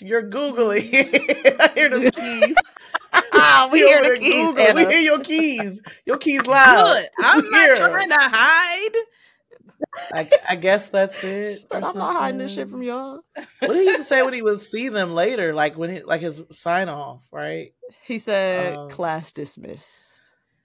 You're 0.00 0.28
googling. 0.28 0.90
I 1.60 1.72
hear 1.74 1.88
the 1.88 2.10
keys. 2.10 2.56
Ah, 3.40 3.68
we 3.72 3.78
hear 3.78 4.02
the 4.02 4.20
keys. 4.20 4.34
Google. 4.34 4.74
We 4.74 4.84
hear 4.86 4.98
your 4.98 5.20
keys. 5.20 5.80
Your 6.04 6.18
keys 6.18 6.44
loud. 6.44 6.84
Good. 6.84 7.08
I'm 7.20 7.42
We 7.42 7.50
not 7.50 7.60
hear 7.66 7.76
trying 7.76 8.08
to 8.10 8.16
hide. 8.18 8.96
I, 10.12 10.30
I 10.50 10.56
guess 10.56 10.88
that's 10.88 11.22
it. 11.24 11.64
I'm 11.70 11.80
not 11.80 12.16
hiding 12.16 12.38
this 12.38 12.54
shit 12.54 12.68
from 12.68 12.82
y'all. 12.82 13.20
What 13.34 13.68
did 13.68 13.76
he 13.76 13.84
used 13.84 13.98
to 13.98 14.04
say 14.04 14.22
when 14.22 14.34
he 14.34 14.42
would 14.42 14.60
see 14.60 14.88
them 14.88 15.14
later? 15.14 15.54
Like 15.54 15.78
when 15.78 15.90
he, 15.90 16.02
like 16.02 16.20
his 16.20 16.42
sign 16.52 16.88
off, 16.88 17.22
right? 17.32 17.72
He 18.04 18.18
said, 18.18 18.74
Um, 18.76 18.90
class 18.90 19.32
dismissed. 19.32 20.17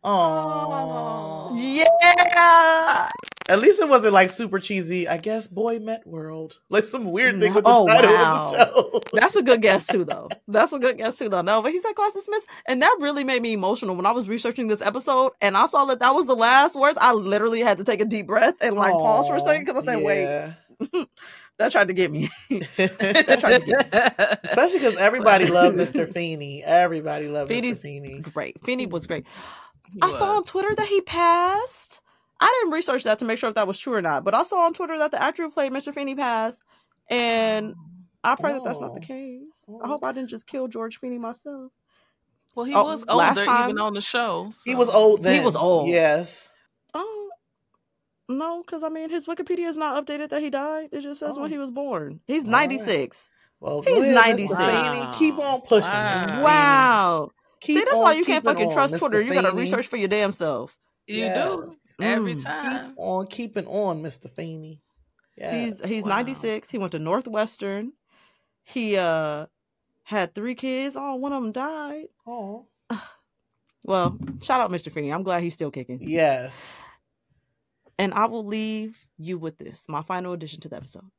Oh, 0.04 1.54
Yeah. 1.56 3.10
At 3.50 3.60
least 3.60 3.80
it 3.80 3.90
wasn't 3.90 4.14
like 4.14 4.32
super 4.32 4.60
cheesy. 4.60 5.08
I 5.08 5.18
guess 5.18 5.48
Boy 5.48 5.80
Met 5.80 6.08
World, 6.08 6.60
like 6.70 6.86
some 6.86 7.12
weird 7.12 7.40
thing 7.40 7.54
with 7.54 7.66
the 7.66 7.70
oh, 7.70 7.88
title 7.88 8.12
wow. 8.12 8.46
of 8.46 8.52
the 8.52 8.58
show. 8.58 9.02
That's 9.14 9.36
a 9.36 9.44
good 9.44 9.62
guess 9.62 9.86
too, 9.86 10.06
though. 10.06 10.30
That's 10.48 10.72
a 10.72 10.80
good 10.80 10.98
guess 10.98 11.18
too, 11.18 11.28
though. 11.28 11.42
No, 11.42 11.62
but 11.62 11.74
he 11.74 11.80
said 11.80 11.94
class 11.94 12.14
Smith, 12.14 12.46
and 12.66 12.82
that 12.82 12.98
really 13.02 13.26
made 13.26 13.42
me 13.42 13.54
emotional 13.54 13.96
when 13.96 14.06
I 14.06 14.12
was 14.12 14.30
researching 14.30 14.68
this 14.68 14.82
episode, 14.82 15.34
and 15.42 15.58
I 15.58 15.66
saw 15.66 15.84
that 15.86 16.00
that 16.00 16.12
was 16.12 16.26
the 16.26 16.36
last 16.36 16.76
words. 16.80 16.98
I 17.02 17.12
literally 17.14 17.60
had 17.60 17.78
to 17.80 17.84
take 17.84 18.00
a 18.00 18.06
deep 18.06 18.28
breath 18.28 18.56
and 18.62 18.76
like 18.78 18.94
pause 18.94 19.28
for 19.28 19.36
a 19.36 19.40
second 19.42 19.66
because 19.66 19.86
I 19.88 19.94
said, 19.94 20.04
"Wait, 20.04 20.54
that 21.58 21.72
tried 21.74 21.90
to 21.90 21.94
get 21.94 22.12
me." 22.12 22.30
that 22.78 23.38
tried 23.42 23.60
to 23.60 23.66
get 23.66 23.94
me. 23.94 24.40
Especially 24.44 24.80
because 24.80 24.96
everybody 24.96 25.48
loved 25.48 25.76
Mr. 25.76 26.10
Feeney. 26.12 26.64
Everybody 26.64 27.28
loved 27.28 27.50
Feeney's 27.50 27.80
Mr. 27.80 27.82
Feeney. 27.82 28.20
Great, 28.20 28.64
Feeney 28.64 28.86
was 28.86 29.06
great. 29.06 29.26
He 29.92 30.00
I 30.02 30.10
saw 30.12 30.38
on. 30.38 30.44
Twitter 30.44 30.74
that 30.76 30.88
he 30.88 31.02
passed. 31.02 32.00
I 32.40 32.60
didn't 32.62 32.74
research 32.74 33.04
that 33.04 33.20
to 33.20 33.26
make 33.26 33.38
sure 33.38 33.50
if 33.50 33.56
that 33.56 33.68
was 33.68 33.78
true 33.78 33.94
or 33.94 34.02
not, 34.02 34.24
but 34.24 34.34
I 34.34 34.44
saw 34.44 34.66
on 34.66 34.74
Twitter 34.74 34.98
that 34.98 35.12
the 35.12 35.22
actor 35.22 35.44
who 35.44 35.50
played 35.52 35.72
Mr. 35.72 35.94
Feeney 35.94 36.16
passed, 36.16 36.62
and 37.10 37.76
I 38.24 38.36
pray 38.36 38.54
that 38.54 38.64
that's 38.64 38.82
not 38.82 38.94
the 38.94 39.00
Oh. 39.00 39.04
case. 39.04 39.70
I 39.70 39.74
oh. 39.84 39.88
hope 39.88 40.04
I 40.04 40.12
didn't 40.12 40.30
just 40.30 40.48
kill 40.48 40.68
George 40.68 40.98
Feeney 40.98 41.18
myself. 41.20 41.72
Well, 42.56 42.66
he 42.66 42.74
Oh, 42.76 42.84
was 42.84 43.06
last 43.08 43.38
older 43.38 43.46
time- 43.46 43.70
even 43.70 43.82
on 43.82 43.94
the 43.94 44.02
show. 44.02 44.52
He 44.66 44.76
was 44.76 44.90
old. 44.90 45.24
Then. 45.24 45.40
He 45.40 45.46
was 45.46 45.56
old. 45.56 45.88
Yes. 45.90 46.48
Oh, 46.94 47.30
no, 48.30 48.62
because 48.62 48.84
I 48.84 48.90
mean, 48.90 49.10
his 49.10 49.26
Wikipedia 49.26 49.68
is 49.68 49.78
not 49.78 50.04
updated 50.06 50.30
that 50.30 50.42
he 50.42 50.50
died. 50.50 50.90
It 50.92 51.02
just 51.02 51.20
says 51.20 51.38
Oh. 51.38 51.42
when 51.42 51.52
he 51.52 51.58
was 51.58 51.72
born. 51.72 52.20
He's 52.28 52.44
All 52.46 52.52
right. 52.52 52.70
96. 52.70 53.30
Well, 53.60 53.82
He's 53.82 54.04
go 54.04 54.10
ahead, 54.10 54.12
Mr. 54.38 54.50
96. 54.50 54.60
Feeney. 54.60 55.16
Keep 55.18 55.40
on 55.40 55.62
pushing. 55.62 55.90
Wow. 55.90 56.44
Wow. 56.44 57.32
Keep 57.64 57.78
See, 57.80 57.84
that's 57.84 58.00
why 58.00 58.14
you 58.14 58.24
can't 58.26 58.44
fucking 58.44 58.68
on, 58.68 58.74
trust 58.74 58.96
Mr. 58.96 59.00
Twitter. 59.00 59.22
You 59.22 59.34
got 59.34 59.42
to 59.50 59.52
research 59.56 59.88
for 59.88 59.98
your 59.98 60.08
damn 60.10 60.32
self. 60.32 60.78
You 61.08 61.34
do 61.34 61.72
every 62.02 62.36
Mm. 62.36 62.44
time. 62.44 62.90
Keep 62.90 62.96
on 63.00 63.28
keeping 63.28 63.68
on, 63.68 64.02
Mr. 64.04 64.30
Feeney. 64.30 64.82
Yes. 65.38 65.80
He's 65.82 65.90
he's 65.90 66.04
Wow. 66.04 66.10
96. 66.18 66.70
He 66.70 66.78
went 66.78 66.92
to 66.92 67.00
Northwestern. 67.00 67.94
He 68.64 68.96
uh 68.98 69.48
had 70.04 70.36
three 70.36 70.56
kids. 70.56 70.96
Oh, 70.98 71.16
one 71.16 71.34
of 71.34 71.42
them 71.42 71.52
died. 71.52 72.06
oh. 72.28 72.68
Well, 73.86 74.18
shout 74.42 74.62
out 74.62 74.72
Mr. 74.72 74.90
Feeney. 74.92 75.12
I'm 75.12 75.24
glad 75.24 75.44
he's 75.44 75.54
still 75.54 75.72
kicking. 75.72 76.00
Yes. 76.02 76.66
And 78.00 78.14
I 78.14 78.26
will 78.28 78.46
leave 78.46 79.06
you 79.18 79.38
with 79.38 79.58
this, 79.58 79.86
my 79.90 80.02
final 80.02 80.32
addition 80.34 80.62
to 80.62 80.70
the 80.70 80.78
episode. 80.78 81.10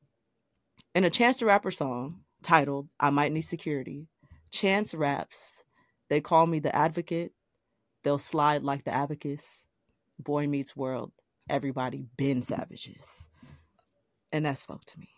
In 0.95 1.05
a 1.05 1.11
Chance 1.11 1.39
the 1.41 1.47
Rapper 1.47 1.71
song 1.71 2.21
titled 2.43 2.89
I 2.99 3.11
Might 3.11 3.33
Need 3.33 3.43
Security, 3.43 4.09
Chance 4.51 4.95
raps, 4.95 5.65
They 6.11 6.21
call 6.21 6.47
me 6.47 6.59
the 6.59 6.75
advocate. 6.75 7.33
They'll 8.03 8.19
slide 8.19 8.63
like 8.63 8.85
the 8.85 8.93
abacus. 8.95 9.67
Boy 10.19 10.47
meets 10.47 10.77
world. 10.77 11.13
Everybody 11.49 12.07
been 12.17 12.43
savages. 12.43 13.29
And 14.33 14.47
that 14.47 14.59
spoke 14.59 14.85
to 14.87 14.99
me. 15.01 15.09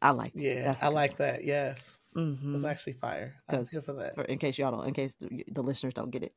I 0.00 0.10
liked 0.10 0.36
it. 0.36 0.42
Yeah. 0.58 0.74
A 0.82 0.86
I 0.86 0.88
like 0.88 1.16
that. 1.18 1.44
Yes. 1.44 1.98
Mhm. 2.16 2.54
It's 2.54 2.64
actually 2.64 2.92
fire. 2.94 3.34
I'm 3.48 3.58
'Cause 3.58 3.70
here 3.70 3.82
for 3.82 3.94
that. 3.94 4.14
for 4.14 4.22
in 4.24 4.38
case 4.38 4.56
y'all 4.58 4.70
don't, 4.70 4.86
in 4.86 4.94
case 4.94 5.14
the, 5.14 5.44
the 5.50 5.62
listeners 5.62 5.94
don't 5.94 6.10
get 6.10 6.22
it, 6.22 6.34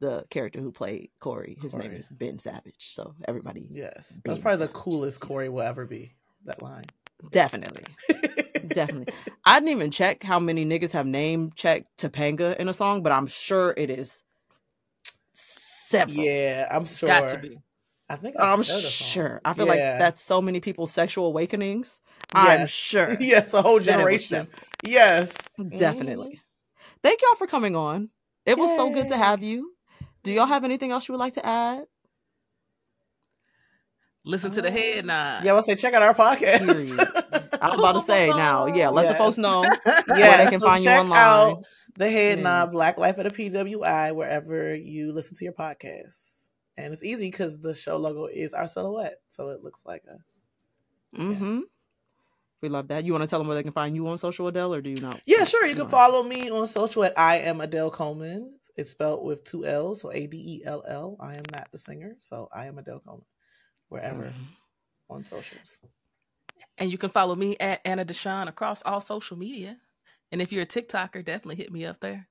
the 0.00 0.24
character 0.30 0.60
who 0.60 0.70
played 0.70 1.10
Cory, 1.18 1.56
his 1.60 1.74
name 1.74 1.92
is 1.92 2.08
Ben 2.10 2.38
Savage. 2.38 2.90
So 2.92 3.14
everybody, 3.26 3.66
Yes. 3.72 4.20
That's 4.24 4.38
probably 4.40 4.66
the 4.66 4.72
coolest. 4.72 5.20
Cory 5.20 5.48
will 5.48 5.62
ever 5.62 5.84
be. 5.86 6.12
That 6.44 6.62
line. 6.62 6.84
definitely, 7.32 7.84
definitely. 8.68 9.14
I 9.44 9.60
didn't 9.60 9.70
even 9.70 9.90
check 9.90 10.22
how 10.22 10.38
many 10.38 10.64
niggas 10.64 10.92
have 10.92 11.06
name 11.06 11.52
checked 11.54 11.98
Topanga 11.98 12.56
in 12.56 12.68
a 12.68 12.74
song, 12.74 13.02
but 13.02 13.12
I'm 13.12 13.26
sure 13.26 13.74
it 13.76 13.90
is 13.90 14.22
several. 15.32 16.24
Yeah, 16.24 16.68
I'm 16.70 16.86
sure. 16.86 17.06
Got 17.06 17.28
to 17.28 17.38
be. 17.38 17.58
I 18.08 18.16
think 18.16 18.36
I've 18.38 18.44
I'm 18.44 18.58
heard 18.58 18.60
a 18.60 18.80
song. 18.80 19.08
sure. 19.08 19.40
I 19.44 19.54
feel 19.54 19.66
like 19.66 19.78
that's 19.78 20.22
so 20.22 20.40
many 20.40 20.60
people's 20.60 20.92
sexual 20.92 21.26
awakenings. 21.26 22.00
I'm 22.32 22.66
sure. 22.66 23.16
yes, 23.20 23.52
a 23.52 23.62
whole 23.62 23.80
that 23.80 24.00
it 24.00 24.04
was 24.04 24.28
generation. 24.28 24.48
Yes. 24.86 25.36
Definitely. 25.76 26.26
Mm-hmm. 26.26 26.98
Thank 27.02 27.22
y'all 27.22 27.34
for 27.36 27.46
coming 27.46 27.74
on. 27.74 28.10
It 28.44 28.58
was 28.58 28.74
so 28.76 28.90
good 28.90 29.08
to 29.08 29.16
have 29.16 29.42
you. 29.42 29.72
Do 30.22 30.32
y'all 30.32 30.46
have 30.46 30.64
anything 30.64 30.92
else 30.92 31.08
you 31.08 31.12
would 31.12 31.20
like 31.20 31.34
to 31.34 31.44
add? 31.44 31.84
Listen 34.24 34.50
to 34.50 34.62
the 34.62 34.68
um, 34.68 34.74
head 34.74 35.06
nod. 35.06 35.44
Yeah, 35.44 35.52
I 35.52 35.54
was 35.54 35.66
say 35.66 35.76
check 35.76 35.94
out 35.94 36.02
our 36.02 36.14
podcast. 36.14 37.25
I 37.66 37.70
was 37.70 37.78
about 37.78 37.92
to 37.92 38.02
say 38.12 38.28
now, 38.30 38.66
yeah, 38.66 38.88
let 38.88 39.08
the 39.08 39.14
folks 39.14 39.38
know 39.38 39.62
yeah, 40.16 40.44
they 40.44 40.50
can 40.50 40.60
find 40.60 40.82
you 40.84 40.90
online. 40.90 41.18
Out 41.18 41.64
the 41.96 42.10
head 42.10 42.38
Yeah. 42.38 42.44
nod 42.44 42.72
Black 42.72 42.98
Life 42.98 43.18
at 43.18 43.26
a 43.26 43.30
PWI 43.30 44.14
wherever 44.14 44.74
you 44.74 45.12
listen 45.12 45.34
to 45.36 45.44
your 45.44 45.54
podcast. 45.54 46.32
And 46.76 46.92
it's 46.92 47.02
easy 47.02 47.30
because 47.30 47.58
the 47.58 47.74
show 47.74 47.96
logo 47.96 48.26
is 48.26 48.52
our 48.52 48.68
silhouette, 48.68 49.18
so 49.30 49.48
it 49.48 49.62
looks 49.64 49.80
like 49.86 50.02
us. 50.12 50.20
Mm-hmm. 51.18 51.60
We 52.60 52.68
love 52.68 52.88
that. 52.88 53.04
You 53.04 53.12
want 53.12 53.22
to 53.24 53.28
tell 53.28 53.38
them 53.38 53.48
where 53.48 53.54
they 53.56 53.62
can 53.62 53.72
find 53.72 53.94
you 53.94 54.06
on 54.08 54.18
social, 54.18 54.50
Adell, 54.50 54.76
or 54.76 54.80
do 54.82 54.90
you 54.90 55.00
not? 55.00 55.20
Yeah, 55.26 55.44
sure. 55.44 55.64
You 55.66 55.74
can 55.74 55.88
follow 55.88 56.22
me 56.22 56.50
on 56.50 56.66
social 56.66 57.04
at 57.04 57.18
I 57.18 57.38
am 57.38 57.58
Adell 57.58 57.92
Coleman. 57.92 58.52
It's 58.76 58.90
spelled 58.90 59.24
with 59.24 59.42
two 59.44 59.64
L's, 59.64 60.02
so 60.02 60.12
A 60.12 60.26
D 60.26 60.36
E 60.36 60.62
L 60.66 60.84
L. 60.86 61.16
I 61.18 61.36
am 61.36 61.44
not 61.50 61.68
the 61.72 61.78
singer, 61.78 62.16
so 62.20 62.48
I 62.54 62.66
am 62.66 62.76
Adell 62.76 63.02
Coleman. 63.04 63.24
Wherever 63.88 64.24
Mhm. 64.24 64.34
on 65.08 65.24
socials. 65.24 65.78
And 66.78 66.90
you 66.90 66.98
can 66.98 67.10
follow 67.10 67.34
me 67.34 67.56
at 67.58 67.80
Anna 67.84 68.04
Deshawn 68.04 68.48
across 68.48 68.82
all 68.82 69.00
social 69.00 69.36
media. 69.36 69.78
And 70.30 70.42
if 70.42 70.52
you're 70.52 70.62
a 70.62 70.66
TikToker, 70.66 71.24
definitely 71.24 71.56
hit 71.56 71.72
me 71.72 71.84
up 71.86 72.00
there. 72.00 72.28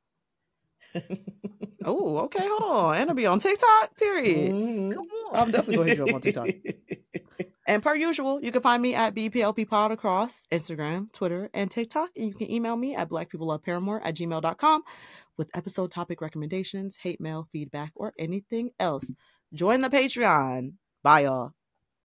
Oh, 1.83 2.17
okay. 2.19 2.39
Hold 2.41 2.61
on. 2.63 2.95
Anna 2.97 3.13
be 3.13 3.25
on 3.25 3.39
TikTok. 3.39 3.95
Period. 3.95 4.51
Mhm. 4.51 4.93
Come 4.93 5.05
on. 5.05 5.35
I'm 5.35 5.51
definitely 5.51 5.75
going 5.75 5.87
to 5.87 5.89
hit 5.91 5.97
you 5.99 6.05
up 6.07 6.15
on 6.15 6.21
TikTok. 6.21 6.47
And 7.67 7.81
per 7.81 7.95
usual, 7.95 8.43
you 8.43 8.51
can 8.51 8.61
find 8.61 8.79
me 8.79 8.93
at 8.93 9.15
BPLP 9.15 9.67
Pod 9.67 9.91
across 9.91 10.43
Instagram, 10.51 11.11
Twitter, 11.11 11.49
and 11.51 11.69
TikTok. 11.71 12.11
And 12.15 12.27
you 12.27 12.33
can 12.35 12.51
email 12.51 12.75
me 12.77 12.95
at 12.95 13.09
blackpeopleloveparamore 13.09 14.01
at 14.03 14.15
gmail.com 14.15 14.83
with 15.35 15.49
episode 15.55 15.89
topic 15.89 16.21
recommendations, 16.21 16.97
hate 16.97 17.19
mail, 17.19 17.47
feedback, 17.51 17.91
or 17.95 18.13
anything 18.19 18.69
else. 18.79 19.11
Join 19.51 19.81
the 19.81 19.89
Patreon. 19.89 20.73
Bye, 21.01 21.21
y'all. 21.21 21.53